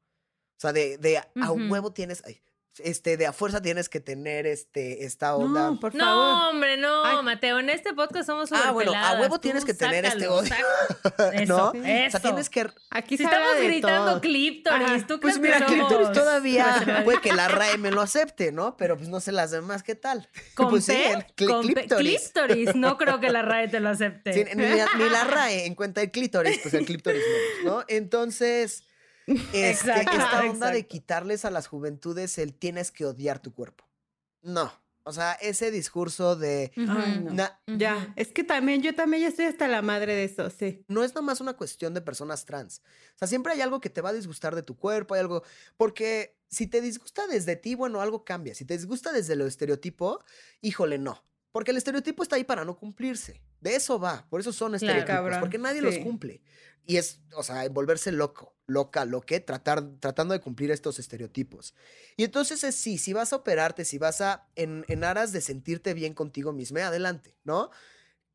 O 0.58 0.62
sea, 0.62 0.74
de, 0.74 0.98
de 0.98 1.18
a 1.18 1.52
Ujú. 1.54 1.62
huevo 1.68 1.92
tienes, 1.94 2.22
ay, 2.26 2.42
este, 2.80 3.18
de 3.18 3.26
a 3.28 3.34
fuerza 3.34 3.62
tienes 3.62 3.90
que 3.90 4.00
tener 4.00 4.46
este, 4.48 5.06
esta 5.06 5.36
onda. 5.36 5.70
No, 5.72 5.80
por 5.80 5.94
No, 5.94 6.50
hombre, 6.50 6.78
no, 6.78 7.04
Ay. 7.06 7.24
Mateo. 7.24 7.60
En 7.60 7.70
este 7.70 7.94
podcast 7.94 8.28
somos 8.28 8.52
Ah, 8.52 8.72
bueno, 8.72 8.94
a 8.96 9.20
huevo 9.20 9.36
tú 9.36 9.42
tienes 9.42 9.66
que 9.66 9.74
tener 9.74 10.06
este 10.06 10.28
odio. 10.28 10.52
Eso, 11.34 11.74
¿No? 11.74 11.84
eso. 11.86 12.08
O 12.08 12.12
sea, 12.12 12.20
tienes 12.20 12.50
que. 12.50 12.68
Aquí 12.90 13.18
Si 13.18 13.24
estamos 13.24 13.56
gritando 13.62 14.12
todo. 14.12 14.22
clíptoris. 14.22 15.08
¿tú 15.08 15.20
Pues 15.20 15.38
crees 15.38 15.60
mira, 15.60 15.68
somos 15.68 16.12
todavía 16.12 17.02
puede 17.04 17.20
que 17.22 17.34
la 17.34 17.48
RAE 17.48 17.78
me 17.78 17.92
lo 17.92 18.02
acepte, 18.02 18.52
¿no? 18.52 18.78
Pero 18.78 18.98
pues 18.98 19.10
no 19.10 19.20
sé 19.20 19.32
las 19.32 19.52
demás, 19.52 19.84
¿qué 19.84 19.96
tal? 19.96 20.28
¿Con 20.56 20.70
pues 20.70 20.86
sí, 20.86 20.94
cli- 21.38 21.48
Con 21.48 21.62
clíptoris. 21.66 22.32
clíptoris. 22.32 22.76
No 22.76 22.98
creo 23.00 23.20
que 23.20 23.30
la 23.30 23.42
RAE 23.42 23.68
te 23.68 23.80
lo 23.80 23.90
acepte. 23.90 24.34
Sí, 24.34 24.44
ni, 24.56 24.64
la, 24.64 24.88
ni 24.98 25.10
la 25.10 25.24
RAE 25.26 25.66
en 25.66 25.76
cuenta 25.76 26.02
el 26.02 26.12
clítoris, 26.12 26.60
pues 26.62 26.74
el 26.74 26.86
clítoris 26.86 27.22
menos, 27.22 27.76
¿no? 27.78 27.86
Entonces, 27.88 28.84
este, 29.54 29.92
esta 29.92 30.44
onda 30.50 30.72
de 30.72 30.88
quitarles 30.88 31.46
a 31.46 31.52
las 31.52 31.68
juventudes 31.68 32.38
el 32.38 32.54
tienes 32.54 32.92
que 32.92 33.06
odiar 33.06 33.40
tu 33.40 33.54
cuerpo. 33.54 33.86
No. 34.42 34.72
O 35.04 35.12
sea, 35.14 35.34
ese 35.34 35.72
discurso 35.72 36.36
de. 36.36 36.72
Ya, 37.66 38.14
es 38.16 38.32
que 38.32 38.44
también, 38.44 38.84
yo 38.84 38.94
también 38.94 39.24
ya 39.24 39.30
estoy 39.30 39.46
hasta 39.46 39.68
la 39.68 39.82
madre 39.82 40.14
de 40.14 40.26
eso, 40.26 40.50
sí. 40.52 40.86
no 40.88 41.04
es 41.04 41.16
nomás 41.16 41.42
una 41.42 41.54
cuestión 41.54 41.94
de 41.94 42.02
personas 42.02 42.46
trans. 42.46 42.82
O 43.16 43.18
sea, 43.18 43.28
siempre 43.28 43.54
hay 43.54 43.62
algo 43.62 43.82
que 43.82 43.90
te 43.90 44.02
va 44.02 44.10
a 44.10 44.14
disgustar 44.14 44.54
de 44.54 44.62
tu 44.62 44.78
cuerpo, 44.78 45.16
hay 45.16 45.22
algo. 45.22 45.44
Porque 45.76 46.38
si 46.50 46.68
te 46.68 46.82
disgusta 46.82 47.26
desde 47.26 47.56
ti, 47.56 47.74
bueno, 47.74 48.00
algo 48.02 48.24
cambia. 48.24 48.54
Si 48.54 48.64
te 48.64 48.78
disgusta 48.78 49.12
desde 49.12 49.36
lo 49.36 49.48
estereotipo, 49.48 50.24
híjole, 50.62 51.00
no. 51.00 51.24
Porque 51.52 51.72
el 51.72 51.78
estereotipo 51.78 52.24
está 52.24 52.36
ahí 52.36 52.44
para 52.44 52.64
no 52.64 52.78
cumplirse. 52.78 53.42
De 53.60 53.76
eso 53.76 54.00
va. 54.00 54.28
Por 54.30 54.40
eso 54.40 54.54
son 54.54 54.76
estereotipos. 54.76 55.38
Porque 55.40 55.58
nadie 55.58 55.82
los 55.82 55.98
cumple. 55.98 56.42
Y 56.92 56.98
es, 56.98 57.22
o 57.38 57.42
sea, 57.42 57.70
volverse 57.70 58.12
loco, 58.12 58.54
loca, 58.68 59.06
loque, 59.06 59.40
tratar, 59.40 59.82
tratando 60.02 60.34
de 60.34 60.42
cumplir 60.42 60.72
estos 60.72 61.00
estereotipos. 61.00 61.74
Y 62.18 62.26
entonces 62.26 62.66
es 62.66 62.76
sí, 62.76 62.98
si 62.98 63.14
vas 63.14 63.32
a 63.32 63.38
operarte, 63.38 63.86
si 63.86 63.98
vas 63.98 64.20
a, 64.20 64.50
en, 64.58 64.84
en 64.90 65.06
aras 65.06 65.32
de 65.32 65.40
sentirte 65.40 65.94
bien 65.94 66.14
contigo 66.14 66.52
misma, 66.52 66.88
adelante, 66.88 67.38
¿no? 67.46 67.70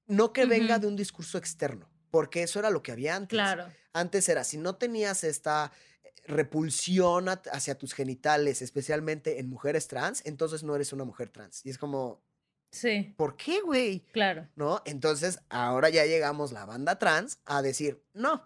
No 0.06 0.32
que 0.32 0.46
venga 0.46 0.78
de 0.78 0.86
un 0.86 0.96
discurso 0.96 1.36
externo, 1.36 1.90
porque 2.10 2.44
eso 2.44 2.58
era 2.58 2.70
lo 2.70 2.82
que 2.82 2.92
había 2.92 3.14
antes. 3.14 3.36
Claro. 3.36 3.70
Antes 3.92 4.26
era, 4.30 4.42
si 4.42 4.56
no 4.56 4.76
tenías 4.76 5.22
esta 5.22 5.70
eh, 6.02 6.14
repulsión 6.24 7.28
hacia 7.28 7.76
tus 7.76 7.92
genitales, 7.92 8.62
especialmente 8.62 9.38
en 9.38 9.50
mujeres 9.50 9.86
trans, 9.86 10.22
entonces 10.24 10.62
no 10.62 10.74
eres 10.74 10.94
una 10.94 11.04
mujer 11.04 11.28
trans. 11.28 11.60
Y 11.66 11.68
es 11.68 11.76
como, 11.76 12.22
Sí, 12.70 13.14
¿por 13.16 13.36
qué, 13.36 13.60
güey? 13.62 14.00
claro. 14.12 14.48
¿No? 14.56 14.82
Entonces, 14.84 15.38
ahora 15.48 15.88
ya 15.88 16.04
llegamos 16.04 16.52
la 16.52 16.66
banda 16.66 16.98
trans 16.98 17.38
a 17.46 17.62
decir, 17.62 18.02
no. 18.12 18.42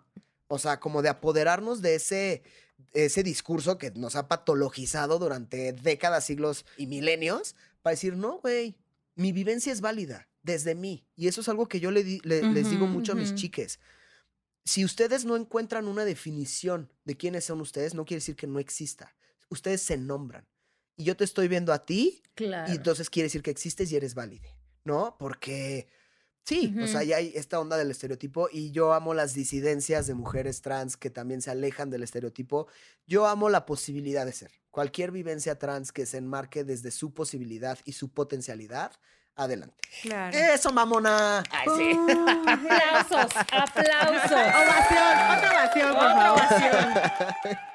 O 0.48 0.58
sea, 0.58 0.78
como 0.80 1.02
de 1.02 1.08
apoderarnos 1.08 1.82
de 1.82 1.94
ese, 1.96 2.42
ese 2.92 3.22
discurso 3.22 3.78
que 3.78 3.90
nos 3.92 4.16
ha 4.16 4.28
patologizado 4.28 5.18
durante 5.18 5.72
décadas, 5.72 6.24
siglos 6.24 6.64
y 6.76 6.86
milenios, 6.86 7.54
para 7.82 7.92
decir, 7.92 8.16
no, 8.16 8.38
güey, 8.40 8.76
mi 9.14 9.32
vivencia 9.32 9.72
es 9.72 9.80
válida 9.80 10.28
desde 10.42 10.74
mí. 10.74 11.04
Y 11.16 11.28
eso 11.28 11.40
es 11.40 11.48
algo 11.48 11.66
que 11.68 11.80
yo 11.80 11.90
le 11.90 12.02
di- 12.04 12.20
le- 12.24 12.42
les 12.42 12.70
digo 12.70 12.86
mucho 12.86 13.12
a 13.12 13.14
mis 13.14 13.34
chiques. 13.34 13.78
Si 14.64 14.84
ustedes 14.84 15.24
no 15.24 15.36
encuentran 15.36 15.88
una 15.88 16.04
definición 16.04 16.92
de 17.04 17.16
quiénes 17.16 17.44
son 17.44 17.60
ustedes, 17.60 17.94
no 17.94 18.04
quiere 18.04 18.18
decir 18.18 18.36
que 18.36 18.46
no 18.46 18.58
exista. 18.58 19.14
Ustedes 19.48 19.82
se 19.82 19.96
nombran. 19.96 20.46
Y 21.00 21.04
yo 21.04 21.16
te 21.16 21.24
estoy 21.24 21.48
viendo 21.48 21.72
a 21.72 21.86
ti 21.86 22.22
Claro. 22.34 22.70
y 22.70 22.76
entonces 22.76 23.08
quiere 23.08 23.26
decir 23.26 23.42
que 23.42 23.50
existes 23.50 23.90
y 23.90 23.96
eres 23.96 24.14
válide, 24.14 24.54
¿no? 24.84 25.16
Porque 25.18 25.88
sí, 26.44 26.74
o 26.82 26.86
sea, 26.86 27.02
ya 27.02 27.16
hay 27.16 27.32
esta 27.34 27.58
onda 27.58 27.78
del 27.78 27.90
estereotipo 27.90 28.50
y 28.52 28.70
yo 28.70 28.92
amo 28.92 29.14
las 29.14 29.32
disidencias 29.32 30.06
de 30.06 30.12
mujeres 30.14 30.60
trans 30.60 30.98
que 30.98 31.08
también 31.08 31.40
se 31.40 31.50
alejan 31.50 31.88
del 31.88 32.02
estereotipo. 32.02 32.66
Yo 33.06 33.26
amo 33.26 33.48
la 33.48 33.64
posibilidad 33.64 34.26
de 34.26 34.32
ser. 34.32 34.50
Cualquier 34.70 35.10
vivencia 35.10 35.58
trans 35.58 35.90
que 35.90 36.04
se 36.04 36.18
enmarque 36.18 36.64
desde 36.64 36.90
su 36.90 37.14
posibilidad 37.14 37.78
y 37.86 37.92
su 37.92 38.10
potencialidad, 38.12 38.92
adelante. 39.40 39.80
Claro. 40.02 40.36
Eso, 40.36 40.72
mamona. 40.72 41.42
Ay, 41.50 41.68
sí. 41.76 41.98
Aplausos, 42.46 43.36
aplausos. 43.52 44.30
Ovación, 44.30 45.36
otra 45.36 45.50
ovación, 45.50 45.92
por 45.92 46.12
favor. 46.12 46.40
ovación. 46.40 46.94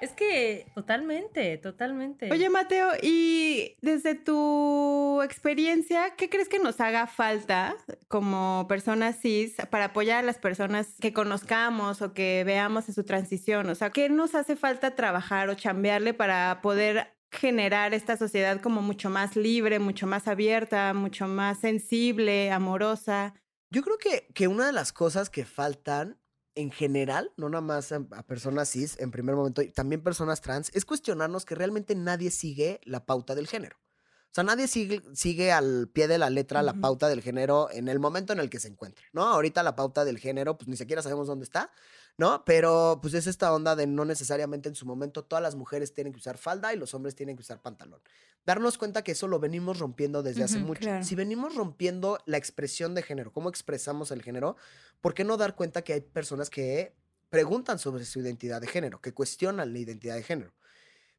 Es 0.02 0.12
que 0.12 0.66
totalmente, 0.74 1.58
totalmente. 1.58 2.32
Oye, 2.32 2.50
Mateo, 2.50 2.90
y 3.02 3.76
desde 3.82 4.16
tu 4.16 5.22
experiencia, 5.24 6.16
¿qué 6.16 6.30
crees 6.30 6.48
que 6.48 6.60
nos 6.60 6.80
haga 6.80 7.08
falta 7.08 7.76
como 8.08 8.66
personas 8.70 9.20
cis 9.20 9.56
para 9.70 9.86
apoyar 9.86 10.20
a 10.20 10.24
las 10.24 10.38
personas 10.38 10.96
que 11.02 11.14
conozcamos 11.14 12.02
o 12.02 12.14
que 12.14 12.44
veamos 12.46 12.88
en 12.88 12.96
su 12.96 13.04
transición? 13.04 13.70
O 13.70 13.76
sea, 13.76 13.90
¿qué 13.90 14.10
nos 14.10 14.36
hace 14.36 14.56
falta 14.56 14.96
trabajar 14.96 15.50
o 15.50 15.56
chambearle 15.56 16.14
para 16.14 16.62
poder 16.62 17.15
generar 17.36 17.94
esta 17.94 18.18
sociedad 18.18 18.62
como 18.62 18.82
mucho 18.82 19.10
más 19.10 19.36
libre, 19.36 19.80
mucho 19.80 20.08
más 20.08 20.28
abierta, 20.28 20.94
mucho 20.94 21.28
más 21.28 21.60
sensible, 21.60 22.52
amorosa? 22.52 23.34
Yo 23.70 23.82
creo 23.84 23.98
que, 23.98 24.28
que 24.34 24.48
una 24.48 24.66
de 24.66 24.74
las 24.74 24.94
cosas 24.94 25.30
que 25.30 25.46
faltan 25.46 26.20
en 26.56 26.72
general, 26.72 27.34
no 27.38 27.50
nada 27.50 27.62
más 27.62 27.92
a, 27.92 28.06
a 28.12 28.24
personas 28.24 28.70
cis 28.70 28.98
en 29.00 29.12
primer 29.12 29.36
momento, 29.36 29.62
y 29.62 29.72
también 29.72 30.02
personas 30.02 30.42
trans, 30.42 30.72
es 30.74 30.86
cuestionarnos 30.86 31.46
que 31.46 31.56
realmente 31.56 31.96
nadie 31.96 32.32
sigue 32.32 32.80
la 32.84 33.06
pauta 33.06 33.36
del 33.36 33.48
género. 33.48 33.78
O 33.78 34.36
sea, 34.36 34.44
nadie 34.44 34.68
sigue, 34.68 35.02
sigue 35.14 35.54
al 35.54 35.88
pie 35.88 36.10
de 36.10 36.18
la 36.18 36.30
letra 36.30 36.62
la 36.62 36.74
pauta 36.74 37.08
del 37.08 37.22
género 37.22 37.70
en 37.72 37.88
el 37.88 38.00
momento 38.02 38.34
en 38.34 38.42
el 38.42 38.50
que 38.50 38.60
se 38.60 38.68
encuentre, 38.68 39.06
¿no? 39.14 39.24
Ahorita 39.24 39.64
la 39.64 39.78
pauta 39.78 40.04
del 40.04 40.20
género, 40.20 40.58
pues 40.58 40.68
ni 40.68 40.76
siquiera 40.76 41.02
sabemos 41.02 41.28
dónde 41.28 41.46
está, 41.46 41.72
¿no? 42.18 42.44
Pero 42.46 43.00
pues 43.02 43.14
es 43.14 43.28
esta 43.28 43.54
onda 43.54 43.76
de 43.76 43.88
no 43.88 44.06
necesariamente 44.06 44.70
en 44.70 44.76
su 44.76 44.86
momento 44.86 45.24
todas 45.24 45.44
las 45.44 45.56
mujeres 45.56 45.94
tienen 45.94 46.14
que 46.14 46.20
usar 46.20 46.38
falda 46.38 46.74
y 46.74 46.78
los 46.78 46.94
hombres 46.94 47.16
tienen 47.16 47.36
que 47.36 47.42
usar 47.42 47.62
pantalón. 47.62 48.02
Darnos 48.46 48.78
cuenta 48.78 49.04
que 49.04 49.14
eso 49.14 49.28
lo 49.28 49.40
venimos 49.40 49.80
rompiendo 49.80 50.22
desde 50.22 50.44
hace 50.44 50.60
mucho. 50.60 50.82
claro. 50.82 51.04
Si 51.04 51.16
venimos 51.16 51.56
rompiendo 51.56 52.20
la 52.26 52.38
expresión 52.38 52.94
de 52.94 53.02
género, 53.02 53.32
cómo 53.32 53.50
expresamos 53.50 54.12
el 54.12 54.22
género, 54.22 54.56
¿por 55.02 55.14
qué 55.14 55.24
no 55.24 55.36
dar 55.36 55.56
cuenta 55.56 55.82
que 55.82 55.94
hay 55.94 56.02
personas 56.02 56.50
que 56.50 56.94
preguntan 57.30 57.80
sobre 57.80 58.06
su 58.06 58.20
identidad 58.20 58.62
de 58.62 58.68
género, 58.68 59.02
que 59.02 59.14
cuestionan 59.14 59.74
la 59.74 59.80
identidad 59.80 60.16
de 60.16 60.24
género? 60.24 60.54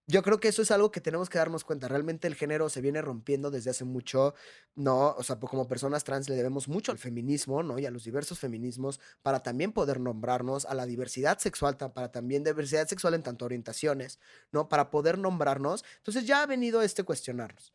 Yo 0.08 0.22
creo 0.22 0.38
que 0.38 0.46
eso 0.46 0.62
es 0.62 0.70
algo 0.70 0.92
que 0.92 1.00
tenemos 1.00 1.28
que 1.28 1.38
darnos 1.38 1.64
cuenta. 1.64 1.88
Realmente 1.88 2.28
el 2.28 2.36
género 2.36 2.68
se 2.68 2.80
viene 2.80 3.02
rompiendo 3.02 3.50
desde 3.50 3.70
hace 3.70 3.84
mucho, 3.84 4.34
¿no? 4.76 5.10
O 5.18 5.24
sea, 5.24 5.40
como 5.40 5.66
personas 5.66 6.04
trans 6.04 6.28
le 6.28 6.36
debemos 6.36 6.68
mucho 6.68 6.92
al 6.92 6.98
feminismo, 6.98 7.64
¿no? 7.64 7.76
Y 7.80 7.86
a 7.86 7.90
los 7.90 8.04
diversos 8.04 8.38
feminismos 8.38 9.00
para 9.22 9.42
también 9.42 9.72
poder 9.72 9.98
nombrarnos, 9.98 10.64
a 10.64 10.74
la 10.74 10.86
diversidad 10.86 11.38
sexual, 11.38 11.76
para 11.76 12.12
también 12.12 12.44
diversidad 12.44 12.86
sexual 12.86 13.14
en 13.14 13.24
tanto 13.24 13.46
orientaciones, 13.46 14.20
¿no? 14.52 14.68
Para 14.68 14.90
poder 14.90 15.18
nombrarnos. 15.18 15.84
Entonces 15.96 16.24
ya 16.24 16.42
ha 16.42 16.46
venido 16.46 16.82
este 16.82 17.02
cuestionarnos. 17.02 17.74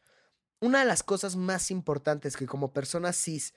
Una 0.61 0.79
de 0.79 0.85
las 0.85 1.03
cosas 1.03 1.35
más 1.35 1.69
importantes 1.69 2.37
que 2.37 2.45
como 2.45 2.71
personas 2.71 3.17
cis 3.17 3.53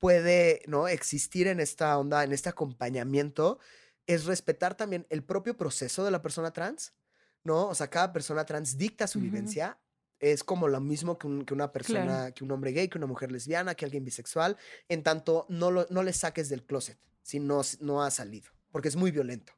puede, 0.00 0.60
¿no? 0.66 0.86
Existir 0.86 1.46
en 1.46 1.60
esta 1.60 1.96
onda, 1.96 2.24
en 2.24 2.32
este 2.32 2.50
acompañamiento, 2.50 3.58
es 4.06 4.26
respetar 4.26 4.76
también 4.76 5.06
el 5.08 5.24
propio 5.24 5.56
proceso 5.56 6.04
de 6.04 6.10
la 6.10 6.20
persona 6.20 6.52
trans, 6.52 6.92
¿no? 7.44 7.68
O 7.68 7.74
sea, 7.74 7.88
cada 7.88 8.12
persona 8.12 8.44
trans 8.44 8.76
dicta 8.76 9.06
su 9.06 9.20
vivencia. 9.20 9.78
Es 10.20 10.42
como 10.42 10.66
lo 10.68 10.80
mismo 10.80 11.16
que, 11.18 11.26
un- 11.28 11.44
que 11.44 11.54
una 11.54 11.70
persona, 11.72 12.32
que 12.32 12.42
un 12.44 12.50
hombre 12.50 12.72
gay, 12.72 12.88
que 12.88 12.98
una 12.98 13.06
mujer 13.06 13.30
lesbiana, 13.30 13.74
que 13.76 13.84
alguien 13.84 14.04
bisexual, 14.04 14.56
en 14.88 15.02
tanto 15.04 15.46
no, 15.48 15.70
lo, 15.70 15.86
no 15.90 16.02
le 16.02 16.12
saques 16.12 16.48
del 16.48 16.64
closet 16.64 16.98
si 17.22 17.38
no, 17.40 17.60
no 17.80 18.02
ha 18.02 18.10
salido, 18.10 18.50
porque 18.72 18.88
es 18.88 18.96
muy 18.96 19.10
violento. 19.12 19.52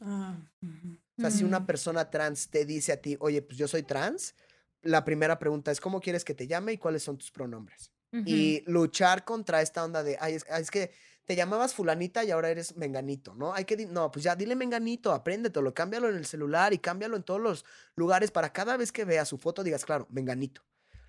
Ah. 0.00 0.36
O 0.62 1.20
sea, 1.20 1.30
si 1.30 1.44
una 1.44 1.58
Ujú. 1.58 1.66
persona 1.66 2.10
trans 2.10 2.48
te 2.50 2.64
dice 2.64 2.92
a 2.92 3.00
ti, 3.00 3.16
oye, 3.20 3.42
pues 3.42 3.56
yo 3.58 3.68
soy 3.68 3.82
trans, 3.82 4.34
la 4.82 5.04
primera 5.04 5.38
pregunta 5.38 5.70
es, 5.70 5.80
¿cómo 5.80 6.00
quieres 6.00 6.24
que 6.24 6.34
te 6.34 6.46
llame 6.46 6.72
y 6.74 6.78
cuáles 6.78 7.02
son 7.02 7.18
tus 7.18 7.30
pronombres? 7.30 7.90
Y 8.26 8.62
luchar 8.66 9.24
contra 9.24 9.60
esta 9.60 9.84
onda 9.84 10.04
de, 10.04 10.16
ay, 10.20 10.34
es, 10.34 10.46
ay, 10.48 10.62
es 10.62 10.70
que 10.70 10.92
te 11.26 11.36
llamabas 11.36 11.74
fulanita 11.74 12.22
y 12.24 12.30
ahora 12.30 12.50
eres 12.50 12.76
menganito, 12.76 13.34
¿no? 13.34 13.54
Hay 13.54 13.64
que, 13.64 13.76
no, 13.86 14.10
pues 14.10 14.24
ya 14.24 14.36
dile 14.36 14.56
menganito, 14.56 15.12
apréndetelo, 15.12 15.72
cámbialo 15.74 16.08
en 16.10 16.16
el 16.16 16.26
celular 16.26 16.72
y 16.72 16.78
cámbialo 16.78 17.16
en 17.16 17.22
todos 17.22 17.40
los 17.40 17.64
lugares 17.96 18.30
para 18.30 18.52
cada 18.52 18.76
vez 18.76 18.92
que 18.92 19.04
veas 19.04 19.28
su 19.28 19.38
foto 19.38 19.62
digas, 19.64 19.84
claro, 19.84 20.06
menganito. 20.10 20.62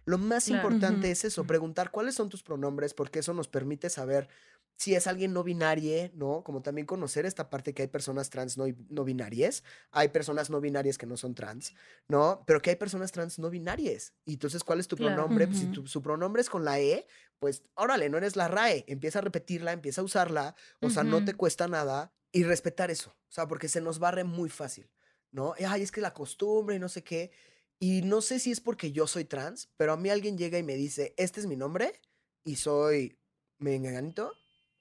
Lo 0.05 0.17
más 0.19 0.45
Claro. 0.45 0.57
importante 0.57 1.09
es 1.11 1.25
eso, 1.25 1.45
preguntar 1.47 1.89
cuáles 1.91 2.15
son 2.15 2.29
tus 2.29 2.43
pronombres, 2.43 2.93
porque 2.93 3.19
eso 3.19 3.33
nos 3.33 3.47
permite 3.47 3.89
saber 3.89 4.29
si 4.77 4.93
es 4.95 5.07
alguien 5.07 5.33
no 5.33 5.43
binario, 5.43 6.09
¿no? 6.13 6.43
Como 6.43 6.61
también 6.61 6.85
conocer 6.85 7.25
esta 7.25 7.49
parte 7.49 7.73
que 7.73 7.83
hay 7.83 7.87
personas 7.87 8.29
trans 8.29 8.57
no, 8.57 8.65
no 8.89 9.03
binarias, 9.05 9.63
hay 9.91 10.09
personas 10.09 10.49
no 10.49 10.59
binarias 10.61 10.97
que 10.97 11.05
no 11.05 11.17
son 11.17 11.33
trans, 11.35 11.73
¿no? 12.07 12.43
Pero 12.45 12.61
que 12.61 12.71
hay 12.71 12.75
personas 12.75 13.11
trans 13.11 13.39
no 13.39 13.49
binarias. 13.49 14.13
Y 14.25 14.33
entonces, 14.33 14.63
¿cuál 14.63 14.79
es 14.79 14.87
tu 14.87 14.97
Claro. 14.97 15.15
pronombre? 15.15 15.47
Pues 15.47 15.59
si 15.59 15.67
tu- 15.67 15.87
su 15.87 16.01
pronombre 16.01 16.41
es 16.41 16.49
con 16.49 16.65
la 16.65 16.79
E, 16.79 17.07
pues 17.39 17.63
órale, 17.75 18.09
no 18.09 18.17
eres 18.17 18.35
la 18.35 18.47
RAE, 18.47 18.83
empieza 18.87 19.19
a 19.19 19.21
repetirla, 19.21 19.71
empieza 19.71 20.01
a 20.01 20.03
usarla, 20.03 20.55
o 20.81 20.89
sea, 20.89 21.03
no 21.03 21.23
te 21.23 21.33
cuesta 21.35 21.67
nada 21.67 22.13
y 22.31 22.43
respetar 22.43 22.91
eso, 22.91 23.11
o 23.11 23.31
sea, 23.31 23.47
porque 23.47 23.69
se 23.69 23.81
nos 23.81 23.99
barre 23.99 24.23
muy 24.23 24.49
fácil, 24.49 24.89
¿no? 25.31 25.53
Ay, 25.67 25.81
es 25.83 25.91
que 25.91 26.01
la 26.01 26.13
costumbre 26.13 26.75
y 26.75 26.79
no 26.79 26.89
sé 26.89 27.03
qué. 27.03 27.31
Y 27.79 28.01
no 28.03 28.21
sé 28.21 28.39
si 28.39 28.51
es 28.51 28.61
porque 28.61 28.91
yo 28.91 29.07
soy 29.07 29.25
trans, 29.25 29.69
pero 29.77 29.93
a 29.93 29.97
mí 29.97 30.09
alguien 30.09 30.37
llega 30.37 30.57
y 30.57 30.63
me 30.63 30.75
dice, 30.75 31.13
este 31.17 31.39
es 31.41 31.45
mi 31.47 31.55
nombre 31.57 32.01
y 32.43 32.55
soy 32.57 33.19
menganito. 33.59 34.33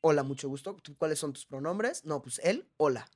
Hola, 0.07 0.23
mucho 0.23 0.51
gusto. 0.51 0.77
¿Tú- 0.83 0.95
¿Cuáles 0.99 1.19
son 1.19 1.33
tus 1.33 1.47
pronombres? 1.47 2.05
No, 2.05 2.21
pues 2.21 2.39
él, 2.45 2.69
hola. 2.77 3.09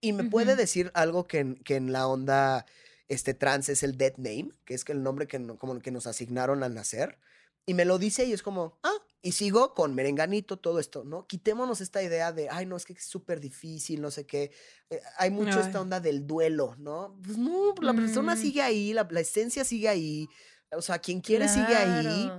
Y 0.00 0.12
me 0.12 0.22
puede 0.22 0.54
decir 0.54 0.92
algo 0.94 1.26
que 1.26 1.40
en, 1.40 1.56
que 1.56 1.74
en 1.74 1.90
la 1.90 2.06
onda 2.06 2.64
este, 3.08 3.34
trans 3.34 3.68
es 3.68 3.82
el 3.82 3.98
dead 3.98 4.12
name, 4.18 4.50
que 4.64 4.74
es 4.74 4.84
que 4.84 4.92
el 4.92 5.02
nombre 5.02 5.26
que, 5.26 5.40
no- 5.40 5.58
como 5.58 5.76
que 5.80 5.90
nos 5.90 6.06
asignaron 6.06 6.62
al 6.62 6.74
nacer. 6.74 7.18
Y 7.66 7.74
me 7.74 7.84
lo 7.84 7.98
dice 7.98 8.24
y 8.24 8.32
es 8.32 8.44
como, 8.44 8.78
ah, 8.84 8.94
y 9.20 9.32
sigo 9.32 9.74
con 9.74 9.96
merenganito, 9.96 10.58
todo 10.60 10.78
esto, 10.78 11.02
¿no? 11.02 11.26
Quitémonos 11.26 11.80
esta 11.80 12.04
idea 12.04 12.30
de, 12.32 12.48
ay, 12.50 12.66
no, 12.66 12.76
es 12.76 12.84
que 12.84 12.92
es 12.92 13.02
súper 13.04 13.40
difícil, 13.40 14.00
no 14.00 14.12
sé 14.12 14.24
qué. 14.24 14.52
Eh, 14.90 15.00
hay 15.16 15.30
mucho 15.30 15.58
esta 15.66 15.80
onda 15.80 15.98
del 15.98 16.24
duelo, 16.24 16.76
¿no? 16.78 17.18
Pues 17.24 17.36
no, 17.36 17.74
la 17.82 17.94
persona 17.94 18.36
Mm. 18.36 18.38
sigue 18.38 18.62
ahí, 18.62 18.92
la, 18.92 19.08
la 19.10 19.20
esencia 19.20 19.64
sigue 19.64 19.88
ahí. 19.88 20.28
O 20.70 20.82
sea, 20.82 21.00
quien 21.00 21.20
quiere 21.20 21.48
sigue 21.48 21.74
ahí. 21.74 22.30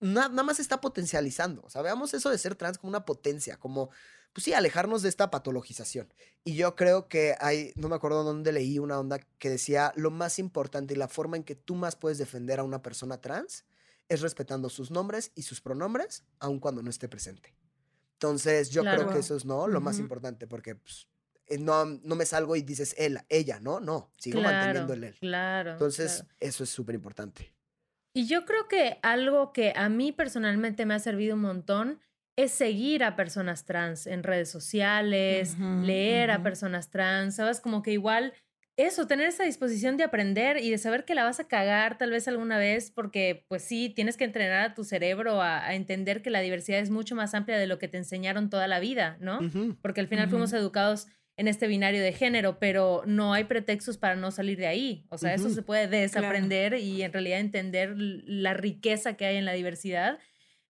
Na- 0.00 0.28
nada 0.28 0.42
más 0.42 0.60
está 0.60 0.80
potencializando. 0.80 1.62
O 1.64 1.70
sea, 1.70 1.82
veamos 1.82 2.14
eso 2.14 2.30
de 2.30 2.38
ser 2.38 2.54
trans 2.54 2.78
como 2.78 2.90
una 2.90 3.04
potencia, 3.04 3.56
como, 3.58 3.90
pues 4.32 4.44
sí, 4.44 4.52
alejarnos 4.52 5.02
de 5.02 5.08
esta 5.08 5.30
patologización. 5.30 6.12
Y 6.44 6.54
yo 6.56 6.76
creo 6.76 7.08
que 7.08 7.34
hay, 7.40 7.72
no 7.76 7.88
me 7.88 7.96
acuerdo 7.96 8.24
dónde 8.24 8.52
leí 8.52 8.78
una 8.78 8.98
onda 8.98 9.18
que 9.38 9.50
decía, 9.50 9.92
lo 9.96 10.10
más 10.10 10.38
importante 10.38 10.94
y 10.94 10.96
la 10.96 11.08
forma 11.08 11.36
en 11.36 11.44
que 11.44 11.54
tú 11.54 11.74
más 11.74 11.96
puedes 11.96 12.18
defender 12.18 12.60
a 12.60 12.64
una 12.64 12.82
persona 12.82 13.20
trans 13.20 13.64
es 14.08 14.20
respetando 14.22 14.68
sus 14.70 14.90
nombres 14.90 15.32
y 15.34 15.42
sus 15.42 15.60
pronombres, 15.60 16.24
aun 16.38 16.60
cuando 16.60 16.82
no 16.82 16.88
esté 16.90 17.08
presente. 17.08 17.54
Entonces, 18.14 18.70
yo 18.70 18.82
creo 18.82 18.94
Claro. 18.96 19.12
que 19.12 19.18
eso 19.20 19.36
es, 19.36 19.44
¿no? 19.44 19.68
Lo 19.68 19.80
más 19.80 19.98
importante, 19.98 20.46
porque 20.46 20.74
pues, 20.74 21.06
eh, 21.46 21.58
no, 21.58 21.84
no 21.84 22.14
me 22.16 22.26
salgo 22.26 22.56
y 22.56 22.62
dices 22.62 22.94
él, 22.98 23.20
ella, 23.28 23.60
¿no? 23.60 23.80
No, 23.80 24.10
sigo 24.18 24.40
manteniendo 24.40 24.92
el 24.94 25.04
él. 25.04 25.16
Claro. 25.20 25.72
Entonces, 25.72 26.16
claro. 26.22 26.34
eso 26.40 26.64
es 26.64 26.70
súper 26.70 26.94
importante. 26.94 27.54
Y 28.18 28.26
yo 28.26 28.44
creo 28.44 28.66
que 28.66 28.98
algo 29.02 29.52
que 29.52 29.72
a 29.76 29.88
mí 29.88 30.10
personalmente 30.10 30.84
me 30.86 30.94
ha 30.94 30.98
servido 30.98 31.36
un 31.36 31.42
montón 31.42 32.00
es 32.36 32.50
seguir 32.50 33.04
a 33.04 33.14
personas 33.14 33.64
trans 33.64 34.08
en 34.08 34.24
redes 34.24 34.50
sociales, 34.50 35.56
leer 35.84 36.32
a 36.32 36.42
personas 36.42 36.90
trans, 36.90 37.36
¿sabes? 37.36 37.60
Como 37.60 37.80
que 37.80 37.92
igual 37.92 38.32
eso, 38.76 39.06
tener 39.06 39.28
esa 39.28 39.44
disposición 39.44 39.96
de 39.96 40.02
aprender 40.02 40.56
y 40.58 40.68
de 40.68 40.78
saber 40.78 41.04
que 41.04 41.14
la 41.14 41.22
vas 41.22 41.38
a 41.38 41.46
cagar 41.46 41.96
tal 41.96 42.10
vez 42.10 42.26
alguna 42.26 42.58
vez, 42.58 42.90
porque 42.90 43.44
pues 43.46 43.62
sí, 43.62 43.88
tienes 43.88 44.16
que 44.16 44.24
entrenar 44.24 44.62
a 44.62 44.74
tu 44.74 44.82
cerebro 44.82 45.40
a, 45.40 45.64
a 45.64 45.76
entender 45.76 46.20
que 46.20 46.30
la 46.30 46.40
diversidad 46.40 46.80
es 46.80 46.90
mucho 46.90 47.14
más 47.14 47.34
amplia 47.34 47.56
de 47.56 47.68
lo 47.68 47.78
que 47.78 47.86
te 47.86 47.98
enseñaron 47.98 48.50
toda 48.50 48.66
la 48.66 48.80
vida, 48.80 49.16
¿no? 49.20 49.38
Porque 49.80 50.00
al 50.00 50.08
final 50.08 50.28
fuimos 50.28 50.52
educados 50.52 51.06
en 51.38 51.46
este 51.46 51.68
binario 51.68 52.02
de 52.02 52.12
género, 52.12 52.58
pero 52.58 53.02
no 53.06 53.32
hay 53.32 53.44
pretextos 53.44 53.96
para 53.96 54.16
no 54.16 54.32
salir 54.32 54.58
de 54.58 54.66
ahí. 54.66 55.06
O 55.08 55.18
sea, 55.18 55.34
eso 55.34 55.48
se 55.50 55.62
puede 55.62 55.86
desaprender 55.86 56.74
y 56.74 57.02
en 57.02 57.12
realidad 57.12 57.38
entender 57.38 57.94
la 57.96 58.54
riqueza 58.54 59.16
que 59.16 59.24
hay 59.24 59.36
en 59.36 59.44
la 59.44 59.52
diversidad. 59.52 60.18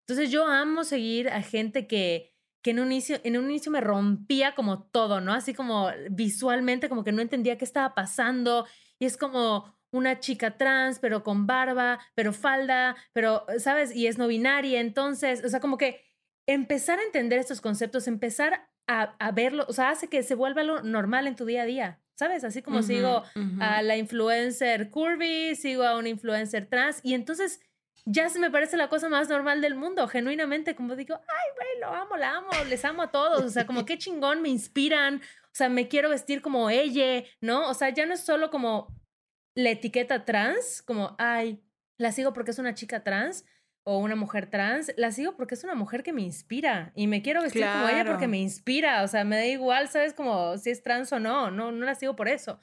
Entonces 0.07 0.31
yo 0.31 0.47
amo 0.47 0.85
seguir 0.85 1.31
a 1.31 1.41
gente 1.41 1.87
que, 1.87 2.35
que 2.61 2.73
en, 2.73 2.81
un 2.81 2.93
inicio, 2.93 3.19
en 3.25 3.39
un 3.39 3.51
inicio 3.51 3.73
me 3.73 3.81
rompía 3.81 4.55
como 4.55 4.83
todo, 4.83 5.23
¿no? 5.23 5.33
Así 5.33 5.55
como 5.55 5.91
visualmente, 6.11 6.91
como 6.91 7.03
que 7.03 7.13
no 7.13 7.23
entendía 7.23 7.57
qué 7.57 7.65
estaba 7.65 7.95
pasando. 7.95 8.67
Y 8.99 9.07
es 9.07 9.17
como 9.17 9.75
una 9.91 10.21
chica 10.21 10.59
trans, 10.59 10.99
pero 10.99 11.25
con 11.25 11.47
barba, 11.47 11.99
pero 12.15 12.35
falda, 12.35 12.95
pero, 13.15 13.47
¿sabes? 13.57 13.97
Y 13.97 14.07
es 14.07 14.19
no 14.19 14.29
binaria. 14.29 14.81
Entonces, 14.81 15.43
o 15.47 15.49
sea, 15.49 15.61
como 15.61 15.79
que 15.79 16.08
empezar 16.49 16.99
a 16.99 17.05
entender 17.05 17.39
estos 17.39 17.61
conceptos, 17.61 18.09
empezar 18.09 18.69
a, 18.89 19.15
a 19.19 19.31
verlo, 19.33 19.67
o 19.69 19.73
sea, 19.73 19.91
hace 19.91 20.09
que 20.09 20.23
se 20.23 20.35
vuelva 20.35 20.65
lo 20.65 20.83
normal 20.83 21.27
en 21.27 21.37
tu 21.37 21.45
día 21.45 21.63
a 21.63 21.67
día, 21.67 22.01
¿sabes? 22.19 22.43
Así 22.43 22.63
como 22.63 22.83
sigo 22.83 23.23
a 23.61 23.83
la 23.83 23.97
influencer 23.99 24.91
curvy, 24.91 25.55
sigo 25.55 25.85
a 25.85 25.97
una 25.99 26.09
influencer 26.09 26.67
trans 26.67 27.01
y 27.03 27.13
entonces 27.13 27.61
ya 28.07 28.31
se 28.31 28.39
me 28.39 28.51
parece 28.51 28.79
la 28.79 28.89
cosa 28.89 29.11
más 29.11 29.29
normal 29.29 29.61
del 29.61 29.75
mundo, 29.75 30.09
genuinamente, 30.09 30.75
como 30.75 30.97
digo, 30.97 31.17
ay, 31.17 31.55
güey, 31.55 31.81
lo 31.83 31.95
amo, 31.95 32.17
la 32.17 32.37
amo, 32.37 32.49
les 32.67 32.83
amo 32.87 33.03
a 33.03 33.11
todos, 33.11 33.43
o 33.43 33.51
sea, 33.51 33.67
como 33.67 33.85
qué 33.87 33.99
chingón, 33.99 34.41
me 34.41 34.49
inspiran, 34.49 35.17
o 35.17 35.51
sea, 35.53 35.69
me 35.69 35.89
quiero 35.89 36.09
vestir 36.09 36.41
como 36.41 36.71
ella, 36.71 37.25
¿no? 37.43 37.69
O 37.69 37.75
sea, 37.75 37.91
ya 37.91 38.07
no 38.07 38.15
es 38.15 38.21
solo 38.21 38.51
como 38.51 38.89
la 39.55 39.69
etiqueta 39.71 40.25
trans, 40.25 40.81
como, 40.81 41.15
ay, 41.19 41.63
la 41.99 42.11
sigo 42.13 42.33
porque 42.33 42.53
es 42.53 42.59
una 42.59 42.73
chica 42.73 43.05
trans 43.05 43.45
o 43.85 43.99
una 43.99 44.17
mujer 44.17 44.51
trans, 44.51 44.93
la 44.97 45.11
sigo 45.13 45.35
porque 45.37 45.55
es 45.55 45.65
una 45.65 45.75
mujer 45.75 46.03
que 46.03 46.13
me 46.13 46.21
inspira 46.23 46.93
y 46.95 47.07
me 47.07 47.23
quiero 47.23 47.41
vestir 47.43 47.63
como 47.73 47.89
ella 47.89 48.05
porque 48.05 48.19
Claro. 48.19 48.31
me 48.31 48.39
inspira, 48.39 49.03
o 49.03 49.09
sea, 49.09 49.25
me 49.25 49.37
da 49.37 49.47
igual, 49.47 49.89
¿sabes? 49.89 50.13
Como 50.13 50.59
si 50.59 50.71
es 50.71 50.83
trans 50.83 51.11
o 51.13 51.19
no, 51.21 51.51
no, 51.51 51.73
no 51.73 51.85
la 51.87 51.95
sigo 51.95 52.15
por 52.15 52.29
eso. 52.29 52.61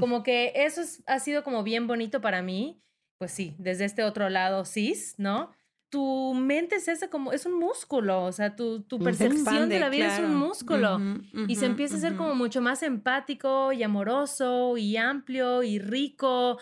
Como 0.00 0.22
que 0.22 0.52
eso 0.54 0.80
es- 0.80 1.02
ha 1.06 1.18
sido 1.18 1.42
como 1.42 1.62
bien 1.64 1.86
bonito 1.88 2.20
para 2.20 2.42
mí, 2.42 2.80
pues 3.18 3.32
sí, 3.32 3.56
desde 3.58 3.84
este 3.86 4.04
otro 4.04 4.28
lado 4.30 4.64
cis, 4.64 5.14
¿no? 5.18 5.50
Tu 5.90 6.34
mente 6.34 6.76
es 6.76 6.86
ese 6.86 7.08
como, 7.08 7.32
es 7.32 7.46
un 7.46 7.54
músculo, 7.58 8.22
o 8.24 8.30
sea, 8.32 8.54
tu, 8.54 8.82
tu 8.82 8.98
percepción 8.98 9.68
de 9.70 9.80
la 9.80 9.88
vida 9.88 10.06
es 10.06 10.18
un 10.20 10.26
claro. 10.26 10.38
músculo 10.38 11.00
y 11.48 11.56
se 11.56 11.64
empieza 11.66 11.96
a 11.96 11.98
ser 12.00 12.14
como 12.14 12.34
mucho 12.34 12.60
más 12.60 12.82
empático 12.82 13.72
y 13.72 13.82
amoroso 13.82 14.76
y 14.76 14.96
amplio 14.98 15.62
y 15.62 15.78
rico. 15.78 16.58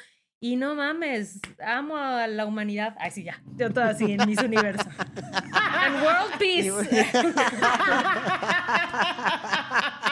Y 0.47 0.55
no 0.55 0.77
mames, 0.77 1.41
amo 1.59 1.97
a 1.97 2.29
la 2.29 2.47
humanidad. 2.47 2.95
Ay, 3.01 3.11
sí, 3.11 3.25
ya. 3.25 3.43
Yo 3.57 3.73
todo 3.73 3.83
así 3.83 4.13
en 4.13 4.29
mis 4.29 4.39
universos. 4.39 4.87
And 5.53 6.05
world 6.05 6.39
peace. 6.39 6.71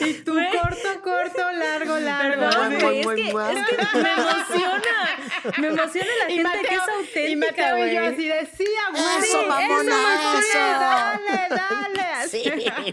Y 0.00 0.14
tú 0.14 0.34
corto, 0.34 1.00
corto, 1.02 1.52
largo, 1.52 1.98
largo. 1.98 2.50
Perdón, 2.50 2.72
Mua, 2.74 2.80
güey, 2.80 3.00
es 3.00 3.06
que, 3.26 3.32
mua. 3.32 3.52
es 3.52 3.66
que 3.68 3.76
me 3.98 4.12
emociona. 4.12 5.58
Me 5.58 5.66
emociona 5.68 6.10
la 6.26 6.30
Y 6.32 6.36
gente 6.36 6.42
Mateo, 6.48 6.80
que 7.12 7.24
es 7.24 7.30
y 7.30 7.36
Mateo 7.36 7.66
auténtica, 7.66 7.86
y 7.90 7.94
yo 7.94 8.04
así 8.04 8.28
decía, 8.28 8.80
güey. 8.90 9.02
Eso, 9.18 9.40
sí, 9.40 9.46
mamona, 9.46 9.96
mamona, 9.96 10.40
eso. 10.40 10.58
Dale, 10.58 11.48
dale. 11.50 12.04
Sí, 12.28 12.42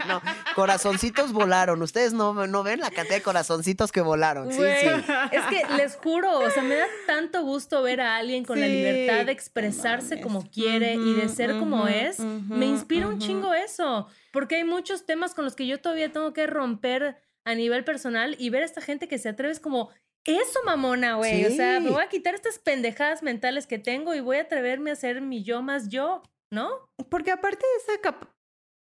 no. 0.06 0.20
Corazoncitos 0.54 1.32
volaron. 1.32 1.80
Ustedes 1.82 2.12
no, 2.12 2.46
no 2.46 2.62
ven 2.62 2.80
la 2.80 2.90
cantidad 2.90 3.16
de 3.16 3.22
corazoncitos 3.22 3.90
que 3.90 4.02
volaron. 4.02 4.52
Sí, 4.52 4.58
sí. 4.58 4.88
Es 5.32 5.44
que 5.46 5.62
les 5.76 5.96
juro, 5.96 6.38
o 6.38 6.50
sea, 6.50 6.62
me 6.62 6.76
da 6.76 6.84
tanto 7.06 7.42
gusto 7.42 7.82
ver 7.82 8.02
a 8.02 8.16
alguien 8.16 8.44
con 8.44 8.60
la 8.60 8.66
libertad 8.66 9.24
de 9.24 9.32
expresarse 9.32 10.16
mames. 10.16 10.22
como 10.22 10.50
quiere 10.50 10.94
y 10.94 11.14
de 11.14 11.28
ser 11.28 11.58
como 11.58 11.88
es. 11.88 12.18
me 12.20 12.66
inspira 12.66 13.08
un 13.08 13.18
chingo 13.18 13.54
eso, 13.54 14.06
porque 14.32 14.56
hay 14.56 14.64
muchos 14.64 15.06
temas 15.06 15.34
con 15.34 15.44
los 15.44 15.54
que 15.54 15.66
yo 15.66 15.80
todavía 15.80 16.10
tengo 16.10 16.32
que 16.32 16.46
romper 16.48 17.22
a 17.44 17.54
nivel 17.54 17.84
personal 17.84 18.34
y 18.38 18.50
ver 18.50 18.62
a 18.62 18.66
esta 18.66 18.80
gente 18.80 19.06
que 19.06 19.18
se 19.18 19.28
atreve 19.28 19.52
es 19.52 19.60
como, 19.60 19.90
eso 20.24 20.60
mamona, 20.64 21.16
güey. 21.16 21.44
O 21.44 21.50
sea, 21.50 21.80
me 21.80 21.90
voy 21.90 22.02
a 22.02 22.08
quitar 22.08 22.34
estas 22.34 22.58
pendejadas 22.58 23.22
mentales 23.22 23.66
que 23.66 23.78
tengo 23.78 24.14
y 24.14 24.20
voy 24.20 24.38
a 24.38 24.42
atreverme 24.42 24.90
a 24.90 24.96
ser 24.96 25.20
mi 25.20 25.42
yo 25.42 25.62
más 25.62 25.88
yo, 25.88 26.22
¿no? 26.50 26.70
Porque 27.08 27.30
aparte 27.30 27.64
de 27.64 27.94
esa 27.94 28.00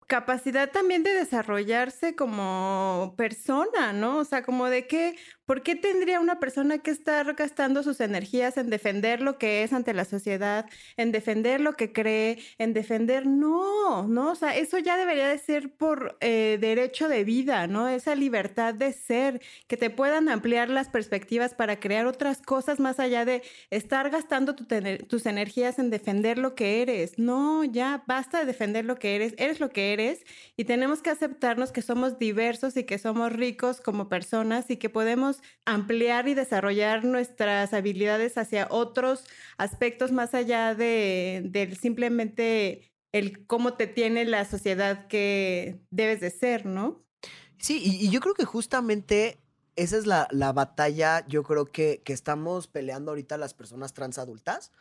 capacidad 0.07 0.71
también 0.71 1.03
de 1.03 1.15
desarrollarse 1.15 2.15
como 2.15 3.15
persona, 3.17 3.93
¿no? 3.93 4.19
O 4.19 4.25
sea, 4.25 4.43
como 4.43 4.67
de 4.67 4.87
qué, 4.87 5.17
¿por 5.47 5.63
qué 5.63 5.75
tendría 5.75 6.21
una 6.21 6.39
persona 6.39 6.79
que 6.79 6.91
estar 6.91 7.35
gastando 7.35 7.83
sus 7.83 8.01
energías 8.01 8.57
en 8.57 8.71
defender 8.71 9.21
lo 9.21 9.39
que 9.39 9.63
es 9.63 9.73
ante 9.73 9.95
la 9.95 10.05
sociedad, 10.05 10.67
en 10.97 11.13
defender 11.13 11.61
lo 11.61 11.75
que 11.75 11.93
cree, 11.93 12.39
en 12.59 12.75
defender, 12.75 13.27
no, 13.27 14.07
no, 14.07 14.33
o 14.33 14.35
sea, 14.35 14.57
eso 14.57 14.79
ya 14.79 14.97
debería 14.97 15.29
de 15.29 15.39
ser 15.39 15.73
por 15.75 16.17
eh, 16.21 16.59
derecho 16.61 17.09
de 17.09 17.25
vida, 17.25 17.67
¿no? 17.67 17.89
Esa 17.89 18.15
libertad 18.15 18.75
de 18.75 18.93
ser, 18.93 19.41
que 19.69 19.77
te 19.77 19.91
puedan 19.91 20.29
ampliar 20.29 20.69
las 20.69 20.89
perspectivas 20.89 21.55
para 21.55 21.81
crear 21.81 22.07
otras 22.07 22.43
cosas 22.43 22.81
más 22.81 23.01
allá 23.01 23.25
de 23.25 23.43
estar 23.71 24.11
gastando 24.11 24.55
tus 24.55 25.27
energías 25.27 25.79
en 25.79 25.91
defender 25.91 26.39
lo 26.39 26.55
que 26.55 26.83
eres. 26.83 27.19
No, 27.19 27.65
ya 27.65 28.05
basta 28.07 28.41
de 28.41 28.47
defender 28.47 28.85
lo 28.85 28.97
que 28.99 29.17
eres, 29.17 29.35
eres 29.39 29.61
lo 29.61 29.71
que 29.71 29.93
eres 29.93 29.94
y 30.57 30.65
tenemos 30.65 31.03
que 31.03 31.11
aceptarnos 31.11 31.73
que 31.73 31.83
somos 31.83 32.19
diversos 32.19 32.77
y 32.77 32.85
que 32.85 32.99
somos 32.99 33.33
ricos 33.33 33.81
como 33.81 34.09
personas 34.09 34.71
y 34.71 34.77
que 34.77 34.91
podemos 34.91 35.43
ampliar 35.65 36.29
y 36.29 36.35
desarrollar 36.35 37.05
nuestras 37.05 37.73
habilidades 37.73 38.37
hacia 38.39 38.67
otros 38.71 39.25
aspectos 39.57 40.13
más 40.13 40.35
allá 40.35 40.75
de, 40.75 41.77
simplemente 41.81 42.93
el 43.13 43.47
cómo 43.47 43.75
te 43.75 43.87
tiene 43.87 44.25
la 44.25 44.45
sociedad 44.45 45.07
que 45.07 45.81
debes 45.91 46.21
de 46.21 46.31
ser, 46.31 46.67
¿no? 46.67 47.05
Sí, 47.59 47.81
y, 47.85 48.07
y 48.07 48.11
yo 48.11 48.21
creo 48.21 48.35
que 48.35 48.45
justamente 48.45 49.39
esa 49.77 49.97
es 49.97 50.07
la, 50.07 50.29
la 50.31 50.53
batalla, 50.53 51.27
yo 51.27 51.43
creo 51.43 51.67
que, 51.67 52.03
que 52.05 52.13
estamos 52.13 52.69
peleando 52.69 53.11
ahorita 53.11 53.37
las 53.39 53.55
personas 53.55 53.93
trans 53.93 54.19
adultas. 54.19 54.73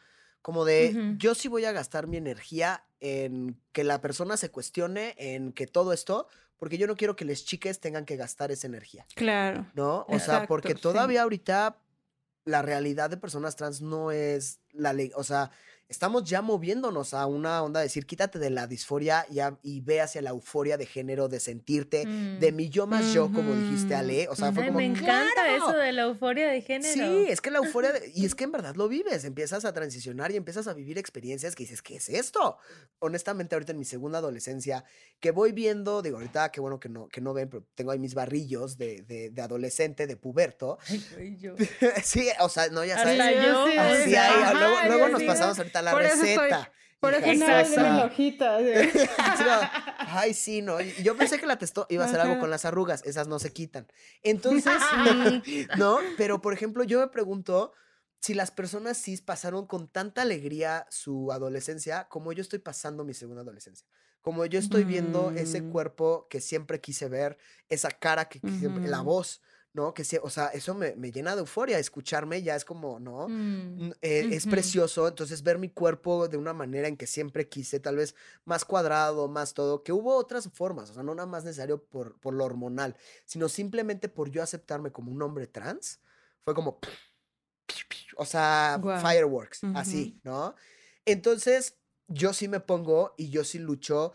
Como 0.44 0.66
de, 0.66 1.16
yo 1.18 1.34
sí 1.36 1.48
voy 1.48 1.64
a 1.64 1.72
gastar 1.72 2.06
mi 2.06 2.18
energía 2.18 2.84
en 3.00 3.58
que 3.72 3.84
la 3.86 4.02
persona 4.02 4.36
se 4.38 4.52
cuestione, 4.52 5.16
en 5.18 5.54
que 5.54 5.68
todo 5.68 5.94
esto, 5.94 6.28
porque 6.58 6.78
yo 6.78 6.86
no 6.86 6.98
quiero 6.98 7.16
que 7.16 7.24
las 7.24 7.46
chiques 7.46 7.80
tengan 7.80 8.04
que 8.06 8.18
gastar 8.18 8.52
esa 8.52 8.68
energía, 8.68 9.06
Claro. 9.16 9.66
¿no? 9.74 10.06
O 10.10 10.20
sea, 10.20 10.46
porque 10.46 10.74
sí. 10.74 10.82
todavía 10.82 11.24
ahorita 11.24 11.78
la 12.46 12.62
realidad 12.62 13.10
de 13.10 13.16
personas 13.16 13.56
trans 13.56 13.82
no 13.82 14.12
es 14.12 14.60
la 14.74 14.92
ley, 14.92 15.12
o 15.16 15.24
sea, 15.24 15.50
estamos 15.94 16.24
ya 16.24 16.42
moviéndonos 16.42 17.14
a 17.14 17.28
una 17.28 17.62
onda 17.62 17.80
de 17.80 17.86
decir, 17.86 18.06
quítate 18.08 18.40
de 18.40 18.50
la 18.50 18.66
disforia 18.66 19.26
y, 19.30 19.40
a- 19.40 19.58
y 19.62 19.82
ve 19.82 20.02
hacia 20.02 20.22
la 20.24 20.32
euforia 20.32 20.76
de 20.76 20.88
género, 20.88 21.28
de 21.30 21.40
sentirte, 21.40 22.06
de 22.06 22.52
Mm. 22.52 22.56
mi 22.56 22.70
yo 22.70 22.88
más 22.88 23.14
yo, 23.14 23.32
como 23.32 23.54
dijiste, 23.54 23.94
Ale. 23.94 24.28
O 24.28 24.36
sea, 24.36 24.52
fue 24.52 24.64
Ay, 24.64 24.70
como. 24.70 24.80
me 24.80 24.86
encanta 24.86 25.32
¡claro! 25.46 25.56
eso 25.70 25.78
de 25.78 25.92
la 25.92 26.02
euforia 26.04 26.48
de 26.48 26.62
género. 26.62 26.94
Sí, 26.94 27.26
es 27.30 27.40
que 27.42 27.52
la 27.52 27.60
euforia, 27.60 27.92
de- 27.92 28.12
y 28.16 28.26
es 28.26 28.34
que 28.36 28.44
en 28.44 28.52
verdad 28.52 28.76
lo 28.76 28.88
vives, 28.88 29.24
empiezas 29.24 29.64
a 29.66 29.74
transicionar 29.74 30.32
y 30.32 30.36
empiezas 30.36 30.68
a 30.68 30.74
vivir 30.74 30.98
experiencias 30.98 31.56
que 31.56 31.64
dices, 31.64 31.82
¿qué 31.84 31.98
es 31.98 32.10
esto? 32.10 32.58
Honestamente, 33.00 33.54
ahorita 33.56 33.74
en 33.74 33.78
mi 33.80 33.86
segunda 33.86 34.18
adolescencia, 34.18 34.84
que 35.20 35.30
voy 35.32 35.52
viendo, 35.52 36.02
digo, 36.02 36.18
ahorita 36.18 36.52
qué 36.52 36.60
bueno 36.60 36.80
que 36.80 36.90
no, 36.90 37.08
que 37.08 37.22
no 37.22 37.34
ven, 37.34 37.50
pero 37.50 37.64
tengo 37.76 37.92
ahí 37.92 38.00
mis 38.00 38.16
barrillos 38.16 38.78
de, 38.78 39.04
de, 39.04 39.30
de 39.30 39.42
adolescente, 39.44 40.08
de 40.08 40.18
puberto. 40.18 40.80
Ay, 41.18 41.38
yo. 41.40 41.54
sí, 42.04 42.28
o 42.40 42.50
sea, 42.50 42.70
no, 42.70 42.84
ya 42.84 42.98
sabes. 42.98 43.18
Yo. 43.44 43.68
sí, 43.68 43.78
Así 43.78 44.12
luego, 44.58 44.76
luego 44.88 45.10
nos 45.10 45.24
pasamos 45.24 45.58
ahorita 45.60 45.82
la 45.84 45.92
Por 45.92 46.02
eso 46.02 46.24
estoy- 46.24 46.50
receta. 46.50 46.72
Por 47.00 47.14
eso 47.14 47.80
no 47.92 48.06
hojita. 48.06 48.60
Sí, 49.38 49.44
Ay, 50.08 50.34
sí, 50.34 50.62
no. 50.62 50.80
Yo 50.80 51.18
pensé 51.18 51.38
que 51.40 51.46
la 51.46 51.58
testó 51.58 51.86
iba 51.90 52.04
a 52.04 52.08
hacer 52.08 52.20
algo 52.22 52.40
con 52.40 52.50
las 52.50 52.64
arrugas. 52.66 53.04
Esas 53.06 53.28
no 53.28 53.40
se 53.40 53.52
quitan. 53.52 53.88
Entonces. 54.22 54.74
¿no? 55.78 55.98
Pero, 56.18 56.42
por 56.42 56.54
ejemplo, 56.54 56.84
yo 56.84 57.00
me 57.00 57.08
pregunto 57.08 57.74
si 58.22 58.34
las 58.34 58.52
personas 58.52 58.98
cis 59.02 59.22
pasaron 59.22 59.68
con 59.68 59.90
tanta 59.90 60.22
alegría 60.22 60.88
su 60.90 61.32
adolescencia 61.34 62.08
como 62.08 62.32
yo 62.32 62.42
estoy 62.42 62.60
pasando 62.60 63.04
mi 63.04 63.14
segunda 63.14 63.42
adolescencia. 63.42 63.86
Como 64.22 64.46
yo 64.46 64.58
estoy 64.60 64.86
viendo 64.86 65.32
ese 65.32 65.62
Mm. 65.62 65.72
cuerpo 65.74 66.28
que 66.30 66.40
siempre 66.40 66.80
quise 66.80 67.10
ver, 67.10 67.38
esa 67.68 67.90
cara 67.92 68.30
que 68.30 68.40
quise- 68.40 68.70
la 68.88 69.02
voz, 69.02 69.42
¿no? 69.74 69.94
Que 69.94 70.04
sí, 70.04 70.18
o 70.22 70.30
sea, 70.30 70.48
eso 70.48 70.76
me, 70.76 70.96
me 70.96 71.12
llena 71.12 71.34
de 71.36 71.42
euforia. 71.42 71.80
Escucharme 71.80 72.42
ya 72.44 72.56
es 72.56 72.64
como, 72.64 73.00
¿no? 73.00 73.28
Mm. 73.28 73.92
Eh, 74.02 74.30
Es 74.32 74.46
precioso, 74.46 75.08
entonces 75.08 75.42
ver 75.44 75.58
mi 75.58 75.70
cuerpo 75.70 76.28
de 76.28 76.38
una 76.38 76.54
manera 76.54 76.88
en 76.88 76.96
que 76.96 77.08
siempre 77.08 77.50
quise, 77.50 77.80
tal 77.80 77.96
vez 77.98 78.16
más 78.46 78.66
cuadrado, 78.66 79.28
más 79.28 79.54
todo, 79.54 79.84
que 79.84 79.92
hubo 79.92 80.16
otras 80.16 80.50
formas, 80.54 80.92
o 80.92 80.94
sea, 80.94 81.04
no 81.04 81.16
nada 81.16 81.26
más 81.28 81.44
necesario 81.44 81.84
por, 81.84 82.20
por 82.20 82.34
lo 82.34 82.46
hormonal, 82.46 82.96
sino 83.26 83.50
simplemente 83.50 84.10
por 84.10 84.30
yo 84.30 84.44
aceptarme 84.44 84.92
como 84.92 85.12
un 85.12 85.22
hombre 85.22 85.48
trans, 85.48 86.00
fue 86.44 86.54
como, 86.54 86.80
o 88.18 88.26
sea, 88.26 88.80
fireworks, 89.02 89.62
así, 89.76 90.20
¿no? 90.24 90.56
Entonces, 91.06 91.78
yo 92.08 92.34
sí 92.34 92.48
me 92.48 92.60
pongo 92.60 93.14
y 93.18 93.30
yo 93.30 93.44
sí 93.44 93.60
lucho. 93.60 94.14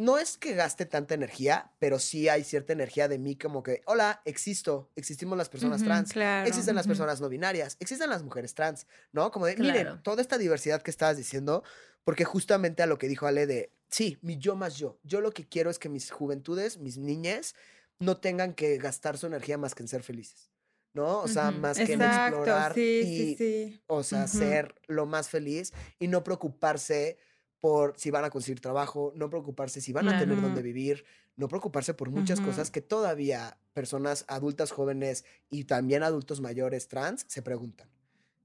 No 0.00 0.18
es 0.18 0.38
que 0.38 0.54
gaste 0.54 0.86
tanta 0.86 1.14
energía, 1.14 1.72
pero 1.78 1.98
sí 1.98 2.28
hay 2.30 2.42
cierta 2.42 2.72
energía 2.72 3.06
de 3.06 3.18
mí 3.18 3.36
como 3.36 3.62
que, 3.62 3.82
hola, 3.84 4.22
existo, 4.24 4.90
existimos 4.96 5.36
las 5.36 5.50
personas 5.50 5.82
trans, 5.84 6.12
Claro. 6.12 6.48
Existen 6.48 6.74
las 6.74 6.86
personas 6.86 7.20
no 7.20 7.28
binarias, 7.28 7.76
existen 7.80 8.08
las 8.08 8.22
mujeres 8.22 8.54
trans, 8.54 8.86
¿no? 9.12 9.30
Como 9.30 9.44
de, 9.44 9.56
miren, 9.56 9.82
Claro. 9.82 10.00
toda 10.02 10.22
esta 10.22 10.38
diversidad 10.38 10.80
que 10.80 10.90
estabas 10.90 11.18
diciendo, 11.18 11.62
porque 12.02 12.24
justamente 12.24 12.82
a 12.82 12.86
lo 12.86 12.96
que 12.96 13.08
dijo 13.08 13.26
Ale 13.26 13.46
de, 13.46 13.72
sí, 13.90 14.18
mi 14.22 14.38
yo 14.38 14.56
más 14.56 14.76
yo. 14.78 14.98
Yo 15.02 15.20
lo 15.20 15.32
que 15.32 15.46
quiero 15.46 15.68
es 15.68 15.78
que 15.78 15.90
mis 15.90 16.10
juventudes, 16.10 16.78
mis 16.78 16.96
niñas, 16.96 17.54
no 17.98 18.16
tengan 18.16 18.54
que 18.54 18.78
gastar 18.78 19.18
su 19.18 19.26
energía 19.26 19.58
más 19.58 19.74
que 19.74 19.82
en 19.82 19.88
ser 19.88 20.02
felices, 20.02 20.50
¿no? 20.94 21.20
O 21.20 21.28
sea, 21.28 21.50
más 21.50 21.76
que 21.76 21.92
en 21.92 22.00
explorar 22.00 22.72
sí, 22.72 22.80
y, 22.80 23.04
sí, 23.04 23.36
sí. 23.36 23.82
o 23.86 24.02
sea, 24.02 24.26
ser 24.26 24.74
lo 24.86 25.04
más 25.04 25.28
feliz 25.28 25.74
y 25.98 26.08
no 26.08 26.24
preocuparse 26.24 27.18
por 27.60 27.94
si 27.98 28.10
van 28.10 28.24
a 28.24 28.30
conseguir 28.30 28.60
trabajo, 28.60 29.12
no 29.16 29.28
preocuparse 29.28 29.80
si 29.80 29.92
van 29.92 30.08
a 30.08 30.18
tener 30.18 30.36
Claro. 30.36 30.42
dónde 30.48 30.62
vivir, 30.62 31.04
no 31.36 31.48
preocuparse 31.48 31.94
por 31.94 32.10
muchas 32.10 32.38
Ujú. 32.40 32.48
cosas 32.48 32.70
que 32.70 32.80
todavía 32.80 33.58
personas 33.74 34.24
adultas 34.28 34.70
jóvenes 34.70 35.24
y 35.50 35.64
también 35.64 36.02
adultos 36.02 36.40
mayores 36.40 36.88
trans 36.88 37.24
se 37.28 37.42
preguntan, 37.42 37.88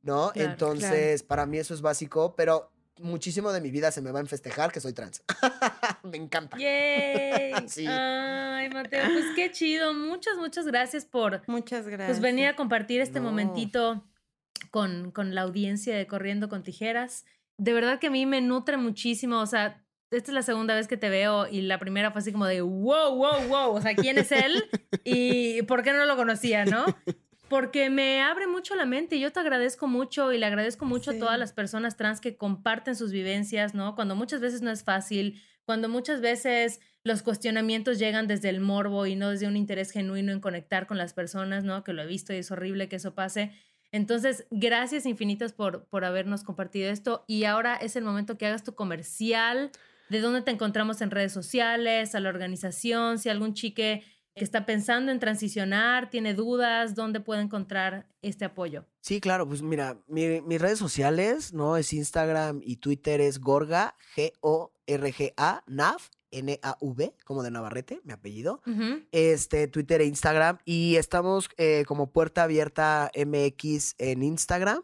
¿no? 0.02 0.32
Claro, 0.34 0.52
Entonces, 0.52 1.24
para 1.24 1.46
mí 1.46 1.58
eso 1.58 1.74
es 1.74 1.82
básico, 1.82 2.36
pero 2.36 2.72
muchísimo 3.00 3.52
de 3.52 3.60
mi 3.62 3.72
vida 3.72 3.92
se 3.92 4.02
me 4.02 4.12
va 4.12 4.20
en 4.22 4.28
festejar 4.28 4.72
que 4.72 4.80
soy 4.80 4.94
trans. 4.94 5.24
me 6.04 6.18
encanta. 6.18 6.58
¡Yay! 6.58 7.54
Sí. 7.68 7.86
Ay, 7.88 8.70
Mateo, 8.70 9.06
pues 9.14 9.26
qué 9.36 9.52
chido. 9.52 9.94
Muchas, 9.94 10.38
muchas 10.38 10.66
gracias 10.66 11.06
por 11.06 11.42
Muchas 11.48 11.88
gracias. 11.88 12.08
pues, 12.18 12.22
venir 12.22 12.48
a 12.48 12.56
compartir 12.56 13.02
este 13.02 13.20
No. 13.20 13.26
momentito 13.30 14.06
con, 14.72 15.12
con 15.12 15.34
la 15.36 15.42
audiencia 15.42 15.96
de 15.96 16.06
Corriendo 16.08 16.48
con 16.50 16.64
Tijeras. 16.64 17.26
De 17.58 17.74
verdad 17.74 18.00
que 18.00 18.08
a 18.08 18.12
mí 18.12 18.26
me 18.26 18.42
nutre 18.42 18.78
muchísimo. 18.78 19.40
O 19.40 19.46
sea, 19.46 19.84
esta 20.12 20.32
es 20.32 20.36
la 20.36 20.42
segunda 20.44 20.76
vez 20.76 20.88
que 20.88 20.98
te 20.98 21.10
veo 21.10 21.48
y 21.48 21.62
la 21.62 21.80
primera 21.80 22.12
fue 22.12 22.20
así 22.20 22.32
como 22.32 22.46
de 22.46 22.62
wow, 22.62 23.16
wow, 23.16 23.48
wow. 23.48 23.72
O 23.76 23.82
sea, 23.82 23.96
¿quién 23.96 24.18
es 24.18 24.32
él? 24.32 24.64
Y 25.04 25.62
¿por 25.64 25.84
qué 25.84 25.94
no 25.94 26.06
lo 26.06 26.16
conocía, 26.16 26.66
no? 26.66 26.86
Porque 27.48 27.90
me 27.90 28.22
abre 28.24 28.48
mucho 28.48 28.76
la 28.76 28.86
mente 28.86 29.18
y 29.18 29.20
yo 29.20 29.32
te 29.32 29.40
agradezco 29.40 29.88
mucho 29.88 30.34
y 30.34 30.38
le 30.40 30.46
agradezco 30.48 30.86
mucho 30.86 31.12
a 31.12 31.18
todas 31.20 31.36
Sí. 31.36 31.40
las 31.40 31.54
personas 31.54 31.96
trans 31.96 32.20
que 32.20 32.38
comparten 32.38 32.96
sus 32.96 33.12
vivencias, 33.12 33.76
¿no? 33.76 33.94
Cuando 33.96 34.16
muchas 34.16 34.42
veces 34.42 34.62
no 34.64 34.72
es 34.72 34.84
fácil, 34.84 35.40
cuando 35.64 35.88
muchas 35.88 36.22
veces 36.22 36.80
los 37.04 37.22
cuestionamientos 37.22 38.00
llegan 38.00 38.28
desde 38.28 38.50
el 38.50 38.62
morbo 38.62 39.06
y 39.06 39.16
no 39.16 39.30
desde 39.30 39.48
un 39.48 39.58
interés 39.58 39.92
genuino 39.92 40.32
en 40.32 40.40
conectar 40.40 40.88
con 40.88 40.98
las 40.98 41.14
personas, 41.14 41.64
¿no? 41.64 41.84
Que 41.84 41.94
lo 41.94 42.02
he 42.02 42.08
visto 42.08 42.34
y 42.34 42.38
es 42.38 42.50
horrible 42.50 42.90
que 42.90 42.96
eso 42.96 43.14
pase. 43.14 43.52
Entonces, 43.96 44.46
gracias 44.52 45.06
infinitas 45.06 45.54
por, 45.54 45.86
por 45.86 46.04
habernos 46.04 46.44
compartido 46.44 46.90
esto 46.92 47.24
y 47.28 47.46
ahora 47.46 47.76
es 47.78 47.96
el 47.96 48.04
momento 48.04 48.38
que 48.38 48.46
hagas 48.46 48.66
tu 48.66 48.76
comercial, 48.76 49.72
de 50.10 50.20
dónde 50.20 50.42
te 50.42 50.52
encontramos 50.52 51.00
en 51.00 51.12
redes 51.12 51.32
sociales, 51.32 52.14
a 52.14 52.20
la 52.20 52.28
organización, 52.28 53.20
si 53.20 53.30
algún 53.30 53.54
chique 53.54 54.04
que 54.36 54.44
está 54.44 54.66
pensando 54.66 55.14
en 55.14 55.20
transicionar, 55.22 56.10
tiene 56.10 56.34
dudas, 56.34 56.94
dónde 56.94 57.22
puede 57.22 57.42
encontrar 57.42 58.06
este 58.22 58.44
apoyo. 58.44 58.84
Sí, 59.00 59.22
claro, 59.22 59.48
pues 59.48 59.62
mira, 59.62 59.98
mi- 60.08 60.42
mis 60.42 60.60
redes 60.60 60.78
sociales, 60.78 61.54
¿no? 61.54 61.78
Es 61.78 61.94
Instagram 61.94 62.60
y 62.66 62.76
Twitter 62.76 63.22
es 63.22 63.40
Gorga, 63.40 63.96
G-O-R-G-A, 64.18 65.64
Nav, 65.68 66.02
N-A-V, 66.36 67.14
como 67.26 67.44
de 67.44 67.52
Navarrete, 67.52 68.02
mi 68.04 68.14
apellido. 68.14 68.62
Este, 69.12 69.68
Twitter 69.68 70.02
e 70.02 70.06
Instagram. 70.06 70.58
Y 70.66 70.96
estamos 70.98 71.50
eh, 71.58 71.84
como 71.88 72.12
Puerta 72.12 72.44
Abierta 72.44 73.12
MX 73.16 73.96
en 73.98 74.22
Instagram. 74.24 74.84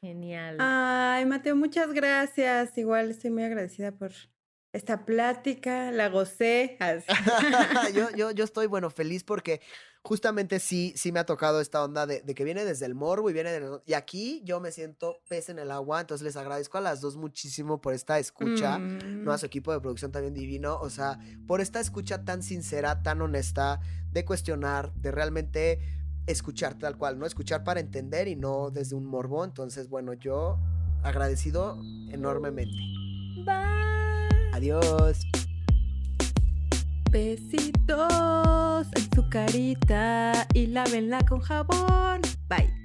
Genial. 0.00 0.56
Ay, 0.60 1.26
Mateo, 1.26 1.56
muchas 1.56 1.92
gracias. 1.92 2.76
Igual 2.78 3.10
estoy 3.10 3.30
muy 3.30 3.42
agradecida 3.42 3.90
por 3.92 4.12
esta 4.72 5.04
plática. 5.04 5.90
La 5.90 6.08
gocé. 6.08 6.76
Yo, 7.94 8.10
yo, 8.16 8.30
yo 8.30 8.44
estoy, 8.44 8.66
bueno, 8.66 8.90
feliz 8.90 9.24
porque 9.24 9.60
justamente 10.02 10.58
sí, 10.60 10.92
sí 10.96 11.12
me 11.12 11.20
ha 11.20 11.26
tocado 11.26 11.60
esta 11.60 11.82
onda 11.84 12.06
de, 12.06 12.22
de 12.22 12.34
que 12.34 12.44
viene 12.44 12.64
desde 12.64 12.86
el 12.86 12.94
morbo 12.94 13.28
y 13.28 13.32
viene 13.32 13.50
de... 13.50 13.80
Y 13.84 13.92
aquí 13.94 14.40
yo 14.44 14.60
me 14.60 14.70
siento 14.72 15.20
pez 15.28 15.48
en 15.48 15.58
el 15.58 15.70
agua, 15.70 16.00
entonces 16.00 16.24
les 16.24 16.36
agradezco 16.36 16.78
a 16.78 16.80
las 16.80 17.00
dos 17.00 17.16
muchísimo 17.16 17.80
por 17.80 17.92
esta 17.94 18.18
escucha. 18.18 18.78
¿no? 18.78 19.32
A 19.32 19.36
Mm. 19.36 19.38
su 19.38 19.46
equipo 19.46 19.72
de 19.72 19.80
producción 19.80 20.12
también 20.12 20.34
divino, 20.34 20.78
o 20.80 20.88
sea, 20.88 21.18
por 21.46 21.60
esta 21.60 21.80
escucha 21.80 22.24
tan 22.24 22.42
sincera, 22.42 23.02
tan 23.02 23.20
honesta, 23.20 23.80
de 24.10 24.24
cuestionar, 24.24 24.94
de 24.94 25.10
realmente 25.10 25.80
escuchar 26.26 26.78
tal 26.78 26.96
cual, 26.96 27.18
¿no? 27.18 27.26
Escuchar 27.26 27.64
para 27.64 27.80
entender 27.80 28.28
y 28.28 28.36
no 28.36 28.70
desde 28.70 28.94
un 28.94 29.04
morbo. 29.04 29.44
Entonces, 29.44 29.88
bueno, 29.88 30.12
yo 30.14 30.58
agradecido 31.02 31.78
enormemente. 32.10 32.76
Bye. 33.44 33.97
Adiós. 34.58 35.20
Besitos 37.12 38.88
en 38.96 39.08
su 39.14 39.28
carita 39.30 40.48
y 40.52 40.66
lávenla 40.66 41.20
con 41.28 41.38
jabón. 41.38 42.22
Bye. 42.48 42.78